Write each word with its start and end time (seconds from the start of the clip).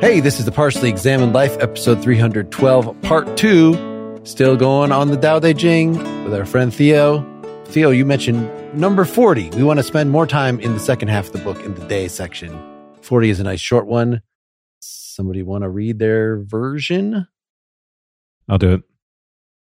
Hey, 0.00 0.20
this 0.20 0.38
is 0.38 0.44
the 0.44 0.52
Partially 0.52 0.88
Examined 0.88 1.32
Life, 1.32 1.56
episode 1.58 2.00
312, 2.00 3.02
part 3.02 3.36
two. 3.36 4.20
Still 4.22 4.56
going 4.56 4.92
on 4.92 5.10
the 5.10 5.16
Tao 5.16 5.40
Te 5.40 5.52
Ching 5.52 6.22
with 6.22 6.32
our 6.34 6.44
friend 6.44 6.72
Theo. 6.72 7.26
Theo, 7.64 7.90
you 7.90 8.06
mentioned 8.06 8.48
number 8.72 9.04
40. 9.04 9.50
We 9.50 9.64
want 9.64 9.80
to 9.80 9.82
spend 9.82 10.10
more 10.10 10.24
time 10.24 10.60
in 10.60 10.72
the 10.72 10.78
second 10.78 11.08
half 11.08 11.26
of 11.26 11.32
the 11.32 11.40
book 11.40 11.58
in 11.64 11.74
the 11.74 11.84
day 11.88 12.06
section. 12.06 12.56
40 13.02 13.30
is 13.30 13.40
a 13.40 13.42
nice 13.42 13.58
short 13.58 13.88
one. 13.88 14.22
Somebody 14.78 15.42
want 15.42 15.62
to 15.62 15.68
read 15.68 15.98
their 15.98 16.44
version? 16.44 17.26
I'll 18.48 18.58
do 18.58 18.74
it. 18.74 18.82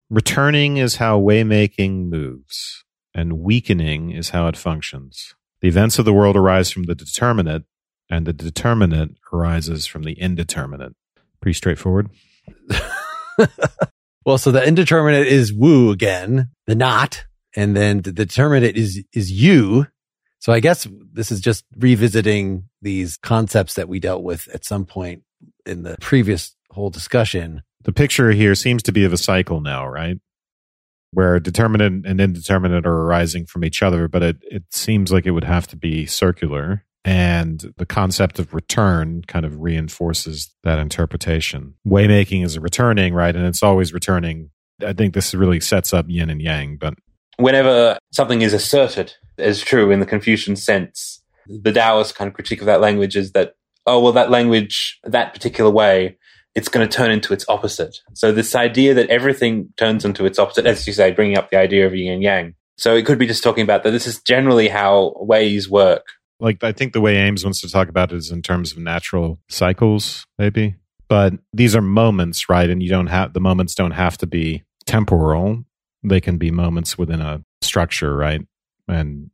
Returning 0.08 0.78
is 0.78 0.96
how 0.96 1.20
waymaking 1.20 2.08
moves, 2.08 2.82
and 3.12 3.40
weakening 3.40 4.10
is 4.10 4.30
how 4.30 4.46
it 4.46 4.56
functions. 4.56 5.34
The 5.60 5.68
events 5.68 5.98
of 5.98 6.06
the 6.06 6.14
world 6.14 6.34
arise 6.34 6.70
from 6.70 6.84
the 6.84 6.94
determinate, 6.94 7.64
and 8.10 8.26
the 8.26 8.32
determinant 8.32 9.16
arises 9.32 9.86
from 9.86 10.02
the 10.02 10.12
indeterminate. 10.12 10.94
Pretty 11.40 11.54
straightforward. 11.54 12.10
well, 14.26 14.38
so 14.38 14.50
the 14.50 14.66
indeterminate 14.66 15.26
is 15.26 15.52
wu 15.52 15.90
again, 15.90 16.50
the 16.66 16.74
not, 16.74 17.24
and 17.56 17.76
then 17.76 18.02
the 18.02 18.12
determinate 18.12 18.76
is 18.76 19.02
is 19.12 19.30
you. 19.30 19.86
So 20.38 20.52
I 20.52 20.60
guess 20.60 20.86
this 21.12 21.32
is 21.32 21.40
just 21.40 21.64
revisiting 21.78 22.68
these 22.82 23.16
concepts 23.16 23.74
that 23.74 23.88
we 23.88 23.98
dealt 23.98 24.22
with 24.22 24.46
at 24.54 24.64
some 24.64 24.84
point 24.84 25.22
in 25.64 25.82
the 25.82 25.96
previous 26.00 26.54
whole 26.70 26.90
discussion. 26.90 27.62
The 27.84 27.92
picture 27.92 28.30
here 28.30 28.54
seems 28.54 28.82
to 28.84 28.92
be 28.92 29.04
of 29.04 29.12
a 29.12 29.18
cycle 29.18 29.60
now, 29.60 29.86
right? 29.86 30.18
Where 31.12 31.38
determinate 31.40 32.04
and 32.06 32.20
indeterminate 32.20 32.86
are 32.86 33.02
arising 33.02 33.46
from 33.46 33.64
each 33.64 33.82
other, 33.82 34.08
but 34.08 34.22
it, 34.22 34.36
it 34.42 34.64
seems 34.70 35.12
like 35.12 35.26
it 35.26 35.30
would 35.30 35.44
have 35.44 35.66
to 35.68 35.76
be 35.76 36.06
circular. 36.06 36.84
And 37.04 37.74
the 37.76 37.84
concept 37.86 38.38
of 38.38 38.54
return 38.54 39.22
kind 39.26 39.44
of 39.44 39.60
reinforces 39.60 40.54
that 40.62 40.78
interpretation. 40.78 41.74
Waymaking 41.86 42.44
is 42.44 42.56
a 42.56 42.60
returning, 42.60 43.12
right? 43.12 43.34
And 43.36 43.44
it's 43.44 43.62
always 43.62 43.92
returning. 43.92 44.50
I 44.84 44.94
think 44.94 45.12
this 45.12 45.34
really 45.34 45.60
sets 45.60 45.92
up 45.92 46.06
yin 46.08 46.30
and 46.30 46.40
yang, 46.40 46.78
but 46.78 46.94
whenever 47.36 47.98
something 48.12 48.42
is 48.42 48.52
asserted 48.52 49.14
as 49.38 49.60
true 49.60 49.90
in 49.90 50.00
the 50.00 50.06
Confucian 50.06 50.56
sense, 50.56 51.22
the 51.46 51.72
Taoist 51.72 52.14
kind 52.14 52.28
of 52.28 52.34
critique 52.34 52.60
of 52.60 52.66
that 52.66 52.80
language 52.80 53.16
is 53.16 53.32
that, 53.32 53.54
oh, 53.86 54.00
well, 54.00 54.12
that 54.12 54.30
language, 54.30 54.98
that 55.04 55.34
particular 55.34 55.70
way, 55.70 56.16
it's 56.54 56.68
going 56.68 56.88
to 56.88 56.96
turn 56.96 57.10
into 57.10 57.34
its 57.34 57.44
opposite. 57.48 57.96
So 58.14 58.32
this 58.32 58.54
idea 58.54 58.94
that 58.94 59.10
everything 59.10 59.72
turns 59.76 60.04
into 60.04 60.24
its 60.24 60.38
opposite, 60.38 60.66
as 60.66 60.86
you 60.86 60.92
say, 60.92 61.10
bringing 61.10 61.36
up 61.36 61.50
the 61.50 61.58
idea 61.58 61.86
of 61.86 61.94
yin 61.94 62.14
and 62.14 62.22
yang. 62.22 62.54
So 62.78 62.94
it 62.94 63.04
could 63.06 63.18
be 63.18 63.26
just 63.26 63.42
talking 63.42 63.62
about 63.62 63.82
that 63.82 63.90
this 63.90 64.06
is 64.06 64.20
generally 64.22 64.68
how 64.68 65.14
ways 65.16 65.68
work. 65.68 66.06
Like 66.40 66.62
I 66.62 66.72
think 66.72 66.92
the 66.92 67.00
way 67.00 67.16
Ames 67.16 67.44
wants 67.44 67.60
to 67.60 67.70
talk 67.70 67.88
about 67.88 68.12
it 68.12 68.16
is 68.16 68.30
in 68.30 68.42
terms 68.42 68.72
of 68.72 68.78
natural 68.78 69.40
cycles, 69.48 70.26
maybe. 70.38 70.76
But 71.08 71.34
these 71.52 71.76
are 71.76 71.82
moments, 71.82 72.48
right? 72.48 72.68
And 72.68 72.82
you 72.82 72.88
don't 72.88 73.06
have 73.08 73.32
the 73.32 73.40
moments 73.40 73.74
don't 73.74 73.92
have 73.92 74.18
to 74.18 74.26
be 74.26 74.62
temporal. 74.86 75.64
They 76.02 76.20
can 76.20 76.38
be 76.38 76.50
moments 76.50 76.98
within 76.98 77.20
a 77.20 77.44
structure, 77.62 78.16
right? 78.16 78.40
And 78.88 79.30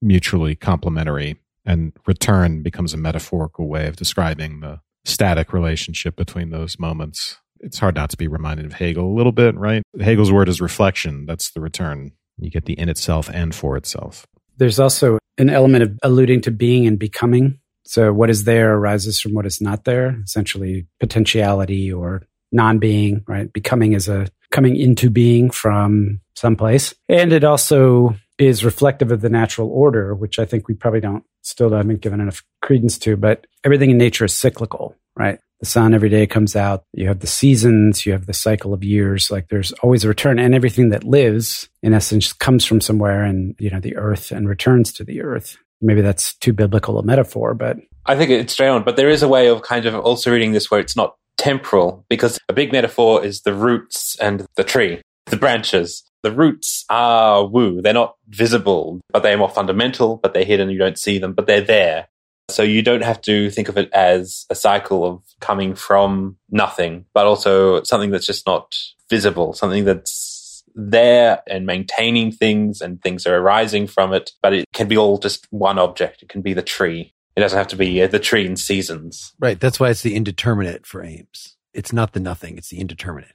mutually 0.00 0.54
complementary. 0.54 1.36
And 1.64 1.92
return 2.06 2.62
becomes 2.62 2.92
a 2.92 2.96
metaphorical 2.96 3.68
way 3.68 3.86
of 3.86 3.96
describing 3.96 4.60
the 4.60 4.80
static 5.04 5.52
relationship 5.52 6.16
between 6.16 6.50
those 6.50 6.78
moments. 6.78 7.38
It's 7.60 7.78
hard 7.78 7.94
not 7.94 8.10
to 8.10 8.16
be 8.16 8.26
reminded 8.26 8.66
of 8.66 8.74
Hegel 8.74 9.06
a 9.06 9.14
little 9.14 9.32
bit, 9.32 9.56
right? 9.56 9.82
Hegel's 10.00 10.32
word 10.32 10.48
is 10.48 10.60
reflection. 10.60 11.26
That's 11.26 11.52
the 11.52 11.60
return. 11.60 12.12
You 12.38 12.50
get 12.50 12.64
the 12.64 12.78
in 12.78 12.88
itself 12.88 13.30
and 13.32 13.54
for 13.54 13.76
itself. 13.76 14.26
There's 14.56 14.78
also 14.78 15.18
an 15.38 15.50
element 15.50 15.82
of 15.82 15.98
alluding 16.02 16.42
to 16.42 16.50
being 16.50 16.86
and 16.86 16.98
becoming. 16.98 17.58
So 17.84 18.12
what 18.12 18.30
is 18.30 18.44
there 18.44 18.74
arises 18.74 19.20
from 19.20 19.34
what 19.34 19.46
is 19.46 19.60
not 19.60 19.84
there, 19.84 20.20
essentially 20.24 20.86
potentiality 21.00 21.92
or 21.92 22.22
non-being, 22.52 23.24
right? 23.26 23.52
Becoming 23.52 23.92
is 23.92 24.08
a 24.08 24.28
coming 24.50 24.76
into 24.76 25.10
being 25.10 25.50
from 25.50 26.20
someplace. 26.36 26.94
And 27.08 27.32
it 27.32 27.44
also 27.44 28.14
is 28.38 28.64
reflective 28.64 29.10
of 29.10 29.20
the 29.20 29.30
natural 29.30 29.68
order, 29.70 30.14
which 30.14 30.38
I 30.38 30.44
think 30.44 30.68
we 30.68 30.74
probably 30.74 31.00
don't 31.00 31.24
still 31.42 31.70
haven't 31.70 32.00
given 32.00 32.20
enough 32.20 32.42
credence 32.60 32.98
to, 32.98 33.16
but 33.16 33.46
everything 33.64 33.90
in 33.90 33.98
nature 33.98 34.24
is 34.24 34.34
cyclical, 34.34 34.94
right? 35.16 35.38
The 35.62 35.66
sun 35.66 35.94
every 35.94 36.08
day 36.08 36.26
comes 36.26 36.56
out. 36.56 36.82
You 36.92 37.06
have 37.06 37.20
the 37.20 37.28
seasons, 37.28 38.04
you 38.04 38.10
have 38.10 38.26
the 38.26 38.34
cycle 38.34 38.74
of 38.74 38.82
years. 38.82 39.30
Like 39.30 39.48
there's 39.48 39.70
always 39.74 40.02
a 40.02 40.08
return 40.08 40.40
and 40.40 40.56
everything 40.56 40.88
that 40.88 41.04
lives 41.04 41.68
in 41.84 41.94
essence 41.94 42.32
comes 42.32 42.64
from 42.64 42.80
somewhere 42.80 43.22
and, 43.22 43.54
you 43.60 43.70
know, 43.70 43.78
the 43.78 43.94
earth 43.94 44.32
and 44.32 44.48
returns 44.48 44.92
to 44.94 45.04
the 45.04 45.22
earth. 45.22 45.56
Maybe 45.80 46.00
that's 46.00 46.34
too 46.34 46.52
biblical 46.52 46.98
a 46.98 47.04
metaphor, 47.04 47.54
but 47.54 47.76
I 48.06 48.16
think 48.16 48.30
it's 48.30 48.54
straight 48.54 48.70
on, 48.70 48.82
but 48.82 48.96
there 48.96 49.08
is 49.08 49.22
a 49.22 49.28
way 49.28 49.46
of 49.46 49.62
kind 49.62 49.86
of 49.86 49.94
also 49.94 50.32
reading 50.32 50.50
this 50.50 50.68
where 50.68 50.80
it's 50.80 50.96
not 50.96 51.14
temporal 51.38 52.04
because 52.08 52.40
a 52.48 52.52
big 52.52 52.72
metaphor 52.72 53.24
is 53.24 53.42
the 53.42 53.54
roots 53.54 54.16
and 54.16 54.44
the 54.56 54.64
tree, 54.64 55.00
the 55.26 55.36
branches. 55.36 56.02
The 56.24 56.32
roots 56.32 56.84
are 56.88 57.46
wu. 57.46 57.80
They're 57.82 57.94
not 57.94 58.16
visible, 58.28 59.00
but 59.12 59.22
they're 59.22 59.38
more 59.38 59.48
fundamental, 59.48 60.16
but 60.16 60.34
they're 60.34 60.44
hidden. 60.44 60.70
You 60.70 60.78
don't 60.78 60.98
see 60.98 61.18
them, 61.18 61.34
but 61.34 61.46
they're 61.46 61.60
there. 61.60 62.08
So 62.48 62.62
you 62.62 62.82
don't 62.82 63.02
have 63.02 63.20
to 63.22 63.50
think 63.50 63.68
of 63.68 63.78
it 63.78 63.90
as 63.92 64.46
a 64.50 64.54
cycle 64.54 65.04
of 65.04 65.22
coming 65.40 65.74
from 65.74 66.36
nothing, 66.50 67.06
but 67.14 67.26
also 67.26 67.82
something 67.82 68.10
that's 68.10 68.26
just 68.26 68.46
not 68.46 68.74
visible, 69.08 69.52
something 69.52 69.84
that's 69.84 70.64
there 70.74 71.42
and 71.46 71.66
maintaining 71.66 72.32
things 72.32 72.80
and 72.80 73.00
things 73.02 73.26
are 73.26 73.36
arising 73.36 73.86
from 73.86 74.12
it, 74.12 74.32
but 74.42 74.52
it 74.52 74.66
can 74.72 74.88
be 74.88 74.96
all 74.96 75.18
just 75.18 75.46
one 75.50 75.78
object. 75.78 76.22
It 76.22 76.28
can 76.28 76.42
be 76.42 76.54
the 76.54 76.62
tree. 76.62 77.14
It 77.36 77.40
doesn't 77.40 77.56
have 77.56 77.68
to 77.68 77.76
be 77.76 78.02
uh, 78.02 78.08
the 78.08 78.18
tree 78.18 78.46
in 78.46 78.56
seasons. 78.56 79.32
Right. 79.38 79.58
That's 79.58 79.80
why 79.80 79.90
it's 79.90 80.02
the 80.02 80.14
indeterminate 80.14 80.86
for 80.86 81.02
Ames. 81.02 81.56
It's 81.72 81.92
not 81.92 82.12
the 82.12 82.20
nothing, 82.20 82.58
it's 82.58 82.68
the 82.68 82.80
indeterminate. 82.80 83.32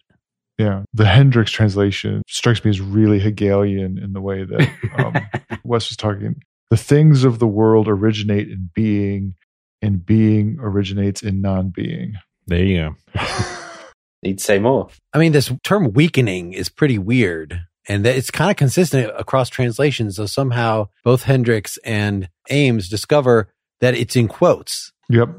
Yeah. 0.57 0.84
The 0.94 1.03
Henricks 1.03 1.50
translation 1.50 2.23
strikes 2.28 2.63
me 2.63 2.69
as 2.69 2.81
really 2.81 3.19
Hegelian 3.19 3.97
in 3.97 4.13
the 4.13 4.22
way 4.22 4.44
that 4.44 4.69
um, 4.97 5.59
Wes 5.63 5.90
was 5.90 5.97
talking. 5.97 6.41
The 6.69 6.78
things 6.78 7.23
of 7.23 7.39
the 7.39 7.47
world 7.47 7.88
originate 7.88 8.50
in 8.50 8.69
being, 8.73 9.35
and 9.81 10.05
being 10.05 10.57
originates 10.59 11.23
in 11.23 11.41
non 11.41 11.69
being. 11.69 12.13
There 12.45 12.63
you 12.63 12.95
go. 13.16 13.22
Need 14.23 14.39
to 14.39 14.44
say 14.44 14.59
more. 14.59 14.89
I 15.13 15.19
mean, 15.19 15.31
this 15.31 15.51
term 15.63 15.94
weakening 15.94 16.53
is 16.53 16.69
pretty 16.69 16.97
weird. 16.97 17.61
And 17.88 18.05
it's 18.05 18.31
kind 18.31 18.51
of 18.51 18.57
consistent 18.57 19.11
across 19.17 19.50
translations. 19.50 20.17
So 20.17 20.25
somehow 20.25 20.88
both 21.03 21.23
Henricks 21.23 21.78
and 21.85 22.29
Ames 22.50 22.89
discover 22.89 23.49
that 23.79 23.95
it's 23.95 24.16
in 24.16 24.28
quotes. 24.28 24.91
Yep. 25.09 25.29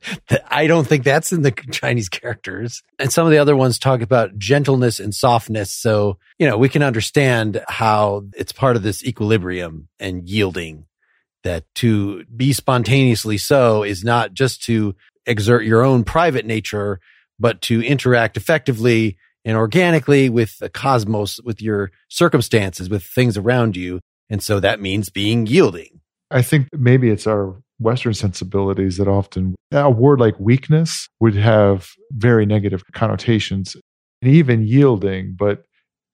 I 0.50 0.66
don't 0.66 0.86
think 0.86 1.04
that's 1.04 1.32
in 1.32 1.42
the 1.42 1.50
Chinese 1.50 2.08
characters. 2.08 2.82
And 2.98 3.12
some 3.12 3.26
of 3.26 3.30
the 3.30 3.38
other 3.38 3.56
ones 3.56 3.78
talk 3.78 4.02
about 4.02 4.38
gentleness 4.38 5.00
and 5.00 5.14
softness. 5.14 5.72
So, 5.72 6.18
you 6.38 6.46
know, 6.46 6.58
we 6.58 6.68
can 6.68 6.82
understand 6.82 7.64
how 7.68 8.24
it's 8.36 8.52
part 8.52 8.76
of 8.76 8.82
this 8.82 9.04
equilibrium 9.04 9.88
and 9.98 10.28
yielding 10.28 10.86
that 11.42 11.64
to 11.76 12.24
be 12.24 12.52
spontaneously 12.52 13.38
so 13.38 13.82
is 13.82 14.04
not 14.04 14.34
just 14.34 14.62
to 14.64 14.94
exert 15.26 15.64
your 15.64 15.82
own 15.82 16.04
private 16.04 16.44
nature, 16.44 17.00
but 17.38 17.60
to 17.62 17.82
interact 17.82 18.36
effectively 18.36 19.16
and 19.44 19.56
organically 19.56 20.28
with 20.28 20.58
the 20.58 20.68
cosmos, 20.68 21.40
with 21.42 21.60
your 21.60 21.90
circumstances, 22.08 22.88
with 22.88 23.04
things 23.04 23.36
around 23.36 23.76
you. 23.76 24.00
And 24.30 24.42
so 24.42 24.60
that 24.60 24.80
means 24.80 25.10
being 25.10 25.46
yielding. 25.46 26.00
I 26.30 26.42
think 26.42 26.68
maybe 26.72 27.10
it's 27.10 27.26
our 27.26 27.62
Western 27.78 28.14
sensibilities 28.14 28.96
that 28.98 29.08
often 29.08 29.54
a 29.72 29.90
word 29.90 30.20
like 30.20 30.38
weakness 30.38 31.08
would 31.20 31.34
have 31.34 31.88
very 32.12 32.46
negative 32.46 32.82
connotations 32.92 33.76
and 34.22 34.32
even 34.32 34.66
yielding. 34.66 35.34
But 35.36 35.64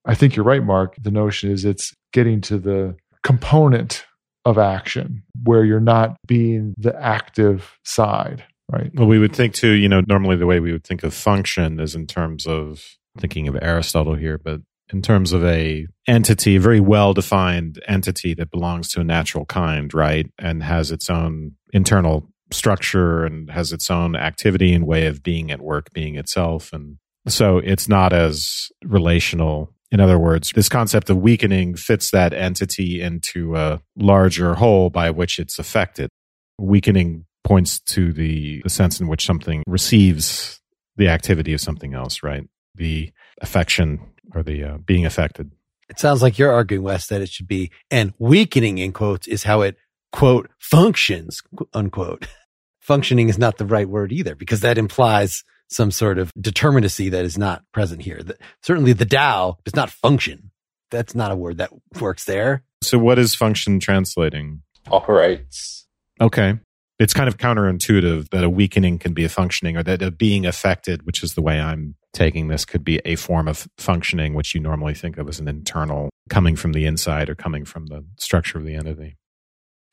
I 0.06 0.14
think 0.14 0.34
you're 0.34 0.44
right, 0.44 0.64
Mark. 0.64 0.96
The 1.00 1.10
notion 1.10 1.50
is 1.50 1.64
it's 1.64 1.92
getting 2.12 2.40
to 2.42 2.58
the 2.58 2.96
component 3.22 4.04
of 4.44 4.58
action 4.58 5.22
where 5.44 5.64
you're 5.64 5.80
not 5.80 6.16
being 6.26 6.74
the 6.78 6.98
active 7.00 7.76
side, 7.84 8.44
right? 8.72 8.90
Well, 8.94 9.06
we 9.06 9.18
would 9.18 9.36
think 9.36 9.54
too, 9.54 9.72
you 9.72 9.88
know, 9.88 10.02
normally 10.06 10.36
the 10.36 10.46
way 10.46 10.60
we 10.60 10.72
would 10.72 10.84
think 10.84 11.02
of 11.02 11.12
function 11.12 11.78
is 11.78 11.94
in 11.94 12.06
terms 12.06 12.46
of 12.46 12.82
thinking 13.18 13.48
of 13.48 13.58
Aristotle 13.60 14.14
here, 14.14 14.38
but 14.38 14.60
in 14.92 15.02
terms 15.02 15.32
of 15.32 15.44
a 15.44 15.87
entity, 16.06 16.56
a 16.56 16.60
very 16.60 16.81
well 16.81 17.14
defined 17.14 17.82
entity 17.87 18.34
that 18.34 18.50
belongs 18.50 18.90
to 18.92 19.00
a 19.00 19.04
natural 19.04 19.44
kind, 19.44 19.92
right? 19.94 20.31
And 20.38 20.62
has 20.62 20.90
its 20.90 21.08
own 21.08 21.52
internal 21.72 22.28
structure 22.52 23.25
and 23.25 23.50
has 23.50 23.72
its 23.72 23.90
own 23.90 24.16
activity 24.16 24.72
and 24.72 24.87
way 24.87 25.06
of 25.06 25.22
being 25.22 25.50
at 25.50 25.60
work, 25.60 25.92
being 25.92 26.16
itself. 26.16 26.72
And 26.72 26.98
so 27.28 27.58
it's 27.58 27.88
not 27.88 28.12
as 28.12 28.69
relational. 28.84 29.72
In 29.92 30.00
other 30.00 30.19
words, 30.19 30.50
this 30.54 30.69
concept 30.69 31.10
of 31.10 31.19
weakening 31.19 31.76
fits 31.76 32.10
that 32.10 32.32
entity 32.32 33.00
into 33.00 33.56
a 33.56 33.81
larger 33.96 34.54
whole 34.54 34.90
by 34.90 35.10
which 35.10 35.38
it's 35.38 35.58
affected. 35.58 36.10
Weakening 36.58 37.25
points 37.44 37.81
to 37.81 38.12
the, 38.12 38.60
the 38.62 38.70
sense 38.70 39.00
in 39.00 39.08
which 39.08 39.25
something 39.25 39.62
receives 39.66 40.60
the 40.96 41.08
activity 41.08 41.52
of 41.52 41.60
something 41.60 41.94
else, 41.94 42.22
right? 42.22 42.44
The 42.75 43.12
affection 43.40 44.00
or 44.34 44.43
the 44.43 44.64
uh, 44.64 44.78
being 44.78 45.06
affected. 45.06 45.50
It 45.88 45.99
sounds 45.99 46.22
like 46.22 46.38
you're 46.38 46.52
arguing, 46.52 46.84
Wes, 46.84 47.08
that 47.08 47.20
it 47.20 47.28
should 47.28 47.49
be, 47.49 47.72
and 47.90 48.14
weakening 48.19 48.78
in 48.78 48.93
quotes 48.93 49.26
is 49.26 49.43
how 49.43 49.62
it, 49.62 49.76
quote, 50.12 50.49
functions, 50.58 51.43
unquote. 51.75 52.28
Functioning 52.81 53.28
is 53.28 53.38
not 53.38 53.58
the 53.58 53.67
right 53.67 53.88
word 53.88 54.11
either 54.11 54.34
because 54.34 54.61
that 54.61 54.78
implies 54.78 55.44
some 55.69 55.90
sort 55.90 56.19
of 56.19 56.32
determinacy 56.34 57.11
that 57.11 57.25
is 57.25 57.38
not 57.38 57.62
present 57.72 58.02
here. 58.02 58.22
The, 58.22 58.37
certainly 58.62 58.93
the 58.93 59.05
Tao 59.05 59.58
does 59.64 59.76
not 59.76 59.90
function. 59.90 60.50
That's 60.90 61.14
not 61.14 61.31
a 61.31 61.37
word 61.37 61.58
that 61.58 61.70
works 62.00 62.25
there. 62.25 62.64
So 62.82 62.99
what 62.99 63.19
is 63.19 63.34
function 63.34 63.78
translating? 63.78 64.62
Operates. 64.90 65.87
Okay. 66.20 66.58
It's 66.99 67.14
kind 67.14 67.28
of 67.28 67.38
counterintuitive 67.38 68.31
that 68.31 68.44
a 68.44 68.50
weakening 68.50 68.99
can 68.99 69.12
be 69.14 69.25
a 69.25 69.28
functioning 69.28 69.76
or 69.76 69.82
that 69.84 70.02
a 70.02 70.11
being 70.11 70.44
affected, 70.44 71.06
which 71.06 71.22
is 71.22 71.34
the 71.34 71.43
way 71.43 71.61
I'm 71.61 71.94
taking 72.12 72.48
this, 72.48 72.64
could 72.64 72.84
be 72.84 73.00
a 73.04 73.16
form 73.16 73.48
of 73.48 73.68
functioning, 73.78 74.34
which 74.34 74.54
you 74.54 74.60
normally 74.60 74.94
think 74.94 75.18
of 75.18 75.28
as 75.28 75.38
an 75.38 75.48
internal 75.48 76.10
coming 76.28 76.56
from 76.56 76.72
the 76.72 76.86
inside 76.86 77.28
or 77.28 77.34
coming 77.34 77.64
from 77.64 77.86
the 77.86 78.04
structure 78.18 78.58
of 78.58 78.64
the 78.64 78.74
entity. 78.74 79.16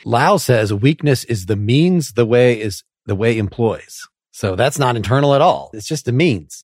Lau 0.05 0.37
says 0.37 0.73
weakness 0.73 1.23
is 1.23 1.47
the 1.47 1.55
means 1.55 2.13
the 2.13 2.25
way 2.25 2.59
is 2.59 2.83
the 3.05 3.15
way 3.15 3.37
employs. 3.37 4.01
So 4.31 4.55
that's 4.55 4.77
not 4.77 4.95
internal 4.95 5.33
at 5.33 5.41
all. 5.41 5.71
It's 5.73 5.87
just 5.87 6.07
a 6.07 6.11
means. 6.11 6.63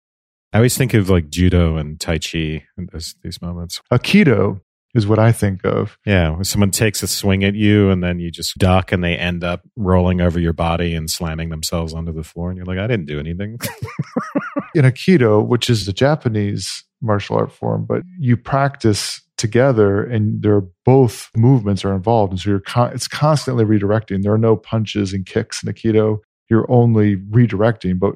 I 0.51 0.57
always 0.57 0.77
think 0.77 0.93
of 0.93 1.09
like 1.09 1.29
judo 1.29 1.77
and 1.77 1.99
tai 1.99 2.19
chi 2.19 2.65
in 2.77 2.89
this, 2.91 3.15
these 3.23 3.41
moments. 3.41 3.81
Aikido 3.91 4.61
is 4.93 5.07
what 5.07 5.17
I 5.17 5.31
think 5.31 5.65
of. 5.65 5.97
Yeah, 6.05 6.29
when 6.29 6.43
someone 6.43 6.69
takes 6.69 7.01
a 7.01 7.07
swing 7.07 7.43
at 7.43 7.55
you 7.55 7.89
and 7.89 8.03
then 8.03 8.19
you 8.19 8.29
just 8.29 8.57
duck 8.59 8.91
and 8.91 9.03
they 9.03 9.17
end 9.17 9.43
up 9.43 9.61
rolling 9.75 10.21
over 10.21 10.39
your 10.39 10.53
body 10.53 10.93
and 10.93 11.09
slamming 11.09 11.49
themselves 11.49 11.93
onto 11.93 12.13
the 12.13 12.23
floor 12.23 12.49
and 12.49 12.57
you're 12.57 12.67
like, 12.67 12.77
I 12.77 12.85
didn't 12.85 13.07
do 13.07 13.19
anything. 13.19 13.57
In 14.75 14.85
Aikido, 14.85 15.45
which 15.45 15.69
is 15.69 15.85
the 15.85 15.93
Japanese 15.93 16.83
martial 17.01 17.37
art 17.37 17.51
form, 17.51 17.85
but 17.85 18.01
you 18.19 18.37
practice 18.37 19.21
together 19.37 20.03
and 20.03 20.41
they're 20.41 20.63
both 20.85 21.29
movements 21.35 21.83
are 21.83 21.93
involved 21.93 22.31
and 22.31 22.39
so 22.39 22.51
you're 22.51 22.59
con- 22.59 22.93
it's 22.93 23.07
constantly 23.07 23.65
redirecting 23.65 24.21
there 24.21 24.31
are 24.31 24.37
no 24.37 24.55
punches 24.55 25.11
and 25.11 25.25
kicks 25.25 25.63
in 25.63 25.73
aikido 25.73 26.19
you're 26.51 26.69
only 26.71 27.17
redirecting 27.17 27.97
but 27.97 28.13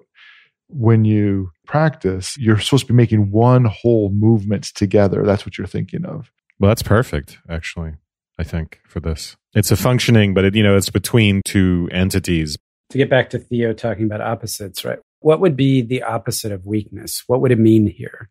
when 0.67 1.03
you 1.05 1.49
practice 1.65 2.37
you're 2.37 2.59
supposed 2.59 2.85
to 2.85 2.93
be 2.93 2.95
making 2.95 3.31
one 3.31 3.65
whole 3.65 4.11
movement 4.11 4.65
together 4.75 5.23
that's 5.25 5.43
what 5.43 5.57
you're 5.57 5.67
thinking 5.67 6.05
of 6.05 6.31
well, 6.59 6.69
that's 6.69 6.83
perfect, 6.83 7.37
actually, 7.49 7.93
I 8.39 8.43
think, 8.43 8.79
for 8.87 8.99
this. 8.99 9.35
It's 9.53 9.71
a 9.71 9.75
functioning, 9.75 10.33
but 10.33 10.43
it, 10.43 10.55
you 10.55 10.63
know, 10.63 10.75
it's 10.75 10.89
between 10.89 11.41
two 11.45 11.87
entities. 11.91 12.57
To 12.89 12.97
get 12.97 13.09
back 13.09 13.29
to 13.31 13.39
Theo 13.39 13.73
talking 13.73 14.05
about 14.05 14.21
opposites, 14.21 14.83
right? 14.83 14.99
What 15.19 15.39
would 15.39 15.55
be 15.55 15.81
the 15.81 16.03
opposite 16.03 16.51
of 16.51 16.65
weakness? 16.65 17.23
What 17.27 17.41
would 17.41 17.51
it 17.51 17.59
mean 17.59 17.87
here? 17.87 18.29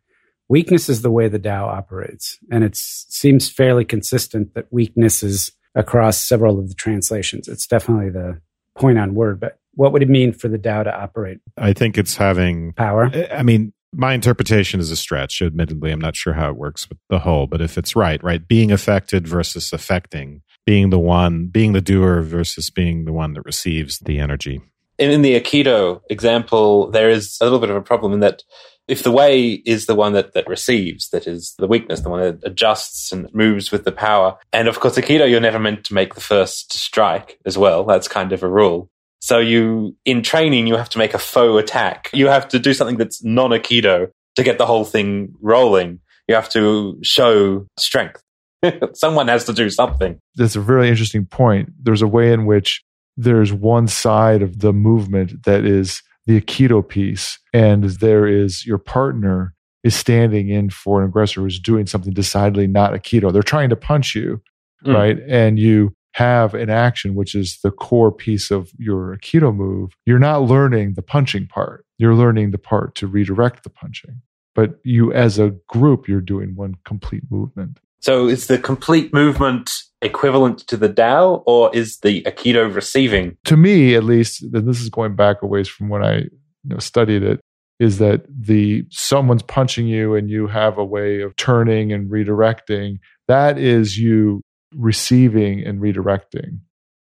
Weakness 0.49 0.87
is 0.87 1.01
the 1.01 1.11
way 1.11 1.27
the 1.27 1.39
Tao 1.39 1.67
operates. 1.67 2.37
And 2.51 2.63
it 2.63 2.75
seems 2.75 3.49
fairly 3.49 3.83
consistent 3.83 4.53
that 4.53 4.71
weakness 4.71 5.21
is 5.21 5.51
across 5.75 6.17
several 6.17 6.59
of 6.59 6.69
the 6.69 6.75
translations. 6.75 7.47
It's 7.47 7.67
definitely 7.67 8.09
the 8.09 8.41
point 8.75 8.97
on 8.97 9.13
word, 9.13 9.39
but 9.39 9.59
what 9.73 9.91
would 9.91 10.01
it 10.01 10.09
mean 10.09 10.31
for 10.31 10.47
the 10.47 10.57
Tao 10.57 10.83
to 10.83 10.95
operate? 10.95 11.39
I 11.57 11.73
think 11.73 11.97
it's 11.97 12.15
having 12.15 12.73
power. 12.73 13.11
I 13.31 13.43
mean, 13.43 13.73
my 13.93 14.13
interpretation 14.13 14.79
is 14.79 14.91
a 14.91 14.95
stretch. 14.95 15.41
Admittedly, 15.41 15.91
I'm 15.91 16.01
not 16.01 16.15
sure 16.15 16.33
how 16.33 16.49
it 16.49 16.57
works 16.57 16.87
with 16.89 16.97
the 17.09 17.19
whole, 17.19 17.47
but 17.47 17.61
if 17.61 17.77
it's 17.77 17.95
right, 17.95 18.23
right, 18.23 18.47
being 18.47 18.71
affected 18.71 19.27
versus 19.27 19.71
affecting, 19.73 20.41
being 20.65 20.89
the 20.89 20.99
one, 20.99 21.47
being 21.47 21.73
the 21.73 21.81
doer 21.81 22.21
versus 22.21 22.69
being 22.69 23.05
the 23.05 23.13
one 23.13 23.33
that 23.33 23.45
receives 23.45 23.99
the 23.99 24.19
energy. 24.19 24.61
In 24.97 25.21
the 25.21 25.39
Aikido 25.39 26.01
example, 26.09 26.89
there 26.89 27.09
is 27.09 27.37
a 27.39 27.43
little 27.43 27.59
bit 27.59 27.69
of 27.69 27.75
a 27.75 27.81
problem 27.81 28.13
in 28.13 28.19
that 28.21 28.43
if 28.87 29.03
the 29.03 29.11
way 29.11 29.51
is 29.65 29.85
the 29.85 29.95
one 29.95 30.13
that, 30.13 30.33
that 30.33 30.47
receives, 30.47 31.09
that 31.09 31.27
is 31.27 31.55
the 31.59 31.67
weakness, 31.67 32.01
the 32.01 32.09
one 32.09 32.21
that 32.21 32.39
adjusts 32.43 33.11
and 33.11 33.33
moves 33.33 33.71
with 33.71 33.83
the 33.83 33.91
power. 33.91 34.37
And 34.53 34.67
of 34.67 34.79
course, 34.79 34.97
Aikido, 34.97 35.29
you're 35.29 35.41
never 35.41 35.59
meant 35.59 35.83
to 35.85 35.93
make 35.93 36.15
the 36.15 36.21
first 36.21 36.73
strike 36.73 37.37
as 37.45 37.57
well. 37.57 37.83
That's 37.83 38.07
kind 38.07 38.31
of 38.31 38.43
a 38.43 38.49
rule. 38.49 38.89
So 39.19 39.39
you, 39.39 39.95
in 40.05 40.23
training, 40.23 40.67
you 40.67 40.77
have 40.77 40.89
to 40.89 40.97
make 40.97 41.13
a 41.13 41.19
faux 41.19 41.61
attack. 41.61 42.09
You 42.13 42.27
have 42.27 42.47
to 42.49 42.59
do 42.59 42.73
something 42.73 42.97
that's 42.97 43.23
non 43.23 43.49
Aikido 43.49 44.09
to 44.35 44.43
get 44.43 44.57
the 44.57 44.65
whole 44.65 44.85
thing 44.85 45.33
rolling. 45.41 45.99
You 46.27 46.35
have 46.35 46.49
to 46.49 46.97
show 47.03 47.67
strength. 47.77 48.21
Someone 48.93 49.27
has 49.27 49.43
to 49.45 49.53
do 49.53 49.69
something. 49.69 50.19
That's 50.35 50.55
a 50.55 50.61
very 50.61 50.89
interesting 50.89 51.25
point. 51.25 51.69
There's 51.81 52.01
a 52.01 52.07
way 52.07 52.31
in 52.31 52.45
which 52.45 52.83
there's 53.17 53.51
one 53.51 53.87
side 53.87 54.41
of 54.41 54.59
the 54.59 54.71
movement 54.71 55.43
that 55.43 55.65
is 55.65 56.01
the 56.25 56.39
Aikido 56.39 56.87
piece, 56.87 57.39
and 57.53 57.85
there 57.85 58.27
is 58.27 58.65
your 58.65 58.77
partner 58.77 59.53
is 59.83 59.95
standing 59.95 60.49
in 60.49 60.69
for 60.69 61.01
an 61.01 61.07
aggressor 61.07 61.41
who's 61.41 61.59
doing 61.59 61.87
something 61.87 62.13
decidedly 62.13 62.67
not 62.67 62.93
Aikido. 62.93 63.31
They're 63.31 63.43
trying 63.43 63.69
to 63.69 63.75
punch 63.75 64.15
you, 64.15 64.41
mm. 64.85 64.93
right? 64.93 65.17
And 65.27 65.57
you 65.57 65.95
have 66.17 66.55
an 66.55 66.69
action, 66.69 67.13
which 67.13 67.35
is 67.35 67.59
the 67.61 67.69
core 67.69 68.11
piece 68.11 68.49
of 68.49 68.71
your 68.79 69.15
Aikido 69.15 69.55
move, 69.55 69.95
you're 70.05 70.17
not 70.17 70.41
learning 70.41 70.95
the 70.95 71.03
punching 71.03 71.45
part. 71.45 71.85
You're 71.99 72.15
learning 72.15 72.49
the 72.51 72.57
part 72.57 72.95
to 72.95 73.07
redirect 73.07 73.63
the 73.63 73.69
punching. 73.69 74.21
But 74.55 74.79
you, 74.83 75.13
as 75.13 75.37
a 75.37 75.51
group, 75.69 76.07
you're 76.07 76.19
doing 76.19 76.55
one 76.55 76.73
complete 76.85 77.21
movement. 77.29 77.79
So 77.99 78.27
is 78.27 78.47
the 78.47 78.57
complete 78.57 79.13
movement 79.13 79.71
equivalent 80.01 80.59
to 80.67 80.77
the 80.77 80.91
Tao, 80.91 81.43
or 81.47 81.75
is 81.75 81.99
the 81.99 82.21
Aikido 82.23 82.73
receiving? 82.73 83.37
To 83.45 83.57
me, 83.57 83.95
at 83.95 84.03
least, 84.03 84.43
and 84.43 84.67
this 84.67 84.81
is 84.81 84.89
going 84.89 85.15
back 85.15 85.41
a 85.41 85.47
ways 85.47 85.67
from 85.67 85.89
when 85.89 86.03
I 86.03 86.17
you 86.17 86.29
know, 86.63 86.79
studied 86.79 87.23
it, 87.23 87.41
is 87.79 87.97
that 87.99 88.25
the 88.29 88.85
someone's 88.89 89.43
punching 89.43 89.87
you 89.87 90.15
and 90.15 90.29
you 90.29 90.47
have 90.47 90.77
a 90.77 90.85
way 90.85 91.21
of 91.21 91.35
turning 91.35 91.91
and 91.91 92.09
redirecting. 92.09 92.99
That 93.27 93.57
is 93.57 93.97
you 93.97 94.41
receiving 94.75 95.63
and 95.65 95.81
redirecting. 95.81 96.59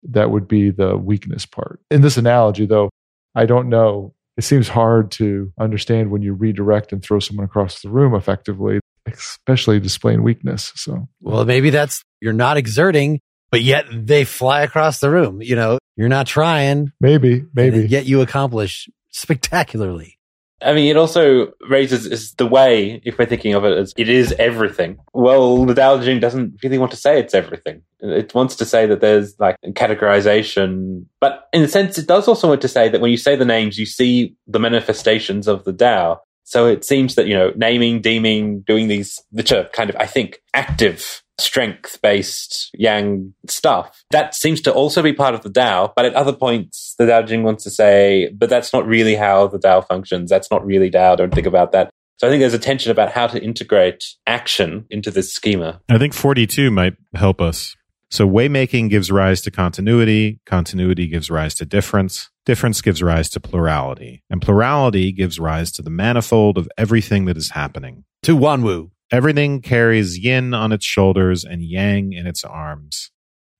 That 0.03 0.31
would 0.31 0.48
be 0.48 0.69
the 0.69 0.98
weakness 0.98 1.45
part. 1.45 1.81
In 1.89 2.01
this 2.01 2.17
analogy, 2.17 2.65
though, 2.65 2.89
I 3.33 3.45
don't 3.45 3.69
know. 3.69 4.13
It 4.38 4.43
seems 4.43 4.67
hard 4.67 5.12
to 5.12 5.51
understand 5.59 6.12
when 6.12 6.21
you 6.21 6.33
redirect 6.33 6.91
and 6.91 7.01
throw 7.01 7.19
someone 7.19 7.45
across 7.45 7.81
the 7.81 7.89
room 7.89 8.13
effectively, 8.13 8.79
especially 9.07 9.79
displaying 9.79 10.24
weakness. 10.24 10.71
So, 10.75 11.07
well, 11.21 11.45
maybe 11.45 11.69
that's 11.69 12.03
you're 12.21 12.33
not 12.33 12.57
exerting, 12.57 13.19
but 13.51 13.62
yet 13.62 13.85
they 13.91 14.25
fly 14.25 14.62
across 14.62 15.00
the 15.00 15.09
room. 15.09 15.41
You 15.41 15.55
know, 15.55 15.79
you're 15.95 16.09
not 16.09 16.27
trying. 16.27 16.91
Maybe, 17.00 17.43
maybe. 17.53 17.88
Yet 17.88 18.05
you 18.05 18.21
accomplish 18.21 18.89
spectacularly. 19.12 20.15
I 20.62 20.74
mean, 20.74 20.89
it 20.89 20.97
also 20.97 21.51
raises 21.69 22.05
is 22.05 22.33
the 22.35 22.45
way, 22.45 23.01
if 23.03 23.19
we're 23.19 23.25
thinking 23.25 23.53
of 23.53 23.65
it 23.65 23.77
as 23.77 23.93
it 23.97 24.07
is 24.07 24.33
everything. 24.39 24.97
Well, 25.13 25.65
the 25.65 25.75
Tao 25.75 25.97
Te 26.00 26.05
Ching 26.05 26.19
doesn't 26.19 26.63
really 26.63 26.77
want 26.77 26.91
to 26.91 26.97
say 26.97 27.19
it's 27.19 27.33
everything. 27.33 27.81
It 28.00 28.33
wants 28.33 28.55
to 28.57 28.65
say 28.65 28.85
that 28.85 29.01
there's 29.01 29.38
like 29.38 29.57
categorization, 29.62 31.05
but 31.19 31.50
in 31.51 31.62
a 31.62 31.67
sense, 31.67 31.97
it 31.97 32.07
does 32.07 32.27
also 32.27 32.47
want 32.47 32.62
to 32.62 32.67
say 32.67 32.88
that 32.89 33.01
when 33.01 33.12
you 33.12 33.17
say 33.17 33.35
the 33.35 33.45
names, 33.45 33.77
you 33.77 33.85
see 33.85 34.35
the 34.47 34.59
manifestations 34.59 35.47
of 35.47 35.65
the 35.65 35.74
Tao. 35.74 36.21
So 36.45 36.67
it 36.67 36.85
seems 36.85 37.15
that, 37.15 37.27
you 37.27 37.33
know, 37.33 37.51
naming, 37.55 38.01
deeming, 38.01 38.61
doing 38.61 38.87
these, 38.87 39.21
which 39.31 39.51
are 39.51 39.65
kind 39.69 39.89
of, 39.89 39.95
I 39.97 40.05
think, 40.05 40.41
active 40.53 41.23
strength 41.37 41.99
based 42.01 42.69
yang 42.75 43.33
stuff. 43.49 44.03
That 44.11 44.33
seems 44.35 44.61
to 44.61 44.73
also 44.73 45.01
be 45.01 45.11
part 45.11 45.35
of 45.35 45.41
the 45.41 45.49
Tao, 45.49 45.91
but 45.95 46.05
at 46.05 46.13
other 46.13 46.31
points, 46.31 46.95
the 46.97 47.07
Tao 47.07 47.23
Jing 47.23 47.43
wants 47.43 47.63
to 47.65 47.69
say, 47.69 48.31
but 48.33 48.49
that's 48.49 48.71
not 48.71 48.87
really 48.87 49.15
how 49.15 49.47
the 49.47 49.59
Tao 49.59 49.81
functions. 49.81 50.29
That's 50.29 50.49
not 50.49 50.65
really 50.65 50.89
Tao. 50.89 51.15
Don't 51.15 51.33
think 51.33 51.47
about 51.47 51.71
that. 51.73 51.89
So 52.17 52.27
I 52.27 52.29
think 52.29 52.39
there's 52.39 52.53
a 52.53 52.59
tension 52.59 52.91
about 52.91 53.11
how 53.11 53.27
to 53.27 53.43
integrate 53.43 54.05
action 54.25 54.85
into 54.89 55.11
this 55.11 55.33
schema. 55.33 55.81
I 55.89 55.97
think 55.97 56.13
42 56.13 56.71
might 56.71 56.93
help 57.13 57.41
us. 57.41 57.75
So 58.09 58.25
waymaking 58.27 58.89
gives 58.89 59.11
rise 59.11 59.41
to 59.41 59.51
continuity. 59.51 60.39
Continuity 60.45 61.07
gives 61.07 61.29
rise 61.29 61.55
to 61.55 61.65
difference. 61.65 62.29
Difference 62.45 62.81
gives 62.81 63.01
rise 63.01 63.29
to 63.31 63.39
plurality. 63.39 64.23
And 64.29 64.41
plurality 64.41 65.11
gives 65.11 65.39
rise 65.39 65.71
to 65.73 65.81
the 65.81 65.89
manifold 65.89 66.57
of 66.57 66.69
everything 66.77 67.25
that 67.25 67.37
is 67.37 67.51
happening. 67.51 68.05
To 68.23 68.37
Wanwu. 68.37 68.91
Everything 69.11 69.61
carries 69.61 70.17
yin 70.17 70.53
on 70.53 70.71
its 70.71 70.85
shoulders 70.85 71.43
and 71.43 71.63
yang 71.63 72.13
in 72.13 72.25
its 72.25 72.43
arms, 72.43 73.11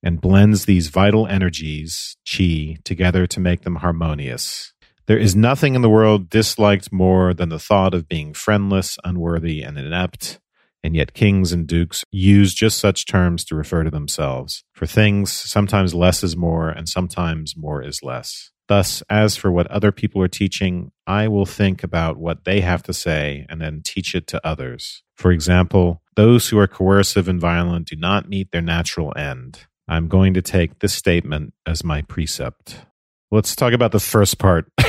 and 0.02 0.20
blends 0.20 0.66
these 0.66 0.88
vital 0.88 1.28
energies, 1.28 2.18
qi, 2.26 2.84
together 2.84 3.28
to 3.28 3.40
make 3.40 3.62
them 3.62 3.76
harmonious. 3.78 4.74
There 5.08 5.20
is 5.20 5.36
nothing 5.36 5.76
in 5.76 5.84
the 5.84 5.90
world 5.90 6.30
disliked 6.32 6.92
more 6.92 7.32
than 7.34 7.50
the 7.50 7.60
thought 7.60 7.94
of 7.94 8.08
being 8.08 8.34
friendless, 8.34 8.98
unworthy, 9.04 9.62
and 9.62 9.78
inept. 9.78 10.40
and 10.86 10.96
yet 10.96 11.16
kings 11.16 11.52
and 11.52 11.66
dukes 11.66 12.06
use 12.12 12.54
just 12.54 12.78
such 12.78 13.08
terms 13.08 13.44
to 13.44 13.56
refer 13.56 13.84
to 13.84 13.90
themselves. 13.90 14.64
For 14.74 14.86
things, 14.86 15.32
sometimes 15.32 15.96
less 15.96 16.24
is 16.24 16.38
more, 16.38 16.70
and 16.70 16.88
sometimes 16.88 17.56
more 17.58 17.82
is 17.82 18.04
less. 18.04 18.52
Thus, 18.68 19.04
as 19.10 19.36
for 19.36 19.52
what 19.52 19.68
other 19.68 19.92
people 19.92 20.22
are 20.22 20.28
teaching, 20.28 20.92
I 21.06 21.28
will 21.28 21.46
think 21.46 21.84
about 21.84 22.18
what 22.18 22.46
they 22.46 22.62
have 22.62 22.82
to 22.84 22.94
say 22.94 23.46
and 23.48 23.62
then 23.62 23.82
teach 23.84 24.16
it 24.16 24.28
to 24.28 24.48
others. 24.48 25.04
For 25.16 25.32
example, 25.32 26.02
those 26.16 26.50
who 26.50 26.58
are 26.58 26.68
coercive 26.68 27.28
and 27.28 27.40
violent 27.40 27.88
do 27.88 27.96
not 27.96 28.28
meet 28.28 28.52
their 28.52 28.62
natural 28.62 29.14
end. 29.16 29.68
I'm 29.88 30.08
going 30.08 30.34
to 30.34 30.42
take 30.42 30.80
this 30.80 30.94
statement 30.94 31.54
as 31.66 31.84
my 31.84 32.02
precept. 32.02 32.86
Let's 33.32 33.56
talk 33.56 33.74
about 33.74 33.92
the 33.92 34.00
first 34.00 34.40
part. 34.40 34.72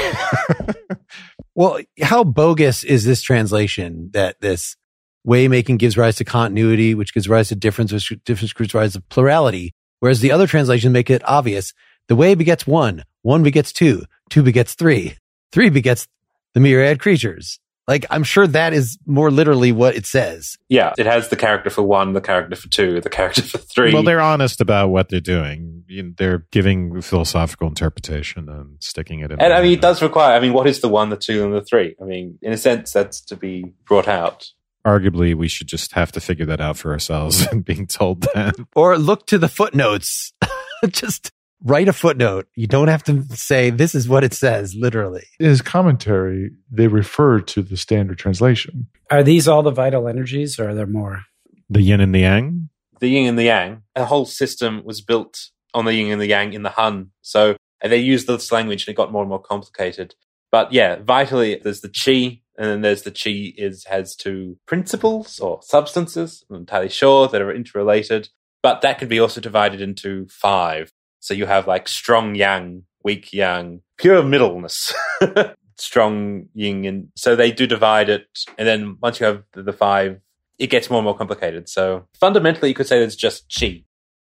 Well, 1.56 1.80
how 2.02 2.23
bogus 2.23 2.85
is 2.85 3.06
this 3.06 3.23
translation 3.23 4.11
that 4.12 4.42
this 4.42 4.76
way 5.25 5.49
making 5.49 5.78
gives 5.78 5.97
rise 5.97 6.16
to 6.16 6.25
continuity, 6.25 6.95
which 6.95 7.14
gives 7.14 7.30
rise 7.30 7.49
to 7.49 7.56
difference, 7.56 7.92
which 7.92 8.12
difference 8.26 8.52
gives 8.52 8.75
rise 8.75 8.92
to 8.92 9.00
plurality. 9.00 9.73
Whereas 10.00 10.21
the 10.21 10.33
other 10.33 10.47
translations 10.47 10.92
make 10.92 11.09
it 11.09 11.26
obvious. 11.26 11.73
The 12.09 12.14
way 12.14 12.35
begets 12.35 12.66
one, 12.66 13.04
one 13.26 13.42
begets 13.42 13.73
two, 13.73 14.04
two 14.30 14.45
begets 14.45 14.75
three, 14.75 15.16
three 15.50 15.68
begets 15.68 16.06
the 16.54 16.61
myriad 16.61 17.00
creatures. 17.00 17.59
Like, 17.88 18.06
I'm 18.09 18.23
sure 18.23 18.47
that 18.47 18.73
is 18.73 18.99
more 19.04 19.33
literally 19.33 19.73
what 19.73 19.97
it 19.97 20.06
says. 20.06 20.56
Yeah, 20.68 20.95
it 20.97 21.06
has 21.06 21.28
the 21.28 21.35
character 21.35 21.68
for 21.68 21.83
one, 21.83 22.12
the 22.12 22.21
character 22.21 22.54
for 22.54 22.68
two, 22.68 23.00
the 23.00 23.11
character 23.11 23.42
for 23.42 23.59
three. 23.59 23.92
Well, 23.92 24.04
they're 24.04 24.21
honest 24.21 24.61
about 24.61 24.90
what 24.90 25.09
they're 25.09 25.21
doing. 25.21 25.83
You 25.88 26.04
know, 26.04 26.12
they're 26.16 26.47
giving 26.52 27.00
philosophical 27.02 27.66
interpretation 27.66 28.49
and 28.49 28.76
sticking 28.80 29.21
it 29.21 29.33
in. 29.33 29.40
and 29.40 29.52
I 29.52 29.61
mean, 29.61 29.73
it 29.73 29.80
does 29.80 30.02
require. 30.02 30.37
I 30.37 30.40
mean, 30.40 30.52
what 30.52 30.68
is 30.68 30.80
the 30.80 30.88
one, 30.88 31.11
the 31.11 31.16
two, 31.16 31.45
and 31.45 31.52
the 31.52 31.62
three? 31.62 31.97
I 32.00 32.04
mean, 32.04 32.38
in 32.42 32.52
a 32.52 32.56
sense, 32.56 32.92
that's 32.92 33.21
to 33.23 33.37
be 33.37 33.73
brought 33.87 34.06
out. 34.06 34.47
Arguably, 34.87 35.35
we 35.35 35.49
should 35.49 35.66
just 35.66 35.92
have 35.95 36.12
to 36.12 36.21
figure 36.21 36.47
that 36.47 36.61
out 36.61 36.76
for 36.76 36.92
ourselves 36.92 37.45
and 37.50 37.64
being 37.64 37.88
told 37.88 38.23
that. 38.35 38.54
Or 38.76 38.97
look 38.97 39.26
to 39.26 39.38
the 39.38 39.49
footnotes. 39.49 40.33
Just 40.88 41.33
write 41.62 41.88
a 41.88 41.92
footnote. 41.92 42.46
You 42.54 42.66
don't 42.66 42.88
have 42.88 43.04
to 43.04 43.22
say 43.30 43.70
this 43.70 43.94
is 43.94 44.08
what 44.08 44.25
it 44.25 44.34
says, 44.34 44.75
literally. 44.75 45.25
In 45.40 45.46
his 45.46 45.62
commentary, 45.62 46.50
they 46.70 46.88
refer 46.88 47.40
to 47.40 47.62
the 47.62 47.76
standard 47.76 48.18
translation. 48.18 48.88
Are 49.10 49.22
these 49.22 49.48
all 49.48 49.62
the 49.62 49.70
vital 49.70 50.08
energies 50.08 50.58
or 50.58 50.70
are 50.70 50.75
there 50.75 50.86
more? 50.86 51.22
The 51.68 51.82
yin 51.82 52.00
and 52.00 52.14
the 52.14 52.20
yang. 52.20 52.68
The 53.00 53.08
yin 53.08 53.28
and 53.28 53.38
the 53.38 53.44
yang. 53.44 53.82
The 53.94 54.06
whole 54.06 54.26
system 54.26 54.82
was 54.84 55.00
built 55.00 55.50
on 55.75 55.84
the 55.84 55.94
yin 55.94 56.12
and 56.12 56.20
the 56.20 56.28
yang 56.28 56.52
in 56.52 56.62
the 56.62 56.70
Han. 56.70 57.10
So 57.22 57.56
and 57.80 57.92
they 57.92 57.98
used 57.98 58.26
this 58.26 58.50
language, 58.50 58.86
and 58.86 58.92
it 58.92 58.96
got 58.96 59.12
more 59.12 59.22
and 59.22 59.28
more 59.28 59.42
complicated. 59.42 60.14
But 60.50 60.72
yeah, 60.72 60.96
vitally, 61.02 61.60
there's 61.62 61.82
the 61.82 61.90
chi, 61.90 62.40
and 62.56 62.68
then 62.68 62.80
there's 62.80 63.02
the 63.02 63.10
chi 63.10 63.52
is 63.56 63.84
has 63.84 64.16
two 64.16 64.58
principles 64.66 65.38
or 65.38 65.60
substances. 65.62 66.44
I'm 66.48 66.54
not 66.54 66.60
entirely 66.60 66.88
sure 66.88 67.28
that 67.28 67.42
are 67.42 67.52
interrelated, 67.52 68.30
but 68.62 68.80
that 68.80 68.98
can 68.98 69.08
be 69.08 69.20
also 69.20 69.40
divided 69.40 69.80
into 69.80 70.26
five. 70.28 70.92
So 71.20 71.35
you 71.35 71.46
have 71.46 71.66
like 71.66 71.88
strong 71.88 72.35
yang, 72.35 72.82
weak 73.04 73.32
yang, 73.32 73.82
pure 73.99 74.23
middleness, 74.23 74.94
strong 75.78 76.49
yin, 76.54 76.85
and 76.85 77.08
so 77.16 77.37
they 77.37 77.50
do 77.50 77.66
divide 77.66 78.08
it. 78.08 78.26
And 78.58 78.66
then 78.66 78.96
once 79.00 79.20
you 79.20 79.26
have 79.26 79.42
the, 79.52 79.73
five, 79.73 80.20
it 80.58 80.68
gets 80.68 80.90
more 80.90 80.99
and 80.99 81.04
more 81.04 81.16
complicated. 81.16 81.68
So 81.68 82.06
fundamentally, 82.18 82.68
you 82.68 82.75
could 82.75 82.87
say 82.87 82.99
there's 82.99 83.16
just 83.16 83.52
chi, 83.58 83.85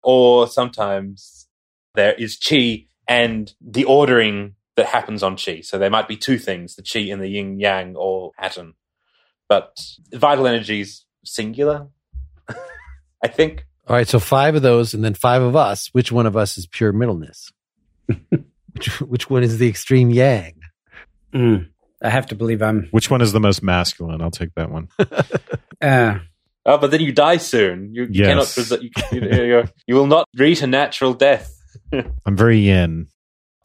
or 0.02 0.46
sometimes 0.48 1.48
there 1.94 2.14
is 2.14 2.36
chi 2.36 2.86
and 3.06 3.52
the 3.60 3.84
ordering 3.84 4.54
that 4.76 4.86
happens 4.86 5.22
on 5.22 5.36
chi. 5.36 5.60
So 5.60 5.78
there 5.78 5.90
might 5.90 6.08
be 6.08 6.16
two 6.16 6.38
things: 6.38 6.76
the 6.76 6.82
chi 6.82 7.10
and 7.10 7.22
the 7.22 7.28
yin 7.28 7.60
yang, 7.60 7.96
or 7.96 8.32
atom. 8.38 8.74
But 9.48 9.78
vital 10.12 10.46
energy 10.46 10.80
is 10.80 11.04
singular, 11.24 11.88
I 13.22 13.28
think. 13.28 13.66
All 13.86 13.94
right. 13.96 14.08
So 14.08 14.18
five 14.18 14.54
of 14.54 14.62
those 14.62 14.94
and 14.94 15.04
then 15.04 15.14
five 15.14 15.42
of 15.42 15.56
us. 15.56 15.88
Which 15.92 16.10
one 16.12 16.26
of 16.26 16.36
us 16.36 16.56
is 16.58 16.66
pure 16.66 16.92
middleness? 16.92 17.52
which, 18.72 19.00
which 19.00 19.30
one 19.30 19.42
is 19.42 19.58
the 19.58 19.68
extreme 19.68 20.10
yang? 20.10 20.54
Mm, 21.34 21.68
I 22.02 22.08
have 22.10 22.26
to 22.28 22.34
believe 22.34 22.62
I'm. 22.62 22.88
Which 22.92 23.10
one 23.10 23.20
is 23.20 23.32
the 23.32 23.40
most 23.40 23.62
masculine? 23.62 24.20
I'll 24.22 24.30
take 24.30 24.54
that 24.54 24.70
one. 24.70 24.88
Uh, 25.82 26.18
Oh, 26.66 26.78
but 26.78 26.90
then 26.90 27.02
you 27.02 27.12
die 27.12 27.36
soon. 27.36 27.92
You, 27.92 28.04
you 28.04 28.24
Yes. 28.24 28.54
cannot. 28.54 28.80
Pres- 28.80 28.82
you, 28.82 29.20
you, 29.20 29.44
you, 29.44 29.64
you 29.86 29.94
will 29.94 30.06
not 30.06 30.26
reach 30.34 30.62
a 30.62 30.66
natural 30.66 31.12
death. 31.12 31.52
I'm 31.92 32.36
very 32.38 32.60
yin. 32.60 33.08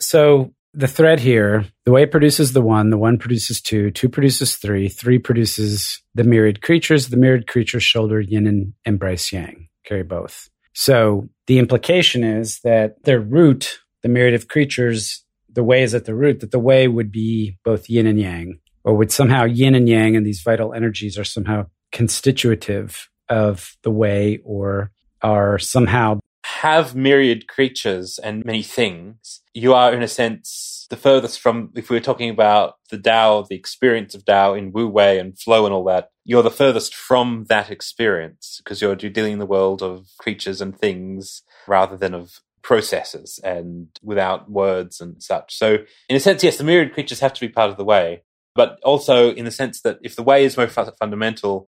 so 0.01 0.51
the 0.73 0.87
thread 0.87 1.21
here, 1.21 1.65
the 1.85 1.91
way 1.91 2.03
it 2.03 2.11
produces 2.11 2.51
the 2.51 2.61
one, 2.61 2.89
the 2.89 2.97
one 2.97 3.17
produces 3.19 3.61
two, 3.61 3.89
two 3.91 4.09
produces 4.09 4.57
three, 4.57 4.89
three 4.89 5.17
produces 5.17 6.01
the 6.13 6.25
myriad 6.25 6.61
creatures, 6.61 7.07
the 7.07 7.15
myriad 7.15 7.47
creatures 7.47 7.83
shoulder 7.83 8.19
yin 8.19 8.45
and 8.47 8.73
embrace 8.83 9.31
yang, 9.31 9.68
carry 9.89 10.03
both. 10.03 10.49
So 10.73 11.27
the 11.47 11.59
implication 11.59 12.23
is 12.23 12.59
that 12.63 13.03
their 13.03 13.19
root, 13.19 13.79
the 14.03 14.09
myriad 14.09 14.35
of 14.35 14.47
creatures, 14.47 15.25
the 15.51 15.63
way 15.63 15.83
is 15.83 15.95
at 15.95 16.05
the 16.05 16.15
root, 16.15 16.39
that 16.39 16.51
the 16.51 16.59
way 16.59 16.87
would 16.87 17.11
be 17.11 17.57
both 17.65 17.89
yin 17.89 18.07
and 18.07 18.19
yang, 18.19 18.59
or 18.83 18.93
would 18.95 19.11
somehow 19.11 19.45
yin 19.45 19.75
and 19.75 19.89
yang 19.89 20.15
and 20.15 20.25
these 20.25 20.41
vital 20.41 20.73
energies 20.73 21.17
are 21.17 21.23
somehow 21.23 21.65
constitutive 21.91 23.09
of 23.27 23.75
the 23.83 23.91
way 23.91 24.39
or 24.45 24.91
are 25.21 25.57
somehow 25.59 26.19
have 26.43 26.95
myriad 26.95 27.47
creatures 27.47 28.19
and 28.19 28.45
many 28.45 28.63
things, 28.63 29.41
you 29.53 29.73
are, 29.73 29.93
in 29.93 30.01
a 30.01 30.07
sense, 30.07 30.87
the 30.89 30.97
furthest 30.97 31.39
from, 31.39 31.71
if 31.75 31.89
we 31.89 31.95
were 31.95 32.01
talking 32.01 32.29
about 32.29 32.75
the 32.89 32.97
Tao, 32.97 33.43
the 33.43 33.55
experience 33.55 34.15
of 34.15 34.25
Tao 34.25 34.53
in 34.53 34.71
Wu 34.71 34.87
Wei 34.87 35.19
and 35.19 35.37
flow 35.37 35.65
and 35.65 35.73
all 35.73 35.83
that, 35.85 36.09
you're 36.25 36.43
the 36.43 36.49
furthest 36.49 36.95
from 36.95 37.45
that 37.49 37.69
experience 37.69 38.61
because 38.63 38.81
you're 38.81 38.95
dealing 38.95 39.33
in 39.33 39.39
the 39.39 39.45
world 39.45 39.81
of 39.81 40.07
creatures 40.17 40.61
and 40.61 40.77
things 40.77 41.43
rather 41.67 41.97
than 41.97 42.13
of 42.13 42.39
processes 42.61 43.39
and 43.43 43.87
without 44.03 44.49
words 44.49 45.01
and 45.01 45.21
such. 45.21 45.55
So, 45.55 45.77
in 46.07 46.15
a 46.15 46.19
sense, 46.19 46.43
yes, 46.43 46.57
the 46.57 46.63
myriad 46.63 46.93
creatures 46.93 47.19
have 47.19 47.33
to 47.33 47.41
be 47.41 47.49
part 47.49 47.71
of 47.71 47.77
the 47.77 47.85
way, 47.85 48.23
but 48.55 48.79
also 48.83 49.33
in 49.33 49.45
the 49.45 49.51
sense 49.51 49.81
that 49.81 49.99
if 50.01 50.15
the 50.15 50.23
way 50.23 50.43
is 50.43 50.57
more 50.57 50.67
fu- 50.67 50.85
fundamental, 50.99 51.69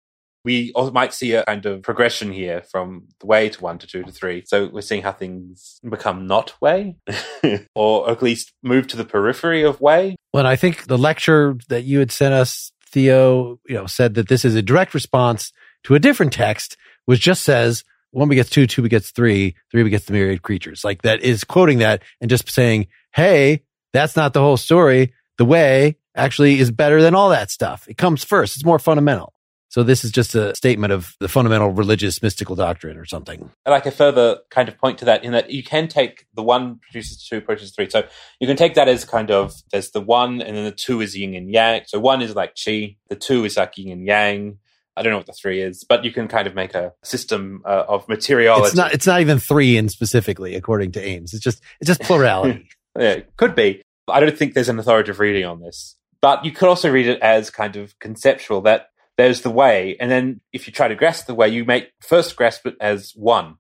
we 0.44 0.73
might 0.92 1.12
see 1.12 1.32
a 1.35 1.44
kind 1.44 1.64
of 1.66 1.82
progression 1.82 2.32
here 2.32 2.62
from 2.70 3.09
the 3.20 3.26
way 3.26 3.49
to 3.49 3.61
one 3.61 3.78
to 3.78 3.87
two 3.87 4.02
to 4.02 4.12
three. 4.12 4.42
So 4.47 4.68
we're 4.68 4.80
seeing 4.80 5.02
how 5.02 5.12
things 5.12 5.80
become 5.88 6.26
not 6.26 6.61
way, 6.61 6.97
or 7.75 8.11
at 8.11 8.23
least 8.23 8.52
move 8.62 8.87
to 8.88 8.97
the 8.97 9.04
periphery 9.04 9.62
of 9.62 9.80
way. 9.80 10.16
Well, 10.32 10.47
I 10.47 10.56
think 10.56 10.87
the 10.87 10.99
lecture 10.99 11.56
that 11.68 11.85
you 11.85 11.99
had 11.99 12.11
sent 12.11 12.35
us, 12.35 12.73
Theo, 12.87 13.59
you 13.66 13.75
know, 13.75 13.87
said 13.87 14.14
that 14.14 14.28
this 14.28 14.44
is 14.44 14.54
a 14.54 14.62
direct 14.62 14.94
response 14.94 15.52
to 15.85 15.94
a 15.94 15.99
different 15.99 16.32
text, 16.32 16.76
which 17.04 17.20
just 17.20 17.42
says 17.42 17.85
one 18.12 18.28
begets 18.28 18.50
two, 18.50 18.66
two 18.66 18.82
begets 18.82 19.11
three, 19.11 19.54
three 19.70 19.82
begets 19.82 20.06
the 20.06 20.12
myriad 20.12 20.42
creatures. 20.42 20.85
Like 20.85 21.02
that 21.02 21.20
is 21.23 21.44
quoting 21.44 21.78
that 21.78 22.02
and 22.20 22.30
just 22.30 22.50
saying, 22.50 22.88
hey, 23.14 23.62
that's 23.92 24.16
not 24.16 24.32
the 24.32 24.40
whole 24.40 24.56
story. 24.56 25.14
The 25.38 25.44
way 25.44 25.97
actually 26.14 26.59
is 26.59 26.70
better 26.70 27.00
than 27.02 27.14
all 27.14 27.30
that 27.30 27.50
stuff. 27.50 27.87
It 27.88 27.97
comes 27.97 28.25
first. 28.25 28.56
It's 28.56 28.64
more 28.64 28.78
fundamental. 28.78 29.32
So 29.70 29.84
this 29.84 30.04
is 30.04 30.10
just 30.10 30.34
a 30.34 30.54
statement 30.56 30.92
of 30.92 31.14
the 31.20 31.28
fundamental 31.28 31.70
religious 31.70 32.20
mystical 32.22 32.56
doctrine 32.56 32.98
or 32.98 33.04
something. 33.04 33.50
I 33.64 33.70
like 33.70 33.86
a 33.86 33.92
further 33.92 34.40
kind 34.50 34.68
of 34.68 34.76
point 34.76 34.98
to 34.98 35.04
that 35.04 35.24
in 35.24 35.30
that 35.30 35.50
you 35.50 35.62
can 35.62 35.86
take 35.86 36.26
the 36.34 36.42
one 36.42 36.80
produces 36.80 37.24
two, 37.24 37.40
produces 37.40 37.70
three. 37.70 37.88
So 37.88 38.02
you 38.40 38.48
can 38.48 38.56
take 38.56 38.74
that 38.74 38.88
as 38.88 39.04
kind 39.04 39.30
of 39.30 39.54
there's 39.70 39.92
the 39.92 40.00
one 40.00 40.42
and 40.42 40.56
then 40.56 40.64
the 40.64 40.72
two 40.72 41.00
is 41.00 41.16
yin 41.16 41.36
and 41.36 41.48
yang. 41.48 41.82
So 41.86 42.00
one 42.00 42.20
is 42.20 42.34
like 42.34 42.56
chi, 42.62 42.96
the 43.08 43.14
two 43.14 43.44
is 43.44 43.56
like 43.56 43.78
yin 43.78 43.92
and 43.92 44.04
yang. 44.04 44.58
I 44.96 45.02
don't 45.02 45.12
know 45.12 45.18
what 45.18 45.26
the 45.26 45.32
three 45.32 45.62
is, 45.62 45.84
but 45.84 46.04
you 46.04 46.10
can 46.10 46.26
kind 46.26 46.48
of 46.48 46.56
make 46.56 46.74
a 46.74 46.92
system 47.04 47.62
uh, 47.64 47.84
of 47.88 48.08
materiality. 48.08 48.66
It's 48.66 48.76
not, 48.76 48.92
it's 48.92 49.06
not 49.06 49.20
even 49.20 49.38
three 49.38 49.76
in 49.76 49.88
specifically 49.88 50.56
according 50.56 50.92
to 50.92 51.00
Ames. 51.00 51.32
It's 51.32 51.44
just, 51.44 51.62
it's 51.80 51.88
just 51.88 52.02
plurality. 52.02 52.68
Yeah, 52.98 53.12
it 53.12 53.36
could 53.36 53.54
be. 53.54 53.82
I 54.08 54.18
don't 54.18 54.36
think 54.36 54.54
there's 54.54 54.68
an 54.68 54.80
authoritative 54.80 55.20
reading 55.20 55.44
on 55.44 55.60
this. 55.60 55.94
But 56.20 56.44
you 56.44 56.50
could 56.50 56.68
also 56.68 56.90
read 56.90 57.06
it 57.06 57.20
as 57.20 57.50
kind 57.50 57.76
of 57.76 57.98
conceptual 57.98 58.60
that 58.62 58.89
there's 59.20 59.42
the 59.42 59.50
way, 59.50 59.96
and 60.00 60.10
then 60.10 60.40
if 60.52 60.66
you 60.66 60.72
try 60.72 60.88
to 60.88 60.94
grasp 60.94 61.26
the 61.26 61.34
way, 61.34 61.48
you 61.48 61.64
make 61.64 61.90
first 62.00 62.36
grasp 62.36 62.66
it 62.66 62.76
as 62.80 63.12
one. 63.14 63.56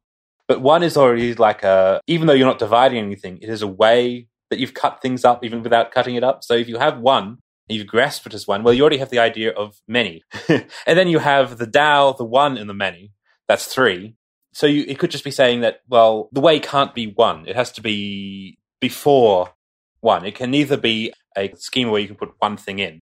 But 0.48 0.62
one 0.62 0.82
is 0.82 0.96
already 0.96 1.34
like 1.34 1.62
a, 1.62 2.00
even 2.06 2.26
though 2.26 2.32
you're 2.32 2.46
not 2.46 2.58
dividing 2.58 2.98
anything, 2.98 3.38
it 3.42 3.48
is 3.50 3.62
a 3.62 3.68
way 3.68 4.26
that 4.48 4.58
you've 4.58 4.74
cut 4.74 5.00
things 5.02 5.24
up 5.24 5.44
even 5.44 5.62
without 5.62 5.92
cutting 5.92 6.16
it 6.16 6.24
up. 6.24 6.42
So 6.42 6.54
if 6.54 6.66
you 6.66 6.78
have 6.78 6.98
one, 6.98 7.38
and 7.68 7.78
you 7.78 7.84
grasp 7.84 8.26
it 8.26 8.34
as 8.34 8.48
one, 8.48 8.64
well, 8.64 8.74
you 8.74 8.82
already 8.82 8.98
have 8.98 9.10
the 9.10 9.20
idea 9.20 9.52
of 9.52 9.80
many. 9.86 10.24
and 10.48 10.66
then 10.86 11.06
you 11.06 11.20
have 11.20 11.58
the 11.58 11.68
Tao, 11.68 12.12
the 12.12 12.24
one, 12.24 12.56
and 12.56 12.68
the 12.68 12.74
many. 12.74 13.12
That's 13.46 13.66
three. 13.66 14.16
So 14.52 14.66
you, 14.66 14.84
it 14.88 14.98
could 14.98 15.12
just 15.12 15.22
be 15.22 15.30
saying 15.30 15.60
that, 15.60 15.82
well, 15.88 16.30
the 16.32 16.40
way 16.40 16.58
can't 16.58 16.94
be 16.94 17.06
one. 17.06 17.46
It 17.46 17.54
has 17.54 17.70
to 17.72 17.80
be 17.80 18.58
before 18.80 19.50
one. 20.00 20.24
It 20.24 20.34
can 20.34 20.50
neither 20.50 20.76
be 20.76 21.12
a 21.36 21.52
schema 21.54 21.92
where 21.92 22.00
you 22.00 22.08
can 22.08 22.16
put 22.16 22.32
one 22.38 22.56
thing 22.56 22.80
in. 22.80 22.98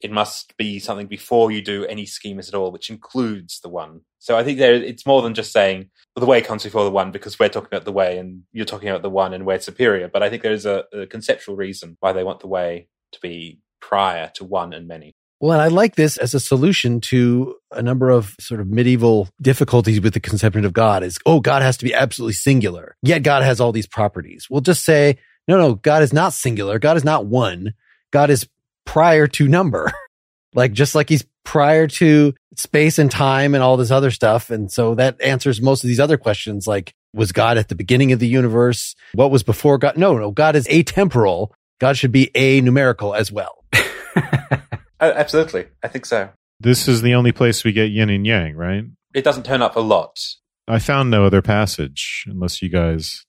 It 0.00 0.10
must 0.10 0.56
be 0.56 0.78
something 0.78 1.06
before 1.06 1.50
you 1.50 1.62
do 1.62 1.86
any 1.86 2.04
schemas 2.04 2.48
at 2.48 2.54
all, 2.54 2.70
which 2.70 2.90
includes 2.90 3.60
the 3.60 3.68
one. 3.68 4.02
So 4.18 4.36
I 4.36 4.44
think 4.44 4.58
there, 4.58 4.74
it's 4.74 5.06
more 5.06 5.22
than 5.22 5.34
just 5.34 5.52
saying 5.52 5.90
the 6.14 6.26
way 6.26 6.42
comes 6.42 6.64
before 6.64 6.84
the 6.84 6.90
one 6.90 7.12
because 7.12 7.38
we're 7.38 7.48
talking 7.48 7.68
about 7.68 7.84
the 7.84 7.92
way 7.92 8.18
and 8.18 8.42
you're 8.52 8.66
talking 8.66 8.88
about 8.88 9.02
the 9.02 9.10
one 9.10 9.32
and 9.32 9.46
we're 9.46 9.60
superior. 9.60 10.08
But 10.08 10.22
I 10.22 10.30
think 10.30 10.42
there 10.42 10.52
is 10.52 10.66
a, 10.66 10.84
a 10.92 11.06
conceptual 11.06 11.56
reason 11.56 11.96
why 12.00 12.12
they 12.12 12.24
want 12.24 12.40
the 12.40 12.48
way 12.48 12.88
to 13.12 13.20
be 13.20 13.60
prior 13.80 14.30
to 14.34 14.44
one 14.44 14.72
and 14.72 14.86
many. 14.86 15.14
Well, 15.38 15.52
and 15.52 15.60
I 15.60 15.68
like 15.68 15.96
this 15.96 16.16
as 16.16 16.32
a 16.32 16.40
solution 16.40 17.00
to 17.02 17.56
a 17.70 17.82
number 17.82 18.08
of 18.08 18.34
sort 18.40 18.60
of 18.60 18.68
medieval 18.68 19.28
difficulties 19.42 20.00
with 20.00 20.14
the 20.14 20.20
conception 20.20 20.64
of 20.64 20.72
God 20.72 21.02
is, 21.02 21.18
oh, 21.26 21.40
God 21.40 21.60
has 21.60 21.76
to 21.78 21.84
be 21.84 21.92
absolutely 21.92 22.32
singular. 22.32 22.96
Yet 23.02 23.22
God 23.22 23.42
has 23.42 23.60
all 23.60 23.72
these 23.72 23.86
properties. 23.86 24.48
We'll 24.48 24.62
just 24.62 24.82
say, 24.82 25.18
no, 25.46 25.58
no, 25.58 25.74
God 25.74 26.02
is 26.02 26.12
not 26.12 26.32
singular. 26.32 26.78
God 26.78 26.96
is 26.96 27.04
not 27.04 27.26
one. 27.26 27.74
God 28.12 28.30
is 28.30 28.48
prior 28.86 29.26
to 29.26 29.46
number. 29.46 29.92
like 30.54 30.72
just 30.72 30.94
like 30.94 31.10
he's 31.10 31.26
prior 31.44 31.86
to 31.86 32.32
space 32.56 32.98
and 32.98 33.10
time 33.10 33.54
and 33.54 33.62
all 33.62 33.76
this 33.76 33.90
other 33.90 34.10
stuff. 34.10 34.50
And 34.50 34.72
so 34.72 34.94
that 34.94 35.20
answers 35.20 35.60
most 35.60 35.84
of 35.84 35.88
these 35.88 36.00
other 36.00 36.16
questions 36.16 36.66
like, 36.66 36.94
was 37.12 37.32
God 37.32 37.58
at 37.58 37.68
the 37.68 37.74
beginning 37.74 38.12
of 38.12 38.18
the 38.18 38.28
universe? 38.28 38.94
What 39.12 39.30
was 39.30 39.42
before 39.42 39.76
God? 39.78 39.98
No, 39.98 40.16
no, 40.16 40.30
God 40.30 40.56
is 40.56 40.66
atemporal. 40.68 41.50
God 41.78 41.96
should 41.96 42.12
be 42.12 42.30
a 42.34 42.62
numerical 42.62 43.14
as 43.14 43.30
well. 43.30 43.64
Oh, 45.00 45.10
absolutely. 45.10 45.66
I 45.82 45.88
think 45.88 46.06
so. 46.06 46.30
This 46.58 46.88
is 46.88 47.02
the 47.02 47.14
only 47.14 47.32
place 47.32 47.64
we 47.64 47.72
get 47.72 47.90
yin 47.90 48.08
and 48.08 48.26
yang, 48.26 48.56
right? 48.56 48.84
It 49.14 49.24
doesn't 49.24 49.44
turn 49.44 49.62
up 49.62 49.76
a 49.76 49.80
lot. 49.80 50.18
I 50.66 50.78
found 50.78 51.10
no 51.10 51.24
other 51.24 51.42
passage, 51.42 52.24
unless 52.26 52.62
you 52.62 52.68
guys. 52.68 53.24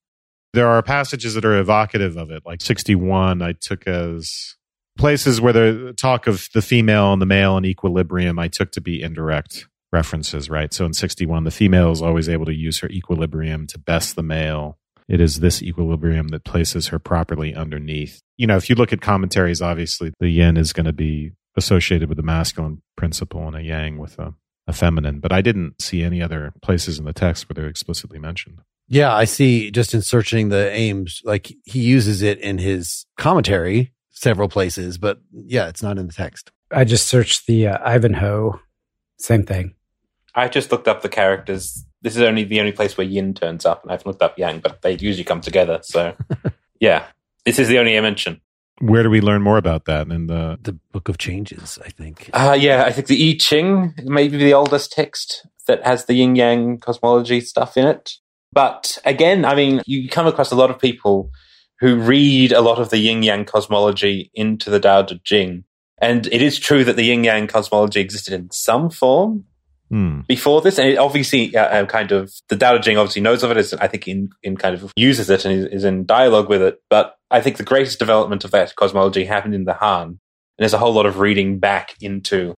There 0.53 0.67
are 0.67 0.81
passages 0.81 1.33
that 1.33 1.45
are 1.45 1.59
evocative 1.59 2.15
of 2.15 2.31
it, 2.31 2.43
like 2.45 2.61
61, 2.61 3.41
I 3.41 3.53
took 3.53 3.85
as 3.85 4.55
places 4.97 5.39
where 5.39 5.53
the 5.53 5.93
talk 5.97 6.27
of 6.27 6.47
the 6.53 6.61
female 6.61 7.13
and 7.13 7.21
the 7.21 7.25
male 7.25 7.57
in 7.57 7.65
equilibrium, 7.65 8.39
I 8.39 8.47
took 8.47 8.71
to 8.71 8.81
be 8.81 9.01
indirect 9.01 9.67
references, 9.91 10.49
right? 10.49 10.73
So 10.73 10.85
in 10.85 10.93
61, 10.93 11.43
the 11.43 11.51
female 11.51 11.91
is 11.91 12.01
always 12.01 12.27
able 12.27 12.45
to 12.45 12.53
use 12.53 12.79
her 12.79 12.89
equilibrium 12.89 13.67
to 13.67 13.79
best 13.79 14.15
the 14.15 14.23
male. 14.23 14.77
It 15.07 15.21
is 15.21 15.39
this 15.39 15.63
equilibrium 15.63 16.29
that 16.29 16.43
places 16.43 16.87
her 16.87 16.99
properly 16.99 17.55
underneath. 17.55 18.21
You 18.35 18.47
know, 18.47 18.57
if 18.57 18.69
you 18.69 18.75
look 18.75 18.91
at 18.91 19.01
commentaries, 19.01 19.61
obviously 19.61 20.11
the 20.19 20.29
yin 20.29 20.57
is 20.57 20.73
going 20.73 20.85
to 20.85 20.93
be 20.93 21.31
associated 21.55 22.09
with 22.09 22.17
the 22.17 22.23
masculine 22.23 22.81
principle 22.95 23.47
and 23.47 23.55
a 23.55 23.63
yang 23.63 23.97
with 23.97 24.19
a, 24.19 24.33
a 24.67 24.73
feminine. 24.73 25.19
But 25.19 25.31
I 25.31 25.41
didn't 25.41 25.81
see 25.81 26.03
any 26.03 26.21
other 26.21 26.53
places 26.61 26.99
in 26.99 27.05
the 27.05 27.13
text 27.13 27.47
where 27.47 27.53
they're 27.55 27.69
explicitly 27.69 28.19
mentioned. 28.19 28.59
Yeah, 28.89 29.13
I 29.13 29.25
see 29.25 29.71
just 29.71 29.93
in 29.93 30.01
searching 30.01 30.49
the 30.49 30.71
Ames, 30.71 31.21
like 31.23 31.53
he 31.65 31.79
uses 31.79 32.21
it 32.21 32.39
in 32.39 32.57
his 32.57 33.05
commentary 33.17 33.93
several 34.17 34.49
places, 34.49 34.97
but 34.97 35.19
yeah, 35.31 35.67
it's 35.67 35.83
not 35.83 35.97
in 35.97 36.07
the 36.07 36.13
text. 36.13 36.51
I 36.71 36.83
just 36.83 37.07
searched 37.07 37.45
the 37.45 37.67
uh, 37.67 37.77
Ivanhoe. 37.83 38.59
Same 39.19 39.43
thing. 39.43 39.75
I 40.35 40.47
just 40.47 40.71
looked 40.71 40.87
up 40.87 41.01
the 41.01 41.09
characters. 41.09 41.85
This 42.01 42.15
is 42.15 42.21
only 42.21 42.43
the 42.43 42.59
only 42.59 42.71
place 42.71 42.97
where 42.97 43.07
yin 43.07 43.33
turns 43.33 43.65
up, 43.65 43.83
and 43.83 43.91
I've 43.91 44.05
looked 44.05 44.21
up 44.21 44.37
yang, 44.37 44.59
but 44.59 44.81
they 44.81 44.93
usually 44.93 45.23
come 45.23 45.41
together. 45.41 45.79
So, 45.83 46.15
yeah, 46.79 47.05
this 47.45 47.59
is 47.59 47.67
the 47.67 47.79
only 47.79 47.97
I 47.97 48.01
mention. 48.01 48.41
Where 48.79 49.01
do 49.01 49.09
we 49.09 49.21
learn 49.21 49.41
more 49.41 49.57
about 49.57 49.85
that 49.85 50.07
in 50.09 50.27
the 50.27 50.59
The 50.61 50.73
Book 50.91 51.09
of 51.09 51.17
Changes, 51.17 51.79
I 51.83 51.89
think. 51.89 52.29
Uh, 52.33 52.55
yeah, 52.59 52.83
I 52.85 52.91
think 52.91 53.07
the 53.07 53.31
I 53.31 53.37
Ching 53.39 53.95
may 54.03 54.27
be 54.27 54.37
the 54.37 54.53
oldest 54.53 54.91
text 54.91 55.47
that 55.67 55.83
has 55.83 56.05
the 56.05 56.13
yin 56.13 56.35
yang 56.35 56.77
cosmology 56.77 57.41
stuff 57.41 57.75
in 57.75 57.87
it. 57.87 58.13
But 58.53 58.99
again, 59.03 59.45
I 59.45 59.55
mean, 59.55 59.81
you 59.87 60.07
come 60.09 60.27
across 60.27 60.51
a 60.51 60.55
lot 60.55 60.69
of 60.69 60.79
people 60.79 61.31
who 61.79 61.97
read 61.97 62.51
a 62.51 62.61
lot 62.61 62.79
of 62.79 62.89
the 62.89 62.97
yin 62.97 63.23
yang 63.23 63.45
cosmology 63.45 64.31
into 64.33 64.69
the 64.69 64.79
Tao 64.79 65.03
Te 65.03 65.19
Ching. 65.23 65.63
And 65.99 66.27
it 66.27 66.41
is 66.41 66.59
true 66.59 66.83
that 66.83 66.95
the 66.95 67.03
yin 67.03 67.23
yang 67.23 67.47
cosmology 67.47 67.99
existed 67.99 68.33
in 68.33 68.49
some 68.51 68.89
form 68.89 69.45
hmm, 69.89 70.21
before 70.27 70.61
this, 70.61 70.77
and 70.77 70.89
it 70.89 70.97
obviously, 70.97 71.55
uh, 71.55 71.65
uh, 71.65 71.85
kind 71.85 72.11
of, 72.11 72.33
the 72.49 72.57
Tao 72.57 72.77
Te 72.77 72.83
Ching 72.83 72.97
obviously 72.97 73.21
knows 73.21 73.43
of 73.43 73.51
it. 73.51 73.57
it. 73.57 73.61
Is 73.61 73.73
I 73.75 73.87
think 73.87 74.07
in, 74.07 74.29
in 74.43 74.57
kind 74.57 74.75
of 74.75 74.91
uses 74.95 75.29
it 75.29 75.45
and 75.45 75.53
is, 75.53 75.65
is 75.65 75.83
in 75.83 76.05
dialogue 76.05 76.49
with 76.49 76.61
it. 76.61 76.81
But 76.89 77.15
I 77.31 77.41
think 77.41 77.57
the 77.57 77.63
greatest 77.63 77.99
development 77.99 78.43
of 78.43 78.51
that 78.51 78.75
cosmology 78.75 79.25
happened 79.25 79.55
in 79.55 79.65
the 79.65 79.73
Han, 79.73 80.07
and 80.07 80.19
there's 80.57 80.73
a 80.73 80.79
whole 80.79 80.93
lot 80.93 81.05
of 81.05 81.19
reading 81.19 81.59
back 81.59 81.95
into 82.01 82.53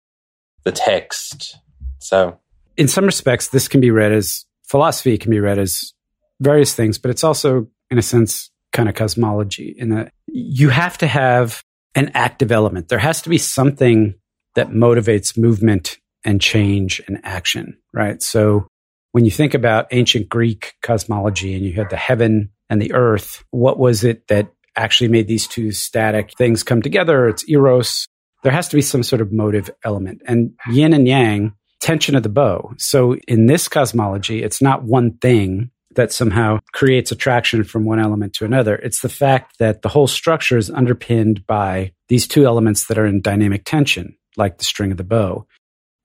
the 0.64 0.72
text. 0.72 1.56
So 1.98 2.38
in 2.76 2.88
some 2.88 3.04
respects, 3.04 3.48
this 3.48 3.68
can 3.68 3.80
be 3.80 3.90
read 3.90 4.12
as 4.12 4.46
philosophy, 4.68 5.14
it 5.14 5.20
can 5.20 5.30
be 5.30 5.40
read 5.40 5.58
as 5.58 5.92
various 6.40 6.74
things, 6.74 6.98
but 6.98 7.10
it's 7.10 7.24
also, 7.24 7.66
in 7.90 7.98
a 7.98 8.02
sense, 8.02 8.50
kind 8.78 8.88
of 8.88 8.94
cosmology 8.94 9.74
in 9.76 9.88
that 9.88 10.12
you 10.28 10.68
have 10.68 10.96
to 10.96 11.06
have 11.08 11.64
an 11.96 12.12
active 12.14 12.52
element. 12.52 12.86
There 12.86 13.00
has 13.00 13.20
to 13.22 13.28
be 13.28 13.36
something 13.36 14.14
that 14.54 14.68
motivates 14.68 15.36
movement 15.36 15.98
and 16.24 16.40
change 16.40 17.00
and 17.08 17.18
action, 17.24 17.76
right? 17.92 18.22
So 18.22 18.68
when 19.10 19.24
you 19.24 19.32
think 19.32 19.54
about 19.54 19.88
ancient 19.90 20.28
Greek 20.28 20.74
cosmology 20.80 21.56
and 21.56 21.64
you 21.64 21.72
had 21.72 21.90
the 21.90 21.96
heaven 21.96 22.50
and 22.70 22.80
the 22.80 22.92
earth, 22.92 23.42
what 23.50 23.80
was 23.80 24.04
it 24.04 24.28
that 24.28 24.52
actually 24.76 25.08
made 25.08 25.26
these 25.26 25.48
two 25.48 25.72
static 25.72 26.30
things 26.38 26.62
come 26.62 26.80
together? 26.80 27.26
It's 27.26 27.48
eros. 27.48 28.06
There 28.44 28.52
has 28.52 28.68
to 28.68 28.76
be 28.76 28.82
some 28.82 29.02
sort 29.02 29.20
of 29.20 29.32
motive 29.32 29.70
element. 29.84 30.22
And 30.24 30.52
yin 30.70 30.92
and 30.92 31.08
yang 31.08 31.54
tension 31.80 32.14
of 32.14 32.22
the 32.22 32.28
bow. 32.28 32.74
So 32.78 33.16
in 33.26 33.46
this 33.46 33.66
cosmology, 33.66 34.44
it's 34.44 34.62
not 34.62 34.84
one 34.84 35.18
thing 35.18 35.72
that 35.98 36.12
somehow 36.12 36.60
creates 36.72 37.10
attraction 37.10 37.64
from 37.64 37.84
one 37.84 37.98
element 37.98 38.32
to 38.32 38.44
another. 38.44 38.76
It's 38.76 39.00
the 39.00 39.08
fact 39.08 39.58
that 39.58 39.82
the 39.82 39.88
whole 39.88 40.06
structure 40.06 40.56
is 40.56 40.70
underpinned 40.70 41.44
by 41.44 41.92
these 42.08 42.28
two 42.28 42.46
elements 42.46 42.86
that 42.86 42.98
are 42.98 43.04
in 43.04 43.20
dynamic 43.20 43.64
tension, 43.64 44.16
like 44.36 44.58
the 44.58 44.64
string 44.64 44.92
of 44.92 44.96
the 44.96 45.02
bow. 45.04 45.46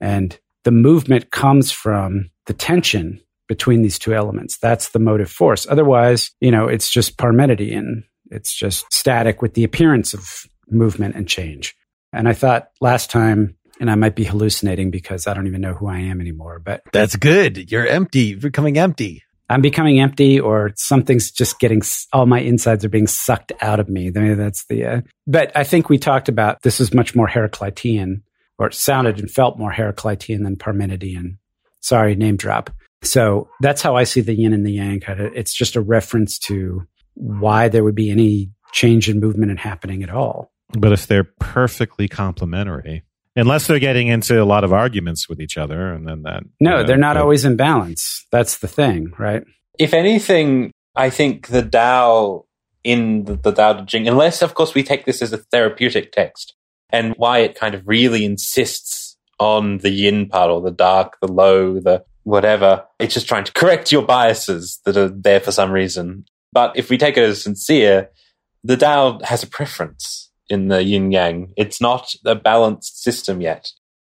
And 0.02 0.38
the 0.64 0.72
movement 0.72 1.30
comes 1.30 1.72
from 1.72 2.32
the 2.48 2.54
tension 2.54 3.22
between 3.48 3.84
these 3.84 4.00
two 4.00 4.16
elements. 4.16 4.58
That's 4.58 4.90
the 4.90 5.00
motive 5.00 5.30
force. 5.30 5.68
Otherwise, 5.70 6.32
you 6.42 6.50
know, 6.50 6.68
it's 6.68 6.90
just 6.90 7.18
Parmenidean. 7.18 8.04
It's 8.32 8.52
just 8.52 8.92
static 8.92 9.44
with 9.44 9.54
the 9.54 9.64
appearance 9.64 10.16
of 10.16 10.48
movement 10.72 11.16
and 11.16 11.28
change. 11.28 11.76
And 12.12 12.28
I 12.28 12.34
thought 12.34 12.70
last 12.82 13.12
time 13.12 13.58
and 13.80 13.92
I 13.92 13.96
might 13.96 14.16
be 14.16 14.24
hallucinating 14.24 14.90
because 14.90 15.28
I 15.28 15.36
don't 15.36 15.46
even 15.46 15.62
know 15.62 15.74
who 15.74 15.88
I 15.88 16.00
am 16.00 16.20
anymore. 16.20 16.58
But 16.58 16.82
That's 16.92 17.16
good. 17.16 17.72
You're 17.72 17.86
empty. 17.86 18.22
You're 18.22 18.40
becoming 18.40 18.80
empty. 18.80 19.24
I'm 19.54 19.62
becoming 19.62 20.00
empty, 20.00 20.40
or 20.40 20.72
something's 20.76 21.30
just 21.30 21.60
getting 21.60 21.84
all 22.12 22.26
my 22.26 22.40
insides 22.40 22.84
are 22.84 22.90
being 22.90 23.06
sucked 23.06 23.52
out 23.62 23.80
of 23.80 23.88
me. 23.88 24.10
Maybe 24.10 24.34
that's 24.34 24.66
the. 24.66 24.86
Uh, 24.86 25.02
but 25.28 25.52
I 25.56 25.64
think 25.64 25.90
we 25.90 26.00
talked 26.00 26.28
about 26.28 26.64
this 26.64 26.80
is 26.80 26.92
much 26.92 27.16
more 27.16 27.28
Heraclitean, 27.28 28.24
or 28.58 28.68
it 28.68 28.74
sounded 28.74 29.20
and 29.20 29.30
felt 29.30 29.60
more 29.60 29.72
Heraclitean 29.72 30.44
than 30.44 30.56
Parmenidean. 30.56 31.38
Sorry, 31.82 32.16
name 32.16 32.36
drop. 32.36 32.72
So 33.04 33.48
that's 33.62 33.84
how 33.84 33.96
I 33.96 34.06
see 34.06 34.22
the 34.22 34.34
yin 34.34 34.54
and 34.54 34.66
the 34.66 34.74
yang. 34.74 35.00
Kind 35.00 35.20
of, 35.20 35.32
it's 35.36 35.54
just 35.54 35.76
a 35.76 35.82
reference 35.82 36.40
to 36.40 36.82
why 37.14 37.68
there 37.68 37.84
would 37.84 37.94
be 37.94 38.10
any 38.10 38.50
change 38.72 39.08
in 39.08 39.20
movement 39.20 39.52
and 39.52 39.60
happening 39.60 40.02
at 40.02 40.10
all. 40.10 40.52
But 40.72 40.94
if 40.94 41.06
they're 41.06 41.30
perfectly 41.40 42.08
complementary, 42.08 43.04
unless 43.36 43.68
they're 43.68 43.80
getting 43.80 44.08
into 44.08 44.42
a 44.42 44.46
lot 44.46 44.64
of 44.64 44.72
arguments 44.74 45.28
with 45.30 45.40
each 45.42 45.58
other, 45.58 45.92
and 45.94 46.08
then 46.08 46.24
that 46.24 46.44
No, 46.60 46.72
you 46.72 46.78
know, 46.78 46.84
they're 46.88 46.98
not 46.98 47.16
but- 47.16 47.22
always 47.22 47.46
in 47.46 47.56
balance. 47.56 48.26
That's 48.32 48.58
the 48.58 48.68
thing, 48.68 49.14
right? 49.18 49.44
if 49.80 49.94
anything, 49.94 50.72
I 50.96 51.10
think 51.10 51.48
the 51.48 51.64
Tao 51.64 52.46
in 52.84 53.26
the, 53.26 53.36
the 53.36 53.52
Tao 53.52 53.74
Te 53.74 53.86
Ching, 53.86 54.08
unless 54.08 54.42
of 54.44 54.54
course 54.54 54.76
we 54.76 54.84
take 54.84 55.06
this 55.06 55.22
as 55.22 55.34
a 55.34 55.38
therapeutic 55.38 56.12
text, 56.12 56.54
and 56.92 57.14
why 57.18 57.40
it 57.40 57.56
kind 57.56 57.74
of 57.74 57.82
really 57.88 58.24
insists 58.24 59.18
on 59.40 59.80
the 59.80 59.90
yin 59.90 60.28
part 60.30 60.52
or 60.52 60.62
the 60.62 60.70
dark, 60.72 61.18
the 61.22 61.28
low, 61.32 61.80
the 61.80 62.04
whatever. 62.24 62.86
It's 63.00 63.16
just 63.16 63.28
trying 63.28 63.46
to 63.46 63.52
correct 63.54 63.92
your 63.92 64.04
biases 64.04 64.80
that 64.86 64.96
are 64.96 65.10
there 65.10 65.40
for 65.40 65.52
some 65.52 65.72
reason. 65.72 66.26
But 66.52 66.78
if 66.78 66.90
we 66.92 66.98
take 67.00 67.18
it 67.18 67.24
as 67.24 67.42
sincere, 67.42 68.12
the 68.64 68.78
Tao 68.78 69.20
has 69.24 69.42
a 69.44 69.48
preference 69.48 70.30
in 70.54 70.70
the 70.70 70.84
yin 70.84 71.12
yang. 71.12 71.54
It's 71.58 71.82
not 71.82 72.14
a 72.26 72.36
balanced 72.36 73.02
system 73.04 73.42
yet. 73.42 73.72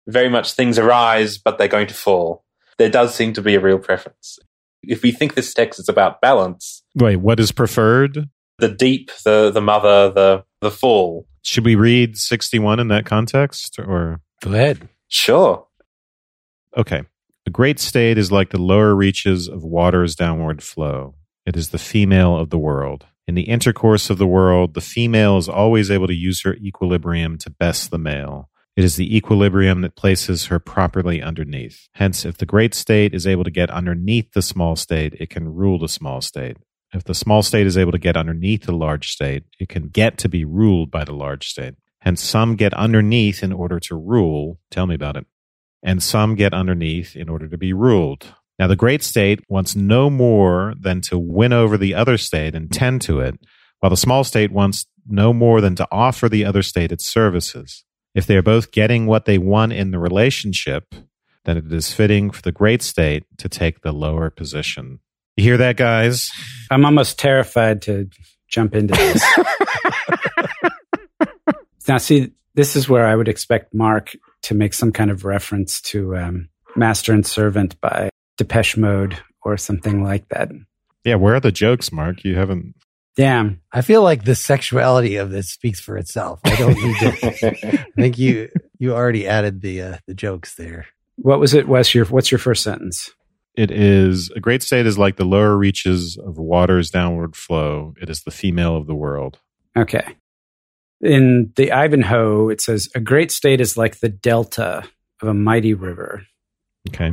Very 0.07 0.29
much 0.29 0.53
things 0.53 0.79
arise, 0.79 1.37
but 1.37 1.57
they're 1.57 1.67
going 1.67 1.87
to 1.87 1.93
fall. 1.93 2.43
There 2.77 2.89
does 2.89 3.13
seem 3.13 3.33
to 3.33 3.41
be 3.41 3.55
a 3.55 3.59
real 3.59 3.77
preference. 3.77 4.39
If 4.81 5.03
we 5.03 5.11
think 5.11 5.35
this 5.35 5.53
text 5.53 5.79
is 5.79 5.89
about 5.89 6.21
balance, 6.21 6.81
Wait, 6.95 7.17
what 7.17 7.39
is 7.39 7.51
preferred? 7.51 8.29
the 8.59 8.69
deep, 8.69 9.11
the 9.23 9.51
the 9.51 9.61
mother, 9.61 10.11
the 10.11 10.43
the 10.61 10.71
fall. 10.71 11.27
Should 11.43 11.65
we 11.65 11.75
read 11.75 12.17
61 12.17 12.79
in 12.79 12.89
that 12.89 13.05
context 13.05 13.79
or 13.79 14.21
Go 14.41 14.53
ahead. 14.53 14.87
Sure. 15.07 15.65
Okay. 16.77 17.03
A 17.45 17.49
great 17.49 17.79
state 17.79 18.17
is 18.17 18.31
like 18.31 18.51
the 18.51 18.61
lower 18.61 18.93
reaches 18.95 19.47
of 19.47 19.63
water's 19.63 20.15
downward 20.15 20.61
flow. 20.61 21.15
It 21.45 21.57
is 21.57 21.69
the 21.69 21.77
female 21.77 22.37
of 22.37 22.49
the 22.49 22.59
world. 22.59 23.05
In 23.29 23.35
the 23.35 23.43
intercourse 23.43 24.09
of 24.09 24.17
the 24.17 24.25
world, 24.25 24.73
the 24.73 24.81
female 24.81 25.37
is 25.37 25.47
always 25.47 25.91
able 25.91 26.07
to 26.07 26.15
use 26.15 26.41
her 26.41 26.55
equilibrium 26.55 27.37
to 27.37 27.51
best 27.51 27.91
the 27.91 27.99
male. 27.99 28.49
It 28.75 28.83
is 28.83 28.95
the 28.95 29.15
equilibrium 29.15 29.81
that 29.81 29.95
places 29.95 30.47
her 30.47 30.57
properly 30.57 31.21
underneath. 31.21 31.89
Hence, 31.93 32.25
if 32.25 32.37
the 32.37 32.47
great 32.47 32.73
state 32.73 33.13
is 33.13 33.27
able 33.27 33.43
to 33.43 33.51
get 33.51 33.69
underneath 33.69 34.31
the 34.31 34.41
small 34.41 34.75
state, 34.75 35.13
it 35.19 35.29
can 35.29 35.53
rule 35.53 35.77
the 35.77 35.87
small 35.87 36.21
state. 36.21 36.57
If 36.91 37.03
the 37.03 37.13
small 37.13 37.43
state 37.43 37.67
is 37.67 37.77
able 37.77 37.91
to 37.91 37.99
get 37.99 38.17
underneath 38.17 38.63
the 38.63 38.75
large 38.75 39.09
state, 39.09 39.43
it 39.59 39.69
can 39.69 39.89
get 39.89 40.17
to 40.17 40.27
be 40.27 40.43
ruled 40.43 40.89
by 40.89 41.03
the 41.03 41.13
large 41.13 41.49
state. 41.49 41.75
Hence, 41.99 42.23
some 42.23 42.55
get 42.55 42.73
underneath 42.73 43.43
in 43.43 43.53
order 43.53 43.79
to 43.81 43.95
rule. 43.95 44.57
Tell 44.71 44.87
me 44.87 44.95
about 44.95 45.17
it 45.17 45.27
and 45.81 46.03
some 46.03 46.35
get 46.35 46.53
underneath 46.53 47.15
in 47.15 47.29
order 47.29 47.47
to 47.47 47.57
be 47.57 47.73
ruled. 47.73 48.33
Now, 48.59 48.67
the 48.67 48.75
great 48.75 49.03
state 49.03 49.39
wants 49.47 49.73
no 49.73 50.09
more 50.09 50.73
than 50.77 50.99
to 51.01 51.17
win 51.17 51.53
over 51.53 51.77
the 51.77 51.95
other 51.95 52.17
state 52.17 52.53
and 52.53 52.69
tend 52.69 53.01
to 53.03 53.21
it, 53.21 53.39
while 53.79 53.89
the 53.89 53.95
small 53.95 54.25
state 54.25 54.51
wants 54.51 54.85
no 55.07 55.31
more 55.31 55.61
than 55.61 55.75
to 55.75 55.87
offer 55.91 56.27
the 56.27 56.43
other 56.43 56.61
state 56.61 56.91
its 56.91 57.07
services. 57.07 57.85
If 58.13 58.25
they 58.25 58.35
are 58.35 58.41
both 58.41 58.71
getting 58.71 59.05
what 59.05 59.23
they 59.23 59.37
want 59.37 59.71
in 59.71 59.91
the 59.91 59.99
relationship, 59.99 60.93
then 61.45 61.55
it 61.55 61.71
is 61.71 61.93
fitting 61.93 62.31
for 62.31 62.41
the 62.41 62.51
great 62.51 62.81
state 62.81 63.23
to 63.37 63.47
take 63.47 63.81
the 63.81 63.93
lower 63.93 64.29
position. 64.29 64.99
You 65.37 65.43
hear 65.45 65.57
that, 65.57 65.77
guys? 65.77 66.29
I'm 66.69 66.83
almost 66.83 67.17
terrified 67.17 67.81
to 67.83 68.09
jump 68.49 68.75
into 68.75 68.93
this. 68.93 69.23
now, 71.87 71.97
see, 71.97 72.33
this 72.55 72.75
is 72.75 72.89
where 72.89 73.07
I 73.07 73.15
would 73.15 73.29
expect 73.29 73.73
Mark 73.73 74.17
to 74.43 74.53
make 74.53 74.73
some 74.73 74.91
kind 74.91 75.11
of 75.11 75.23
reference 75.23 75.79
to 75.81 76.17
um, 76.17 76.49
Master 76.75 77.13
and 77.13 77.25
Servant 77.25 77.79
by 77.79 78.09
Depeche 78.39 78.77
Mode 78.77 79.19
or 79.43 79.57
something 79.57 80.03
like 80.03 80.27
that. 80.29 80.49
Yeah, 81.03 81.15
where 81.15 81.35
are 81.35 81.39
the 81.39 81.51
jokes, 81.51 81.91
Mark? 81.91 82.23
You 82.23 82.35
haven't. 82.35 82.73
Damn. 83.15 83.61
I 83.71 83.81
feel 83.81 84.01
like 84.01 84.23
the 84.23 84.33
sexuality 84.33 85.17
of 85.17 85.29
this 85.29 85.49
speaks 85.49 85.79
for 85.79 85.97
itself. 85.97 86.39
I 86.45 86.55
don't 86.55 86.77
need 86.77 86.95
to. 86.97 87.67
I 87.97 88.01
think 88.01 88.17
you 88.17 88.49
you 88.79 88.93
already 88.93 89.27
added 89.27 89.61
the 89.61 89.81
uh, 89.81 89.97
the 90.07 90.13
jokes 90.13 90.55
there. 90.55 90.87
What 91.17 91.39
was 91.39 91.53
it, 91.53 91.67
Wes? 91.67 91.93
Your, 91.93 92.05
what's 92.05 92.31
your 92.31 92.39
first 92.39 92.63
sentence? 92.63 93.11
It 93.55 93.71
is 93.71 94.31
a 94.35 94.39
great 94.39 94.63
state 94.63 94.85
is 94.85 94.97
like 94.97 95.17
the 95.17 95.25
lower 95.25 95.57
reaches 95.57 96.17
of 96.17 96.37
water's 96.37 96.89
downward 96.89 97.35
flow. 97.35 97.93
It 98.01 98.09
is 98.09 98.23
the 98.23 98.31
female 98.31 98.77
of 98.77 98.87
the 98.87 98.95
world. 98.95 99.37
Okay. 99.77 100.15
In 101.01 101.51
the 101.57 101.71
Ivanhoe, 101.73 102.49
it 102.49 102.61
says, 102.61 102.87
A 102.95 103.01
great 103.01 103.31
state 103.31 103.59
is 103.59 103.75
like 103.75 103.99
the 103.99 104.09
delta 104.09 104.83
of 105.21 105.27
a 105.27 105.33
mighty 105.33 105.73
river. 105.73 106.25
Okay. 106.87 107.11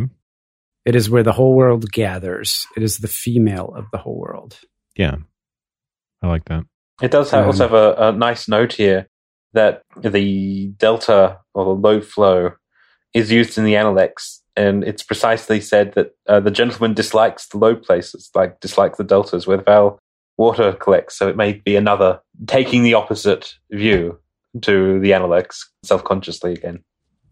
It 0.87 0.95
is 0.95 1.11
where 1.11 1.25
the 1.25 1.33
whole 1.33 1.55
world 1.55 1.91
gathers. 1.91 2.65
It 2.77 2.85
is 2.85 2.99
the 2.99 3.09
female 3.09 3.73
of 3.75 3.87
the 3.91 3.99
whole 3.99 4.17
world. 4.17 4.57
Yeah. 4.97 5.17
I 6.23 6.29
like 6.29 6.45
that. 6.45 6.65
It 7.03 7.11
does 7.11 7.33
have, 7.33 7.43
Um, 7.43 7.47
also 7.49 7.65
have 7.65 7.75
a, 7.75 7.95
a 8.09 8.13
nice 8.13 8.49
note 8.49 8.75
here 8.75 9.09
that 9.53 9.83
the 10.01 10.69
delta 10.79 11.41
or 11.55 11.65
the 11.65 11.71
low 11.89 12.01
flow 12.01 12.53
is 13.13 13.33
used 13.33 13.59
in 13.59 13.65
the 13.65 13.75
Analects, 13.75 14.43
and 14.57 14.85
it's 14.85 15.03
precisely 15.03 15.61
said 15.61 15.95
that 15.95 16.13
uh, 16.29 16.39
the 16.39 16.51
gentleman 16.51 16.95
dislikes 16.95 17.49
the 17.49 17.59
low 17.59 17.75
places, 17.75 18.31
like 18.35 18.61
dislikes 18.61 18.97
the 18.97 19.05
deltas 19.05 19.47
where 19.47 19.57
the 19.57 19.65
foul 19.65 19.99
water 20.37 20.73
collects. 20.73 21.19
So 21.19 21.29
it 21.29 21.37
may 21.37 21.55
be 21.55 21.77
another 21.77 22.21
taking 22.47 22.85
the 22.85 22.95
opposite 22.95 23.55
view 23.73 24.21
to 24.63 25.01
the 25.01 25.13
Analects 25.13 25.69
self 25.83 26.05
consciously 26.05 26.53
again, 26.53 26.85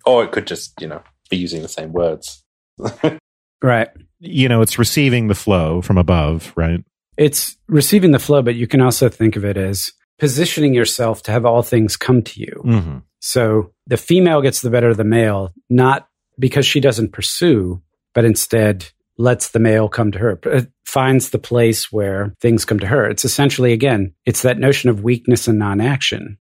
or 0.05 0.25
it 0.25 0.33
could 0.33 0.47
just 0.47 0.73
you 0.81 0.88
know 0.88 1.03
be 1.31 1.37
using 1.37 1.62
the 1.62 1.69
same 1.69 1.93
words. 1.93 2.43
Right. 3.64 3.88
You 4.20 4.46
know, 4.48 4.61
it's 4.61 4.79
receiving 4.79 5.29
the 5.29 5.35
flow 5.35 5.81
from 5.81 5.96
above, 5.96 6.53
right? 6.55 6.85
It's 7.16 7.57
receiving 7.66 8.11
the 8.11 8.18
flow, 8.18 8.42
but 8.42 8.57
you 8.57 8.66
can 8.66 8.83
also 8.83 9.09
think 9.09 9.37
of 9.37 9.44
it 9.44 9.57
as 9.57 9.90
positioning 10.18 10.74
yourself 10.74 11.22
to 11.22 11.33
have 11.33 11.46
all 11.46 11.62
things 11.62 11.96
come 11.96 12.20
to 12.22 12.40
you. 12.40 12.62
Mm-hmm. 12.62 12.98
So 13.20 13.72
the 13.87 13.96
female 13.96 14.42
gets 14.42 14.61
the 14.61 14.68
better 14.68 14.90
of 14.90 14.98
the 14.98 15.05
male, 15.05 15.55
not 15.70 16.09
because 16.38 16.66
she 16.66 16.79
doesn't 16.79 17.12
pursue, 17.12 17.83
but 18.12 18.27
instead 18.27 18.87
lets 19.16 19.48
the 19.48 19.61
male 19.61 19.88
come 19.88 20.12
to 20.12 20.18
her, 20.18 20.38
It 20.44 20.68
finds 20.85 21.31
the 21.31 21.38
place 21.38 21.90
where 21.90 22.35
things 22.40 22.66
come 22.66 22.81
to 22.81 22.87
her. 22.87 23.09
It's 23.09 23.24
essentially, 23.24 23.72
again, 23.72 24.12
it's 24.27 24.42
that 24.42 24.59
notion 24.59 24.90
of 24.90 25.03
weakness 25.03 25.48
and 25.48 25.59
non 25.59 25.81
action. 25.81 26.37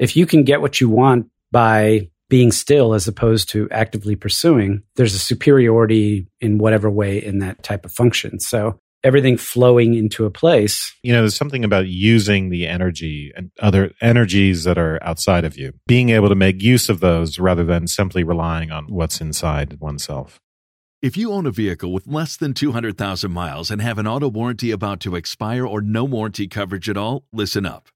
If 0.00 0.16
you 0.16 0.26
can 0.26 0.42
get 0.42 0.60
what 0.60 0.80
you 0.80 0.88
want 0.88 1.30
by 1.52 2.10
being 2.28 2.50
still 2.52 2.94
as 2.94 3.06
opposed 3.06 3.48
to 3.50 3.68
actively 3.70 4.16
pursuing, 4.16 4.82
there's 4.96 5.14
a 5.14 5.18
superiority 5.18 6.26
in 6.40 6.58
whatever 6.58 6.90
way 6.90 7.22
in 7.22 7.38
that 7.38 7.62
type 7.62 7.84
of 7.84 7.92
function. 7.92 8.40
So 8.40 8.78
everything 9.04 9.36
flowing 9.36 9.94
into 9.94 10.24
a 10.24 10.30
place. 10.30 10.92
You 11.02 11.12
know, 11.12 11.20
there's 11.20 11.36
something 11.36 11.64
about 11.64 11.86
using 11.86 12.50
the 12.50 12.66
energy 12.66 13.32
and 13.36 13.50
other 13.60 13.92
energies 14.00 14.64
that 14.64 14.78
are 14.78 14.98
outside 15.02 15.44
of 15.44 15.56
you, 15.56 15.74
being 15.86 16.08
able 16.10 16.28
to 16.28 16.34
make 16.34 16.60
use 16.60 16.88
of 16.88 17.00
those 17.00 17.38
rather 17.38 17.64
than 17.64 17.86
simply 17.86 18.24
relying 18.24 18.72
on 18.72 18.86
what's 18.86 19.20
inside 19.20 19.78
oneself. 19.80 20.40
If 21.02 21.16
you 21.16 21.30
own 21.30 21.46
a 21.46 21.52
vehicle 21.52 21.92
with 21.92 22.08
less 22.08 22.36
than 22.36 22.52
200,000 22.52 23.30
miles 23.30 23.70
and 23.70 23.80
have 23.80 23.98
an 23.98 24.08
auto 24.08 24.28
warranty 24.28 24.72
about 24.72 24.98
to 25.00 25.14
expire 25.14 25.64
or 25.64 25.80
no 25.80 26.02
warranty 26.02 26.48
coverage 26.48 26.88
at 26.88 26.96
all, 26.96 27.26
listen 27.32 27.64
up. 27.64 27.88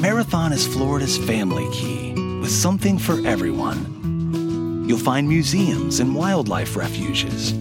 Marathon 0.00 0.52
is 0.52 0.66
Florida's 0.66 1.16
family 1.16 1.66
key 1.72 2.12
with 2.40 2.50
something 2.50 2.98
for 2.98 3.26
everyone. 3.26 4.84
You'll 4.86 4.98
find 4.98 5.26
museums 5.26 6.00
and 6.00 6.14
wildlife 6.14 6.76
refuges, 6.76 7.54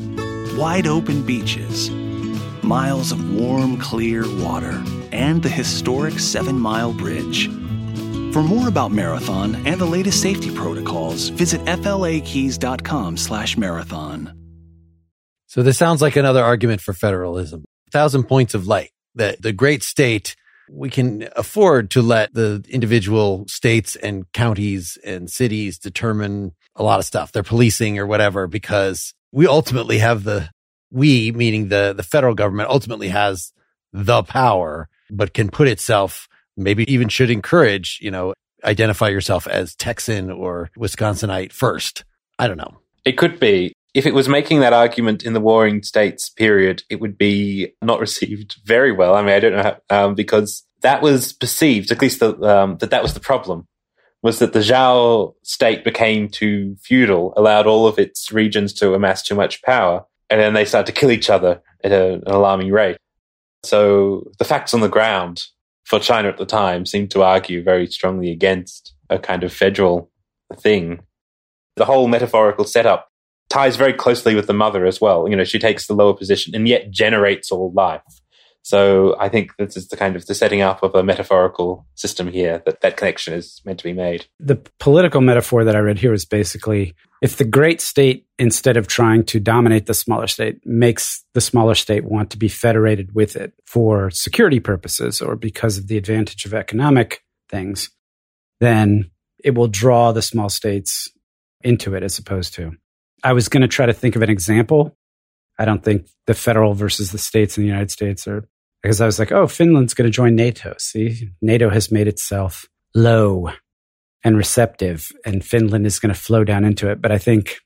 wide 0.58 0.86
open 0.86 1.26
beaches, 1.26 1.90
miles 2.62 3.14
of 3.14 3.34
warm, 3.34 3.78
clear 3.78 4.26
water, 4.44 4.84
and 5.14 5.42
the 5.42 5.50
historic 5.50 6.20
Seven 6.20 6.60
Mile 6.60 6.92
Bridge. 6.92 7.48
For 8.34 8.44
more 8.44 8.68
about 8.68 8.92
Marathon 8.92 9.56
and 9.66 9.80
the 9.80 9.86
latest 9.86 10.22
safety 10.22 10.54
protocols, 10.54 11.30
visit 11.30 11.66
flakeys.com/marathon. 11.66 14.34
So 15.48 15.64
this 15.64 15.78
sounds 15.78 16.02
like 16.02 16.18
another 16.18 16.44
argument 16.44 16.82
for 16.82 16.92
federalism. 16.92 17.64
A 17.88 17.92
thousand 17.92 18.26
points 18.26 18.54
of 18.54 18.68
light 18.68 18.92
that 19.16 19.42
the 19.42 19.54
great 19.54 19.84
state, 19.84 20.36
we 20.70 20.90
can 20.90 21.28
afford 21.36 21.92
to 21.92 22.02
let 22.02 22.34
the 22.34 22.64
individual 22.70 23.46
states 23.48 23.96
and 23.96 24.32
counties 24.34 24.98
and 25.04 25.30
cities 25.30 25.78
determine 25.78 26.54
a 26.76 26.84
lot 26.84 27.00
of 27.00 27.06
stuff, 27.06 27.32
their 27.32 27.44
policing 27.44 28.00
or 28.00 28.06
whatever, 28.06 28.48
because 28.48 29.14
we 29.32 29.48
ultimately 29.48 30.00
have 30.00 30.24
the, 30.24 30.50
we, 30.92 31.32
meaning 31.32 31.70
the, 31.70 31.94
the 31.96 32.04
federal 32.04 32.36
government 32.36 32.70
ultimately 32.70 33.10
has 33.10 33.54
the 33.94 34.24
power, 34.24 34.90
but 35.10 35.34
can 35.34 35.50
put 35.50 35.68
itself, 35.68 36.28
maybe 36.58 36.92
even 36.92 37.10
should 37.10 37.30
encourage, 37.30 38.00
you 38.02 38.12
know, 38.12 38.34
identify 38.64 39.10
yourself 39.10 39.48
as 39.48 39.76
Texan 39.76 40.32
or 40.32 40.70
Wisconsinite 40.78 41.52
first. 41.52 42.04
I 42.40 42.48
don't 42.48 42.58
know. 42.58 42.80
It 43.06 43.18
could 43.18 43.40
be. 43.40 43.74
If 43.96 44.06
it 44.06 44.14
was 44.14 44.28
making 44.28 44.60
that 44.60 44.74
argument 44.74 45.24
in 45.24 45.32
the 45.32 45.40
Warring 45.40 45.82
States 45.82 46.30
period, 46.30 46.84
it 46.90 47.00
would 47.00 47.18
be 47.18 47.74
not 47.82 48.00
received 48.08 48.58
very 48.66 48.92
well. 48.92 49.16
I 49.16 49.22
mean, 49.22 49.32
I 49.32 49.40
don't 49.40 49.56
know 49.56 49.80
how, 49.90 50.06
um, 50.06 50.16
because 50.16 50.64
that 50.82 51.02
was 51.02 51.32
perceived, 51.34 51.92
at 51.92 52.02
least 52.02 52.20
the, 52.20 52.38
um, 52.42 52.78
that 52.78 52.92
that 52.92 53.02
was 53.02 53.14
the 53.14 53.20
problem, 53.22 53.68
was 54.22 54.40
that 54.40 54.52
the 54.52 54.60
Zhao 54.60 55.34
state 55.44 55.86
became 55.86 56.28
too 56.28 56.76
feudal, 56.82 57.34
allowed 57.38 57.68
all 57.68 57.88
of 57.88 57.98
its 57.98 58.32
regions 58.32 58.74
to 58.74 58.94
amass 58.94 59.24
too 59.24 59.36
much 59.36 59.64
power, 59.64 60.06
and 60.30 60.42
then 60.42 60.54
they 60.54 60.66
started 60.66 60.94
to 60.94 61.00
kill 61.00 61.12
each 61.12 61.30
other 61.30 61.62
at 61.84 61.92
a, 61.94 62.16
an 62.16 62.24
alarming 62.28 62.72
rate. 62.72 62.98
So 63.64 64.30
the 64.40 64.46
facts 64.46 64.74
on 64.74 64.82
the 64.82 64.90
ground 64.90 65.46
for 65.86 66.00
China 66.00 66.28
at 66.28 66.38
the 66.38 66.46
time 66.46 66.86
seemed 66.86 67.12
to 67.12 67.24
argue 67.24 67.64
very 67.64 67.88
strongly 67.88 68.32
against 68.32 68.94
a 69.10 69.18
kind 69.18 69.44
of 69.44 69.54
federal 69.54 70.12
thing. 70.58 71.00
The 71.76 71.86
whole 71.86 72.08
metaphorical 72.08 72.66
setup 72.66 73.10
ties 73.50 73.76
very 73.76 73.94
closely 73.94 74.36
with 74.36 74.48
the 74.48 74.54
mother 74.54 74.86
as 74.86 75.00
well. 75.00 75.28
You 75.30 75.36
know, 75.36 75.44
she 75.44 75.60
takes 75.60 75.88
the 75.88 75.94
lower 75.94 76.14
position 76.14 76.56
and 76.56 76.68
yet 76.68 76.92
generates 76.92 77.52
all 77.52 77.72
life. 77.74 78.02
So 78.66 79.16
I 79.20 79.30
think 79.30 79.56
this 79.58 79.78
is 79.78 79.90
the 79.90 79.98
kind 79.98 80.16
of 80.16 80.26
the 80.26 80.34
setting 80.34 80.62
up 80.62 80.82
of 80.82 80.96
a 80.96 81.04
metaphorical 81.04 81.86
system 81.94 82.28
here 82.28 82.64
that 82.66 82.82
that 82.82 82.98
connection 82.98 83.36
is 83.36 83.62
meant 83.64 83.78
to 83.78 83.84
be 83.84 83.94
made. 83.94 84.26
The 84.40 84.60
political 84.80 85.22
metaphor 85.22 85.64
that 85.64 85.76
I 85.76 85.80
read 85.80 86.00
here 86.00 86.14
is 86.14 86.26
basically 86.26 86.96
if 87.22 87.38
the 87.38 87.46
great 87.46 87.80
state, 87.80 88.26
instead 88.40 88.76
of 88.76 88.88
trying 88.88 89.24
to 89.26 89.40
dominate 89.40 89.86
the 89.86 89.94
smaller 89.94 90.26
state, 90.26 90.66
makes 90.66 91.24
the 91.36 91.42
smaller 91.42 91.76
state 91.76 92.06
want 92.06 92.32
to 92.32 92.38
be 92.38 92.48
federated 92.48 93.14
with 93.14 93.36
it 93.36 93.54
for 93.68 94.10
security 94.10 94.60
purposes 94.60 95.22
or 95.22 95.36
because 95.36 95.78
of 95.78 95.88
the 95.88 95.98
advantage 95.98 96.46
of 96.46 96.54
economic 96.56 97.24
things, 97.50 97.92
then 98.60 99.12
it 99.44 99.54
will 99.54 99.68
draw 99.68 100.12
the 100.12 100.24
small 100.24 100.50
states 100.50 101.10
into 101.62 101.94
it 101.94 102.02
as 102.02 102.18
opposed 102.18 102.56
to. 102.56 102.72
I 103.26 103.34
was 103.34 103.50
going 103.50 103.62
to 103.62 103.68
try 103.68 103.88
to 103.88 103.94
think 103.94 104.16
of 104.16 104.22
an 104.22 104.30
example. 104.30 104.96
I 105.58 105.66
don't 105.66 105.84
think 105.84 106.08
the 106.28 106.36
federal 106.36 106.76
versus 106.76 107.12
the 107.12 107.18
states 107.18 107.58
in 107.58 107.64
the 107.64 107.68
United 107.68 107.90
States 107.90 108.28
are 108.28 108.48
because 108.84 109.02
I 109.02 109.08
was 109.08 109.18
like, 109.18 109.32
oh, 109.32 109.48
Finland's 109.48 109.96
going 109.96 110.06
to 110.06 110.16
join 110.16 110.36
NATO. 110.36 110.76
See, 110.78 111.32
NATO 111.42 111.72
has 111.72 111.92
made 111.92 112.08
itself 112.08 112.68
low 112.94 113.50
and 114.24 114.38
receptive, 114.38 115.12
and 115.26 115.44
Finland 115.44 115.88
is 115.88 115.98
going 115.98 116.14
to 116.14 116.20
flow 116.20 116.44
down 116.44 116.66
into 116.66 116.88
it. 116.92 117.02
But 117.02 117.12
I 117.12 117.18
think, 117.18 117.58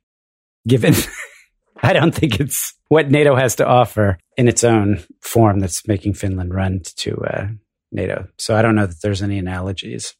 given, 0.66 0.94
I 1.84 1.92
don't 1.92 2.16
think 2.16 2.40
it's 2.40 2.74
what 2.88 3.12
NATO 3.12 3.36
has 3.36 3.58
to 3.58 3.68
offer 3.68 4.18
in 4.38 4.48
its 4.48 4.64
own 4.64 5.04
form 5.22 5.60
that's 5.60 5.86
making 5.90 6.14
Finland 6.14 6.54
run 6.54 6.84
to 6.98 7.18
uh, 7.18 7.48
NATO. 7.92 8.30
So 8.38 8.56
I 8.56 8.62
don't 8.62 8.76
know 8.76 8.86
that 8.86 9.02
there's 9.02 9.22
any 9.22 9.38
analogies. 9.38 10.16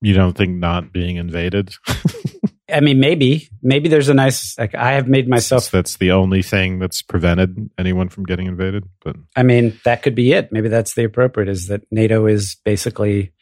You 0.00 0.14
don't 0.14 0.36
think 0.36 0.56
not 0.56 0.92
being 0.92 1.16
invaded? 1.16 1.74
I 2.70 2.80
mean, 2.80 3.00
maybe, 3.00 3.48
maybe 3.62 3.88
there's 3.88 4.08
a 4.08 4.14
nice, 4.14 4.58
like, 4.58 4.74
I 4.74 4.92
have 4.92 5.08
made 5.08 5.28
myself, 5.28 5.70
that's 5.70 5.96
the 5.96 6.12
only 6.12 6.42
thing 6.42 6.78
that's 6.78 7.00
prevented 7.00 7.70
anyone 7.78 8.08
from 8.08 8.24
getting 8.24 8.46
invaded. 8.46 8.84
But 9.02 9.16
I 9.34 9.42
mean, 9.42 9.78
that 9.84 10.02
could 10.02 10.14
be 10.14 10.32
it. 10.32 10.52
Maybe 10.52 10.68
that's 10.68 10.94
the 10.94 11.04
appropriate 11.04 11.48
is 11.48 11.68
that 11.68 11.82
NATO 11.90 12.26
is 12.26 12.56
basically, 12.64 13.32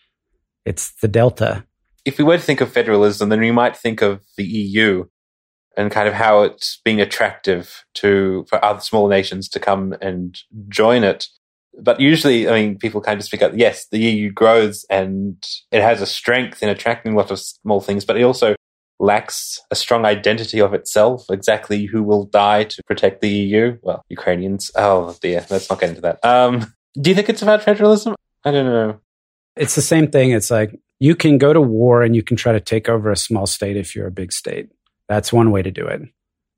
it's 0.65 0.93
the 1.01 1.09
Delta. 1.09 1.65
If 2.05 2.19
we 2.19 2.25
were 2.25 2.37
to 2.37 2.43
think 2.43 2.61
of 2.61 2.73
federalism, 2.73 3.29
then 3.29 3.41
we 3.41 3.51
might 3.51 3.77
think 3.77 4.01
of 4.01 4.23
the 4.37 4.45
EU 4.45 5.07
and 5.77 5.91
kind 5.91 6.09
of 6.09 6.15
how 6.15 6.43
it's 6.43 6.81
being 6.85 7.01
attractive 7.01 7.85
to 7.95 8.47
for 8.49 8.65
other 8.65 8.81
small 8.81 9.09
nations 9.09 9.49
to 9.51 9.61
come 9.61 9.95
and 10.01 10.39
join 10.69 11.05
it. 11.05 11.27
But 11.79 12.01
usually, 12.01 12.49
I 12.49 12.53
mean, 12.53 12.79
people 12.79 13.01
kind 13.01 13.21
of 13.21 13.25
speak 13.25 13.43
up. 13.43 13.53
Yes, 13.55 13.87
the 13.91 13.99
EU 13.99 14.31
grows 14.31 14.87
and 14.89 15.37
it 15.71 15.83
has 15.83 16.01
a 16.01 16.07
strength 16.07 16.63
in 16.63 16.69
attracting 16.69 17.13
a 17.13 17.17
lot 17.17 17.31
of 17.31 17.39
small 17.39 17.81
things, 17.81 18.05
but 18.05 18.17
it 18.17 18.23
also 18.23 18.55
lacks 18.99 19.61
a 19.71 19.75
strong 19.75 20.05
identity 20.05 20.61
of 20.61 20.75
itself. 20.75 21.25
Exactly 21.31 21.85
who 21.85 22.03
will 22.03 22.25
die 22.25 22.65
to 22.65 22.83
protect 22.85 23.21
the 23.21 23.29
EU? 23.29 23.79
Well, 23.83 24.05
Ukrainians. 24.09 24.71
Oh 24.75 25.17
dear, 25.21 25.45
let's 25.51 25.69
not 25.69 25.81
get 25.81 25.91
into 25.91 26.03
that. 26.03 26.25
Um, 26.25 26.73
do 27.01 27.11
you 27.11 27.17
think 27.17 27.29
it's 27.29 27.43
about 27.43 27.63
federalism? 27.63 28.15
I 28.45 28.51
don't 28.51 28.67
know. 28.67 29.01
It's 29.57 29.75
the 29.75 29.83
same 29.83 30.11
thing. 30.11 30.31
It's 30.31 30.51
like 30.51 30.79
you 30.99 31.15
can 31.15 31.39
go 31.39 31.53
to 31.53 31.61
war 31.61 32.03
and 32.03 32.17
you 32.17 32.23
can 32.23 32.37
try 32.37 32.53
to 32.53 32.61
take 32.61 32.89
over 32.89 33.11
a 33.11 33.17
small 33.17 33.47
state 33.47 33.77
if 33.77 33.95
you're 33.95 34.07
a 34.07 34.13
big 34.13 34.33
state. 34.33 34.69
That's 35.09 35.33
one 35.33 35.51
way 35.51 35.63
to 35.63 35.71
do 35.71 35.87
it. 35.87 36.03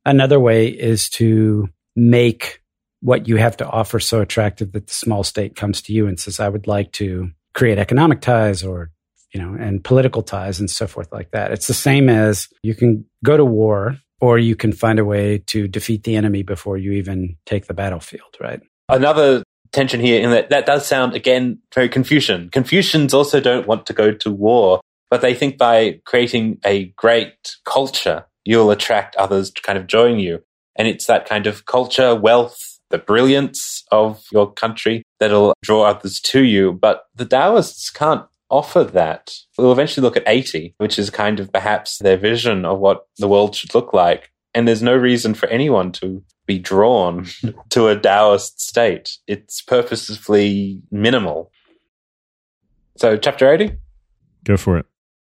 Another 0.04 0.40
way 0.40 0.68
is 0.68 1.08
to 1.10 1.68
make 1.96 2.62
what 3.00 3.28
you 3.28 3.36
have 3.36 3.56
to 3.58 3.66
offer 3.68 4.00
so 4.00 4.20
attractive 4.20 4.72
that 4.72 4.86
the 4.86 4.94
small 4.94 5.22
state 5.22 5.54
comes 5.54 5.82
to 5.82 5.92
you 5.92 6.06
and 6.06 6.18
says, 6.18 6.40
I 6.40 6.48
would 6.48 6.66
like 6.66 6.92
to 6.92 7.30
create 7.54 7.78
economic 7.78 8.20
ties 8.20 8.62
or, 8.62 8.90
you 9.32 9.40
know, 9.40 9.54
and 9.54 9.82
political 9.84 10.22
ties 10.22 10.60
and 10.60 10.70
so 10.70 10.86
forth 10.86 11.12
like 11.12 11.30
that. 11.32 11.52
It's 11.52 11.66
the 11.66 11.74
same 11.74 12.08
as 12.08 12.48
you 12.62 12.74
can 12.74 13.04
go 13.24 13.36
to 13.36 13.44
war 13.44 13.96
or 14.20 14.38
you 14.38 14.56
can 14.56 14.72
find 14.72 14.98
a 14.98 15.04
way 15.04 15.38
to 15.46 15.68
defeat 15.68 16.04
the 16.04 16.16
enemy 16.16 16.42
before 16.42 16.76
you 16.76 16.92
even 16.92 17.36
take 17.46 17.66
the 17.66 17.74
battlefield, 17.74 18.36
right? 18.40 18.60
Another 18.88 19.42
tension 19.72 20.00
here 20.00 20.22
in 20.22 20.30
that 20.30 20.50
that 20.50 20.66
does 20.66 20.86
sound 20.86 21.14
again 21.14 21.58
very 21.74 21.88
Confucian. 21.88 22.48
Confucians 22.50 23.12
also 23.12 23.40
don't 23.40 23.66
want 23.66 23.86
to 23.86 23.92
go 23.92 24.12
to 24.12 24.30
war, 24.30 24.80
but 25.10 25.20
they 25.20 25.34
think 25.34 25.58
by 25.58 26.00
creating 26.04 26.58
a 26.64 26.86
great 26.96 27.56
culture, 27.64 28.24
you'll 28.44 28.70
attract 28.70 29.14
others 29.16 29.50
to 29.50 29.62
kind 29.62 29.78
of 29.78 29.86
join 29.86 30.18
you. 30.18 30.42
And 30.76 30.88
it's 30.88 31.06
that 31.06 31.28
kind 31.28 31.46
of 31.46 31.66
culture, 31.66 32.14
wealth, 32.14 32.78
the 32.90 32.98
brilliance 32.98 33.84
of 33.90 34.24
your 34.32 34.52
country 34.52 35.02
that'll 35.20 35.54
draw 35.62 35.82
others 35.82 36.20
to 36.20 36.42
you. 36.42 36.72
But 36.72 37.02
the 37.14 37.26
Taoists 37.26 37.90
can't 37.90 38.24
offer 38.50 38.84
that. 38.84 39.34
We'll 39.56 39.72
eventually 39.72 40.02
look 40.02 40.16
at 40.16 40.24
80, 40.26 40.74
which 40.78 40.98
is 40.98 41.10
kind 41.10 41.40
of 41.40 41.52
perhaps 41.52 41.98
their 41.98 42.16
vision 42.16 42.64
of 42.64 42.78
what 42.78 43.06
the 43.18 43.28
world 43.28 43.54
should 43.54 43.74
look 43.74 43.92
like. 43.92 44.30
And 44.54 44.66
there's 44.66 44.82
no 44.82 44.96
reason 44.96 45.34
for 45.34 45.48
anyone 45.48 45.92
to 45.92 46.22
be 46.46 46.58
drawn 46.58 47.26
to 47.70 47.88
a 47.88 47.98
Taoist 47.98 48.60
state. 48.60 49.18
It's 49.26 49.60
purposefully 49.62 50.80
minimal. 50.90 51.52
So, 52.96 53.16
chapter 53.16 53.52
80? 53.52 53.72
go 54.44 54.56
for 54.56 54.78
it. 54.78 54.86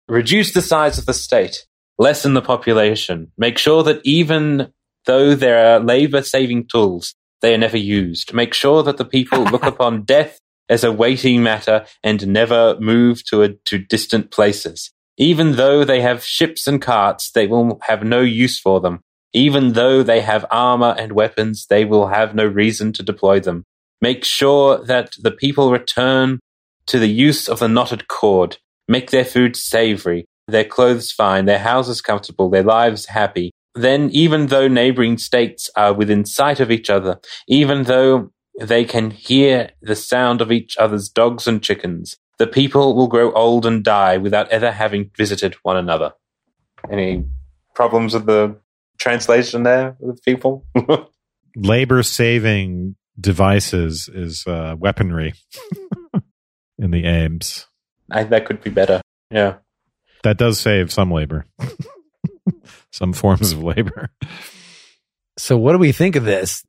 reduce 0.08 0.54
the 0.54 0.62
size 0.62 0.98
of 0.98 1.06
the 1.06 1.14
state, 1.14 1.66
lessen 1.98 2.34
the 2.34 2.42
population, 2.42 3.32
make 3.38 3.58
sure 3.58 3.84
that 3.84 4.02
even 4.04 4.72
though 5.06 5.36
there 5.36 5.74
are 5.76 5.80
labor 5.80 6.22
saving 6.22 6.68
tools, 6.68 7.16
they 7.42 7.54
are 7.54 7.58
never 7.58 7.78
used. 7.78 8.34
Make 8.34 8.54
sure 8.54 8.82
that 8.84 8.98
the 8.98 9.06
people 9.06 9.44
look 9.44 9.64
upon 9.74 10.04
death 10.04 10.40
as 10.70 10.84
a 10.84 10.92
weighty 10.92 11.38
matter 11.38 11.86
and 12.04 12.28
never 12.28 12.78
move 12.80 13.24
to, 13.26 13.44
a, 13.44 13.50
to 13.66 13.78
distant 13.78 14.32
places. 14.32 14.92
Even 15.18 15.58
though 15.58 15.84
they 15.84 16.02
have 16.02 16.24
ships 16.24 16.68
and 16.68 16.82
carts, 16.82 17.32
they 17.32 17.48
will 17.48 17.80
have 17.84 18.04
no 18.04 18.22
use 18.22 18.60
for 18.60 18.80
them. 18.80 19.02
Even 19.34 19.74
though 19.74 20.02
they 20.02 20.22
have 20.22 20.46
armor 20.50 20.96
and 20.98 21.12
weapons, 21.12 21.68
they 21.70 21.86
will 21.86 22.08
have 22.08 22.34
no 22.34 22.46
reason 22.46 22.94
to 22.94 23.04
deploy 23.04 23.40
them. 23.40 23.64
Make 24.02 24.24
sure 24.24 24.84
that 24.86 25.16
the 25.20 25.32
people 25.32 25.72
return 25.72 26.40
to 26.88 27.00
the 27.00 27.10
use 27.10 27.50
of 27.50 27.60
the 27.60 27.68
knotted 27.68 28.08
cord. 28.08 28.58
Make 28.88 29.12
their 29.12 29.26
food 29.26 29.56
savory, 29.56 30.26
their 30.48 30.64
clothes 30.64 31.12
fine, 31.12 31.46
their 31.46 31.60
houses 31.60 32.02
comfortable, 32.02 32.50
their 32.50 32.64
lives 32.64 33.08
happy. 33.08 33.52
Then, 33.76 34.10
even 34.12 34.48
though 34.48 34.68
neighboring 34.68 35.18
states 35.18 35.70
are 35.76 35.94
within 35.94 36.26
sight 36.26 36.60
of 36.60 36.72
each 36.72 36.90
other, 36.90 37.20
even 37.48 37.84
though 37.84 38.32
they 38.60 38.86
can 38.86 39.12
hear 39.12 39.72
the 39.82 39.96
sound 39.96 40.42
of 40.42 40.52
each 40.52 40.78
other's 40.78 41.10
dogs 41.10 41.48
and 41.48 41.62
chickens, 41.62 42.18
the 42.38 42.48
people 42.48 42.96
will 42.96 43.08
grow 43.08 43.32
old 43.34 43.66
and 43.66 43.84
die 43.84 44.18
without 44.18 44.50
ever 44.50 44.72
having 44.72 45.12
visited 45.16 45.56
one 45.64 45.78
another. 45.78 46.14
Any 46.90 47.26
problems 47.76 48.14
with 48.14 48.26
the 48.26 48.58
translation 48.98 49.64
there 49.64 49.96
with 50.00 50.24
people? 50.24 50.66
Labor 51.56 52.04
saving 52.04 52.96
devices 53.20 54.10
is 54.12 54.46
uh, 54.48 54.76
weaponry 54.78 55.34
in 56.78 56.92
the 56.92 57.06
Ames. 57.06 57.66
I, 58.12 58.24
that 58.24 58.46
could 58.46 58.64
be 58.64 58.70
better. 58.70 59.02
Yeah. 59.30 59.58
That 60.24 60.38
does 60.38 60.60
save 60.60 60.92
some 60.92 61.12
labor, 61.12 61.46
some 62.92 63.14
forms 63.14 63.52
of 63.54 63.64
labor. 63.64 64.10
So, 65.38 65.58
what 65.58 65.72
do 65.72 65.78
we 65.78 65.94
think 65.94 66.16
of 66.16 66.26
this? 66.26 66.66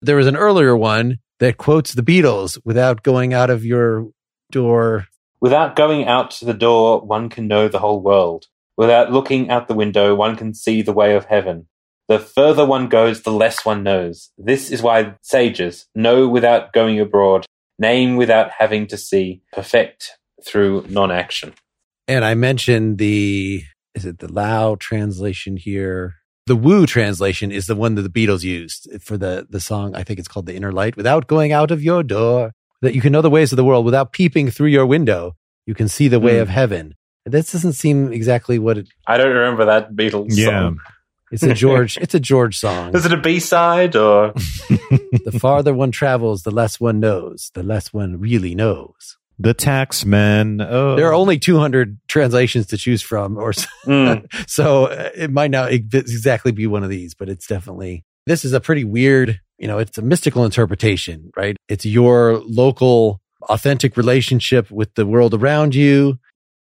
There 0.00 0.16
was 0.16 0.26
an 0.26 0.36
earlier 0.36 0.74
one 0.74 1.18
that 1.40 1.56
quotes 1.56 1.92
the 1.92 2.02
Beatles 2.02 2.58
without 2.64 3.02
going 3.02 3.34
out 3.34 3.50
of 3.50 3.64
your 3.64 4.08
door. 4.50 5.06
Without 5.40 5.76
going 5.76 6.06
out 6.06 6.30
to 6.32 6.44
the 6.44 6.54
door, 6.54 7.00
one 7.00 7.28
can 7.28 7.46
know 7.46 7.68
the 7.68 7.78
whole 7.78 8.00
world. 8.00 8.46
Without 8.76 9.12
looking 9.12 9.50
out 9.50 9.68
the 9.68 9.74
window, 9.74 10.14
one 10.14 10.36
can 10.36 10.54
see 10.54 10.82
the 10.82 10.92
way 10.92 11.14
of 11.14 11.26
heaven. 11.26 11.68
The 12.08 12.18
further 12.18 12.66
one 12.66 12.88
goes, 12.88 13.22
the 13.22 13.32
less 13.32 13.64
one 13.64 13.82
knows. 13.82 14.30
This 14.36 14.70
is 14.70 14.82
why 14.82 15.14
sages 15.22 15.86
know 15.94 16.28
without 16.28 16.72
going 16.72 17.00
abroad, 17.00 17.46
name 17.78 18.16
without 18.16 18.50
having 18.58 18.86
to 18.88 18.96
see, 18.96 19.42
perfect 19.52 20.18
through 20.44 20.86
non 20.88 21.10
action. 21.10 21.54
And 22.06 22.24
I 22.24 22.34
mentioned 22.34 22.98
the, 22.98 23.62
is 23.94 24.04
it 24.04 24.18
the 24.18 24.30
Lau 24.30 24.76
translation 24.78 25.56
here? 25.56 26.16
The 26.46 26.56
Wu 26.56 26.84
translation 26.86 27.50
is 27.50 27.66
the 27.66 27.74
one 27.74 27.94
that 27.94 28.02
the 28.02 28.10
Beatles 28.10 28.42
used 28.42 28.88
for 29.00 29.16
the, 29.16 29.46
the 29.48 29.60
song. 29.60 29.94
I 29.94 30.02
think 30.02 30.18
it's 30.18 30.28
called 30.28 30.44
The 30.44 30.54
Inner 30.54 30.72
Light. 30.72 30.94
Without 30.96 31.26
going 31.26 31.52
out 31.52 31.70
of 31.70 31.82
your 31.82 32.02
door, 32.02 32.52
that 32.82 32.94
you 32.94 33.00
can 33.00 33.12
know 33.12 33.22
the 33.22 33.30
ways 33.30 33.50
of 33.50 33.56
the 33.56 33.64
world 33.64 33.86
without 33.86 34.12
peeping 34.12 34.50
through 34.50 34.66
your 34.68 34.84
window. 34.84 35.36
You 35.66 35.74
can 35.74 35.88
see 35.88 36.06
the 36.08 36.20
way 36.20 36.36
Hmm. 36.36 36.42
of 36.42 36.48
heaven. 36.50 36.94
This 37.24 37.52
doesn't 37.52 37.72
seem 37.72 38.12
exactly 38.12 38.58
what 38.58 38.76
it, 38.76 38.88
I 39.06 39.16
don't 39.16 39.34
remember 39.34 39.64
that 39.64 39.92
Beatles 39.94 40.26
Yeah. 40.36 40.48
song. 40.64 40.80
it's 41.32 41.42
a 41.42 41.54
George, 41.54 41.96
it's 42.02 42.14
a 42.14 42.20
George 42.20 42.58
song. 42.58 42.94
Is 42.94 43.06
it 43.06 43.12
a 43.12 43.16
B 43.16 43.40
side 43.40 43.96
or? 43.96 44.32
the 45.24 45.34
farther 45.40 45.72
one 45.72 45.90
travels, 45.92 46.42
the 46.42 46.50
less 46.50 46.78
one 46.78 47.00
knows, 47.00 47.50
the 47.54 47.62
less 47.62 47.90
one 47.94 48.20
really 48.20 48.54
knows. 48.54 49.16
The 49.38 49.54
Taxman. 49.54 50.64
Oh, 50.68 50.96
There 50.96 51.08
are 51.08 51.14
only 51.14 51.38
200 51.38 51.98
translations 52.08 52.66
to 52.68 52.76
choose 52.76 53.02
from, 53.02 53.36
or 53.36 53.52
so, 53.52 53.66
Mm. 53.86 54.26
so 54.48 54.86
uh, 54.86 55.10
it 55.14 55.30
might 55.30 55.50
not 55.50 55.72
exactly 55.72 56.52
be 56.52 56.66
one 56.66 56.82
of 56.84 56.90
these, 56.90 57.14
but 57.14 57.28
it's 57.28 57.46
definitely, 57.46 58.04
this 58.26 58.44
is 58.44 58.52
a 58.52 58.60
pretty 58.60 58.84
weird, 58.84 59.40
you 59.58 59.66
know, 59.66 59.78
it's 59.78 59.98
a 59.98 60.02
mystical 60.02 60.44
interpretation, 60.44 61.30
right? 61.36 61.56
It's 61.68 61.84
your 61.84 62.38
local 62.46 63.20
authentic 63.42 63.96
relationship 63.96 64.70
with 64.70 64.94
the 64.94 65.04
world 65.06 65.34
around 65.34 65.74
you 65.74 66.18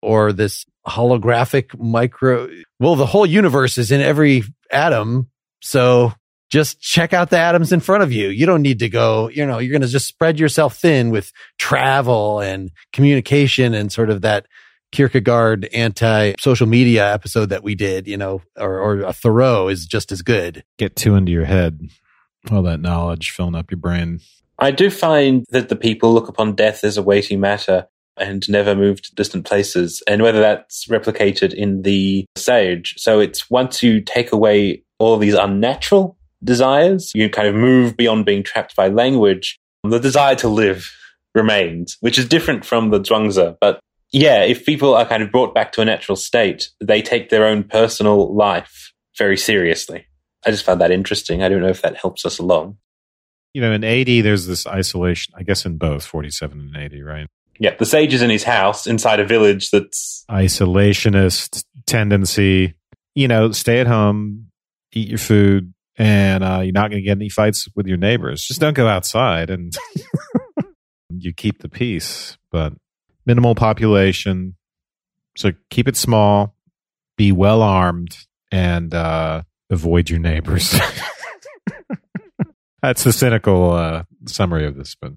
or 0.02 0.32
this 0.32 0.64
holographic 0.86 1.78
micro. 1.78 2.48
Well, 2.80 2.96
the 2.96 3.06
whole 3.06 3.26
universe 3.26 3.78
is 3.78 3.90
in 3.92 4.00
every 4.00 4.42
atom. 4.70 5.30
So 5.62 6.12
just 6.50 6.80
check 6.80 7.12
out 7.12 7.30
the 7.30 7.38
atoms 7.38 7.72
in 7.72 7.80
front 7.80 8.02
of 8.02 8.12
you. 8.12 8.28
You 8.28 8.46
don't 8.46 8.62
need 8.62 8.78
to 8.80 8.88
go, 8.88 9.28
you 9.28 9.44
know, 9.44 9.58
you're 9.58 9.72
going 9.72 9.82
to 9.82 9.88
just 9.88 10.06
spread 10.06 10.38
yourself 10.38 10.76
thin 10.76 11.10
with 11.10 11.32
travel 11.58 12.40
and 12.40 12.70
communication 12.92 13.74
and 13.74 13.90
sort 13.92 14.10
of 14.10 14.22
that 14.22 14.46
Kierkegaard 14.92 15.68
anti 15.74 16.34
social 16.38 16.66
media 16.66 17.12
episode 17.12 17.50
that 17.50 17.62
we 17.62 17.74
did, 17.74 18.06
you 18.06 18.16
know, 18.16 18.42
or, 18.56 18.78
or 18.78 19.00
a 19.00 19.12
Thoreau 19.12 19.68
is 19.68 19.84
just 19.84 20.12
as 20.12 20.22
good. 20.22 20.64
get 20.78 20.96
two 20.96 21.16
into 21.16 21.32
your 21.32 21.44
head. 21.44 21.80
All 22.50 22.62
that 22.62 22.80
knowledge 22.80 23.32
filling 23.32 23.56
up 23.56 23.70
your 23.70 23.78
brain. 23.78 24.20
I 24.58 24.70
do 24.70 24.88
find 24.88 25.44
that 25.50 25.68
the 25.68 25.76
people 25.76 26.14
look 26.14 26.28
upon 26.28 26.54
death 26.54 26.84
as 26.84 26.96
a 26.96 27.02
weighty 27.02 27.36
matter 27.36 27.88
and 28.16 28.48
never 28.48 28.74
move 28.74 29.02
to 29.02 29.14
distant 29.14 29.44
places, 29.44 30.02
and 30.06 30.22
whether 30.22 30.40
that's 30.40 30.86
replicated 30.86 31.52
in 31.52 31.82
the 31.82 32.24
sage. 32.36 32.94
So 32.96 33.20
it's 33.20 33.50
once 33.50 33.82
you 33.82 34.00
take 34.00 34.32
away 34.32 34.84
all 34.98 35.18
these 35.18 35.34
unnatural 35.34 36.16
desires, 36.46 37.12
you 37.14 37.28
kind 37.28 37.48
of 37.48 37.54
move 37.54 37.96
beyond 37.96 38.24
being 38.24 38.42
trapped 38.42 38.74
by 38.74 38.88
language. 38.88 39.58
The 39.84 39.98
desire 39.98 40.34
to 40.36 40.48
live 40.48 40.90
remains, 41.34 41.98
which 42.00 42.18
is 42.18 42.26
different 42.26 42.64
from 42.64 42.90
the 42.90 43.00
Zhuangzi. 43.00 43.56
But 43.60 43.80
yeah, 44.12 44.42
if 44.42 44.64
people 44.64 44.94
are 44.94 45.04
kind 45.04 45.22
of 45.22 45.30
brought 45.30 45.54
back 45.54 45.72
to 45.72 45.82
a 45.82 45.84
natural 45.84 46.16
state, 46.16 46.70
they 46.80 47.02
take 47.02 47.28
their 47.28 47.44
own 47.44 47.64
personal 47.64 48.34
life 48.34 48.92
very 49.18 49.36
seriously. 49.36 50.06
I 50.46 50.50
just 50.50 50.64
found 50.64 50.80
that 50.80 50.90
interesting. 50.90 51.42
I 51.42 51.48
don't 51.48 51.60
know 51.60 51.68
if 51.68 51.82
that 51.82 51.96
helps 51.96 52.24
us 52.24 52.38
along. 52.38 52.78
You 53.52 53.62
know, 53.62 53.72
in 53.72 53.84
80, 53.84 54.20
there's 54.20 54.46
this 54.46 54.66
isolation, 54.66 55.34
I 55.36 55.42
guess 55.42 55.64
in 55.64 55.76
both 55.76 56.04
47 56.04 56.58
and 56.58 56.76
80, 56.76 57.02
right? 57.02 57.26
Yeah, 57.58 57.74
the 57.74 57.86
sage 57.86 58.12
is 58.12 58.22
in 58.22 58.30
his 58.30 58.44
house 58.44 58.86
inside 58.86 59.18
a 59.18 59.24
village 59.24 59.70
that's 59.70 60.24
Isolationist 60.30 61.64
tendency. 61.86 62.74
You 63.14 63.28
know, 63.28 63.52
stay 63.52 63.80
at 63.80 63.86
home, 63.86 64.50
eat 64.92 65.08
your 65.08 65.18
food, 65.18 65.72
and 65.96 66.44
uh, 66.44 66.60
you're 66.62 66.72
not 66.72 66.90
going 66.90 67.02
to 67.02 67.06
get 67.06 67.16
any 67.16 67.28
fights 67.28 67.68
with 67.74 67.86
your 67.86 67.96
neighbors. 67.96 68.42
Just 68.42 68.60
don't 68.60 68.74
go 68.74 68.86
outside 68.86 69.50
and 69.50 69.74
you 71.10 71.32
keep 71.32 71.62
the 71.62 71.68
peace. 71.68 72.36
But 72.50 72.74
minimal 73.24 73.54
population. 73.54 74.56
So 75.36 75.52
keep 75.70 75.88
it 75.88 75.96
small, 75.96 76.54
be 77.16 77.32
well 77.32 77.62
armed, 77.62 78.16
and 78.50 78.94
uh, 78.94 79.42
avoid 79.70 80.08
your 80.08 80.20
neighbors. 80.20 80.74
That's 82.82 83.04
the 83.04 83.12
cynical 83.12 83.72
uh, 83.72 84.04
summary 84.26 84.66
of 84.66 84.76
this, 84.76 84.94
but 85.00 85.12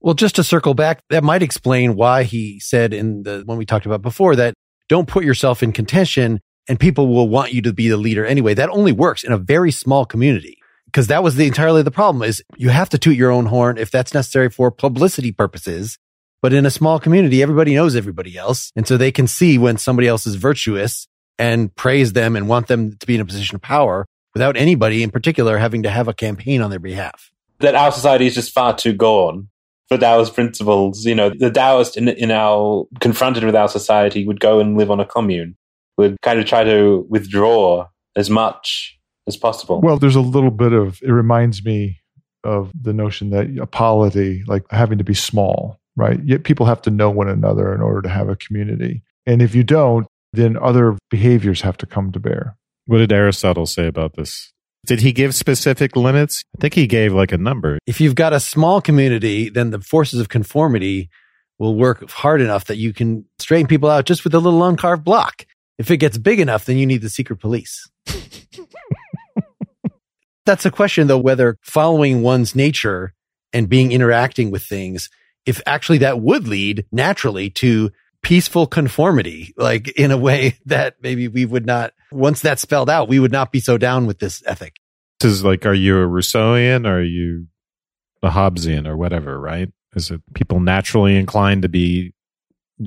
Well, 0.00 0.14
just 0.14 0.36
to 0.36 0.44
circle 0.44 0.74
back, 0.74 1.00
that 1.10 1.24
might 1.24 1.42
explain 1.42 1.96
why 1.96 2.24
he 2.24 2.60
said 2.60 2.92
in 2.92 3.22
the 3.22 3.42
when 3.46 3.56
we 3.56 3.64
talked 3.64 3.86
about 3.86 4.02
before 4.02 4.36
that 4.36 4.54
don't 4.88 5.08
put 5.08 5.24
yourself 5.24 5.62
in 5.62 5.72
contention 5.72 6.40
and 6.68 6.80
people 6.80 7.08
will 7.08 7.28
want 7.28 7.52
you 7.52 7.62
to 7.62 7.72
be 7.72 7.88
the 7.88 7.96
leader 7.96 8.24
anyway. 8.24 8.54
That 8.54 8.70
only 8.70 8.92
works 8.92 9.24
in 9.24 9.32
a 9.32 9.38
very 9.38 9.70
small 9.70 10.04
community 10.04 10.58
because 10.86 11.08
that 11.08 11.22
was 11.22 11.36
the 11.36 11.46
entirely 11.46 11.82
the 11.82 11.90
problem 11.90 12.22
is 12.22 12.42
you 12.56 12.68
have 12.68 12.88
to 12.90 12.98
toot 12.98 13.16
your 13.16 13.30
own 13.30 13.46
horn 13.46 13.78
if 13.78 13.90
that's 13.90 14.14
necessary 14.14 14.50
for 14.50 14.70
publicity 14.70 15.32
purposes. 15.32 15.98
But 16.40 16.52
in 16.52 16.66
a 16.66 16.70
small 16.70 17.00
community, 17.00 17.42
everybody 17.42 17.74
knows 17.74 17.96
everybody 17.96 18.36
else. 18.36 18.70
And 18.76 18.86
so 18.86 18.96
they 18.96 19.10
can 19.10 19.26
see 19.26 19.56
when 19.56 19.78
somebody 19.78 20.06
else 20.08 20.26
is 20.26 20.34
virtuous 20.34 21.08
and 21.38 21.74
praise 21.74 22.12
them 22.12 22.36
and 22.36 22.48
want 22.48 22.68
them 22.68 22.96
to 22.96 23.06
be 23.06 23.14
in 23.14 23.20
a 23.20 23.24
position 23.24 23.56
of 23.56 23.62
power 23.62 24.06
without 24.34 24.56
anybody 24.56 25.02
in 25.02 25.10
particular 25.10 25.58
having 25.58 25.82
to 25.84 25.90
have 25.90 26.06
a 26.06 26.14
campaign 26.14 26.60
on 26.60 26.70
their 26.70 26.78
behalf. 26.78 27.30
that 27.60 27.74
our 27.74 27.90
society 27.92 28.26
is 28.26 28.34
just 28.34 28.52
far 28.52 28.76
too 28.76 28.92
gone 28.92 29.48
for 29.88 29.96
Taoist 29.98 30.34
principles. 30.34 31.04
You 31.04 31.14
know, 31.14 31.30
the 31.30 31.50
Taoist 31.50 31.96
in, 31.96 32.08
in 32.08 32.30
our 32.30 32.86
confronted 33.00 33.44
with 33.44 33.54
our 33.54 33.68
society 33.68 34.26
would 34.26 34.40
go 34.40 34.60
and 34.60 34.76
live 34.76 34.90
on 34.90 35.00
a 35.00 35.06
commune, 35.06 35.56
would 35.96 36.16
kind 36.22 36.38
of 36.38 36.46
try 36.46 36.64
to 36.64 37.06
withdraw 37.08 37.88
as 38.16 38.30
much 38.30 38.98
as 39.26 39.36
possible. 39.36 39.80
Well, 39.80 39.98
there's 39.98 40.16
a 40.16 40.20
little 40.20 40.50
bit 40.50 40.72
of 40.72 41.00
it 41.02 41.10
reminds 41.10 41.64
me 41.64 42.00
of 42.42 42.70
the 42.78 42.92
notion 42.92 43.30
that 43.30 43.46
a 43.60 43.66
polity, 43.66 44.44
like 44.46 44.64
having 44.70 44.98
to 44.98 45.04
be 45.04 45.14
small, 45.14 45.80
right? 45.96 46.20
Yet 46.24 46.44
people 46.44 46.66
have 46.66 46.82
to 46.82 46.90
know 46.90 47.10
one 47.10 47.28
another 47.28 47.74
in 47.74 47.80
order 47.80 48.02
to 48.02 48.08
have 48.08 48.28
a 48.28 48.36
community. 48.36 49.02
And 49.26 49.40
if 49.40 49.54
you 49.54 49.64
don't, 49.64 50.06
then 50.32 50.56
other 50.56 50.98
behaviors 51.10 51.62
have 51.62 51.76
to 51.78 51.86
come 51.86 52.12
to 52.12 52.20
bear. 52.20 52.56
what 52.86 52.98
did 52.98 53.12
Aristotle 53.12 53.66
say 53.66 53.86
about 53.86 54.14
this? 54.14 54.52
Did 54.84 55.00
he 55.00 55.12
give 55.12 55.34
specific 55.34 55.96
limits? 55.96 56.44
I 56.58 56.60
think 56.60 56.74
he 56.74 56.86
gave 56.86 57.14
like 57.14 57.32
a 57.32 57.38
number. 57.38 57.78
If 57.86 58.00
you've 58.00 58.14
got 58.14 58.34
a 58.34 58.40
small 58.40 58.82
community, 58.82 59.48
then 59.48 59.70
the 59.70 59.80
forces 59.80 60.20
of 60.20 60.28
conformity 60.28 61.08
will 61.58 61.74
work 61.74 62.10
hard 62.10 62.42
enough 62.42 62.66
that 62.66 62.76
you 62.76 62.92
can 62.92 63.24
straighten 63.38 63.66
people 63.66 63.88
out 63.88 64.04
just 64.04 64.24
with 64.24 64.34
a 64.34 64.38
little 64.38 64.62
uncarved 64.62 65.04
block. 65.04 65.46
If 65.78 65.90
it 65.90 65.96
gets 65.98 66.18
big 66.18 66.40
enough, 66.40 66.64
then 66.64 66.76
you 66.76 66.86
need 66.86 67.02
the 67.02 67.10
secret 67.10 67.40
police. 67.40 67.88
That's 70.46 70.66
a 70.66 70.70
question 70.70 71.06
though, 71.06 71.18
whether 71.18 71.58
following 71.62 72.22
one's 72.22 72.54
nature 72.54 73.14
and 73.52 73.68
being 73.68 73.92
interacting 73.92 74.50
with 74.50 74.62
things, 74.62 75.08
if 75.46 75.60
actually 75.66 75.98
that 75.98 76.20
would 76.20 76.46
lead 76.46 76.86
naturally 76.92 77.50
to 77.50 77.90
peaceful 78.22 78.66
conformity, 78.66 79.54
like 79.56 79.88
in 79.90 80.10
a 80.10 80.18
way 80.18 80.58
that 80.66 80.96
maybe 81.02 81.28
we 81.28 81.44
would 81.44 81.66
not, 81.66 81.92
once 82.12 82.40
that's 82.40 82.62
spelled 82.62 82.90
out, 82.90 83.08
we 83.08 83.18
would 83.20 83.32
not 83.32 83.52
be 83.52 83.60
so 83.60 83.78
down 83.78 84.06
with 84.06 84.18
this 84.18 84.42
ethic. 84.46 84.76
This 85.20 85.32
is 85.32 85.44
like, 85.44 85.64
are 85.64 85.74
you 85.74 85.96
a 85.96 86.06
Rousseauian 86.06 86.86
or 86.86 86.98
are 86.98 87.02
you 87.02 87.46
a 88.22 88.30
Hobbesian 88.30 88.86
or 88.86 88.96
whatever, 88.96 89.38
right? 89.38 89.70
Is 89.94 90.10
it 90.10 90.20
people 90.34 90.60
naturally 90.60 91.16
inclined 91.16 91.62
to 91.62 91.68
be 91.68 92.12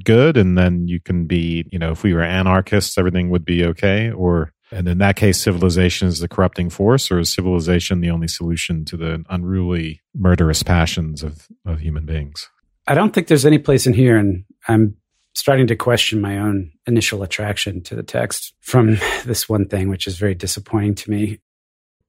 good 0.04 0.38
and 0.38 0.58
then 0.58 0.88
you 0.88 1.00
can 1.00 1.26
be, 1.26 1.66
you 1.72 1.80
know, 1.80 1.92
if 1.92 2.04
we 2.04 2.14
were 2.14 2.22
anarchists, 2.22 2.98
everything 2.98 3.30
would 3.30 3.46
be 3.46 3.66
okay? 3.66 4.12
Or, 4.12 4.52
and 4.72 4.88
in 4.88 4.98
that 4.98 5.16
case, 5.16 5.42
civilization 5.42 6.08
is 6.08 6.20
the 6.20 6.28
corrupting 6.28 6.70
force 6.70 7.10
or 7.10 7.20
is 7.20 7.34
civilization 7.34 8.02
the 8.02 8.10
only 8.10 8.28
solution 8.28 8.86
to 8.86 8.98
the 8.98 9.24
unruly, 9.30 10.02
murderous 10.14 10.64
passions 10.64 11.24
of, 11.24 11.48
of 11.66 11.80
human 11.80 12.06
beings? 12.06 12.50
I 12.88 12.96
don't 12.96 13.14
think 13.14 13.28
there's 13.28 13.46
any 13.46 13.60
place 13.60 13.86
in 13.86 13.94
here, 13.94 14.18
and 14.18 14.46
I'm 14.68 14.96
starting 15.34 15.68
to 15.68 15.76
question 15.76 16.20
my 16.20 16.38
own 16.40 16.72
initial 16.88 17.22
attraction 17.22 17.82
to 17.84 17.96
the 17.96 18.04
text 18.04 18.54
from 18.62 18.98
this 19.26 19.48
one 19.48 19.68
thing, 19.68 19.90
which 19.90 20.08
is 20.08 20.18
very 20.18 20.36
disappointing 20.36 20.96
to 20.96 21.12
me. 21.12 21.40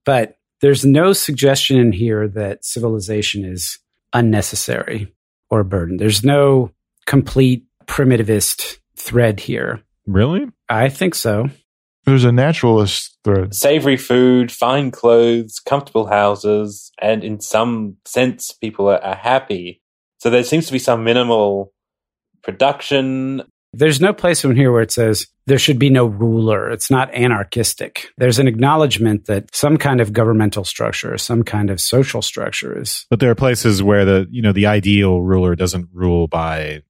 But 0.04 0.38
there's 0.60 0.84
no 0.84 1.12
suggestion 1.12 1.78
in 1.78 1.92
here 1.92 2.26
that 2.28 2.64
civilization 2.64 3.44
is 3.44 3.78
unnecessary 4.12 5.12
or 5.50 5.60
a 5.60 5.64
burden. 5.64 5.96
There's 5.98 6.24
no 6.24 6.72
complete 7.06 7.64
primitivist 7.88 8.78
thread 8.96 9.40
here. 9.40 9.82
Really? 10.06 10.46
I 10.68 10.88
think 10.88 11.14
so. 11.14 11.50
There's 12.04 12.24
a 12.24 12.32
naturalist 12.32 13.18
thread. 13.24 13.54
Savory 13.54 13.96
food, 13.96 14.50
fine 14.50 14.90
clothes, 14.90 15.58
comfortable 15.58 16.06
houses, 16.06 16.90
and 17.00 17.22
in 17.22 17.40
some 17.40 17.96
sense, 18.06 18.52
people 18.52 18.88
are, 18.88 19.02
are 19.02 19.16
happy. 19.16 19.82
So 20.18 20.30
there 20.30 20.44
seems 20.44 20.66
to 20.66 20.72
be 20.72 20.78
some 20.78 21.04
minimal 21.04 21.72
production. 22.42 23.42
There's 23.74 24.00
no 24.00 24.14
place 24.14 24.42
in 24.42 24.56
here 24.56 24.72
where 24.72 24.80
it 24.80 24.90
says 24.90 25.26
there 25.46 25.58
should 25.58 25.78
be 25.78 25.90
no 25.90 26.06
ruler. 26.06 26.70
It's 26.70 26.90
not 26.90 27.12
anarchistic. 27.12 28.08
There's 28.16 28.38
an 28.38 28.48
acknowledgement 28.48 29.26
that 29.26 29.54
some 29.54 29.76
kind 29.76 30.00
of 30.00 30.14
governmental 30.14 30.64
structure, 30.64 31.18
some 31.18 31.42
kind 31.42 31.68
of 31.68 31.78
social 31.78 32.22
structure 32.22 32.80
is. 32.80 33.06
But 33.10 33.20
there 33.20 33.30
are 33.30 33.34
places 33.34 33.82
where 33.82 34.06
the, 34.06 34.26
you 34.30 34.40
know, 34.40 34.52
the 34.52 34.66
ideal 34.66 35.20
ruler 35.20 35.54
doesn't 35.54 35.90
rule 35.92 36.26
by 36.26 36.82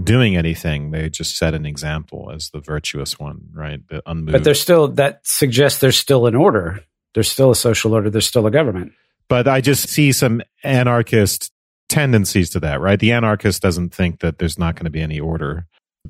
doing 0.00 0.36
anything. 0.36 0.90
They 0.90 1.08
just 1.08 1.36
set 1.36 1.54
an 1.54 1.66
example 1.66 2.30
as 2.34 2.50
the 2.50 2.60
virtuous 2.60 3.18
one, 3.18 3.48
right? 3.52 3.80
The 3.88 4.02
unmoved. 4.06 4.32
But 4.32 4.44
there's 4.44 4.60
still, 4.60 4.88
that 4.88 5.20
suggests 5.24 5.80
there's 5.80 5.96
still 5.98 6.26
an 6.26 6.34
order. 6.34 6.80
There's 7.14 7.30
still 7.30 7.50
a 7.50 7.56
social 7.56 7.94
order. 7.94 8.10
There's 8.10 8.26
still 8.26 8.46
a 8.46 8.50
government. 8.50 8.92
but 9.28 9.46
I 9.48 9.60
just 9.60 9.88
see 9.88 10.12
some 10.12 10.42
anarchist 10.64 11.52
tendencies 11.88 12.50
to 12.50 12.60
that, 12.60 12.80
right? 12.80 12.98
The 12.98 13.12
anarchist 13.12 13.62
doesn't 13.62 13.94
think 13.94 14.20
that 14.20 14.38
there's 14.38 14.58
not 14.58 14.74
going 14.76 14.84
to 14.84 14.90
be 14.90 15.00
any 15.00 15.18
order. 15.20 15.66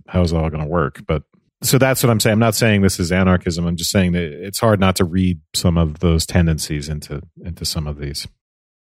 How's 0.09 0.33
it 0.33 0.37
all 0.37 0.51
going 0.51 0.63
to 0.63 0.69
work? 0.69 1.03
But 1.07 1.23
so 1.63 1.79
that's 1.79 2.03
what 2.03 2.11
I'm 2.11 2.21
saying. 2.21 2.33
I'm 2.35 2.39
not 2.39 2.55
saying 2.55 2.83
this 2.83 3.01
is 3.01 3.13
anarchism. 3.13 3.67
I'm 3.67 3.77
just 3.77 3.91
saying 3.91 4.13
that 4.13 4.23
it's 4.23 4.61
hard 4.61 4.81
not 4.81 4.97
to 4.97 5.05
read 5.05 5.41
some 5.55 5.77
of 5.77 6.01
those 6.01 6.25
tendencies 6.27 6.89
into 6.89 7.23
into 7.45 7.65
some 7.65 7.87
of 7.87 7.99
these. 7.99 8.27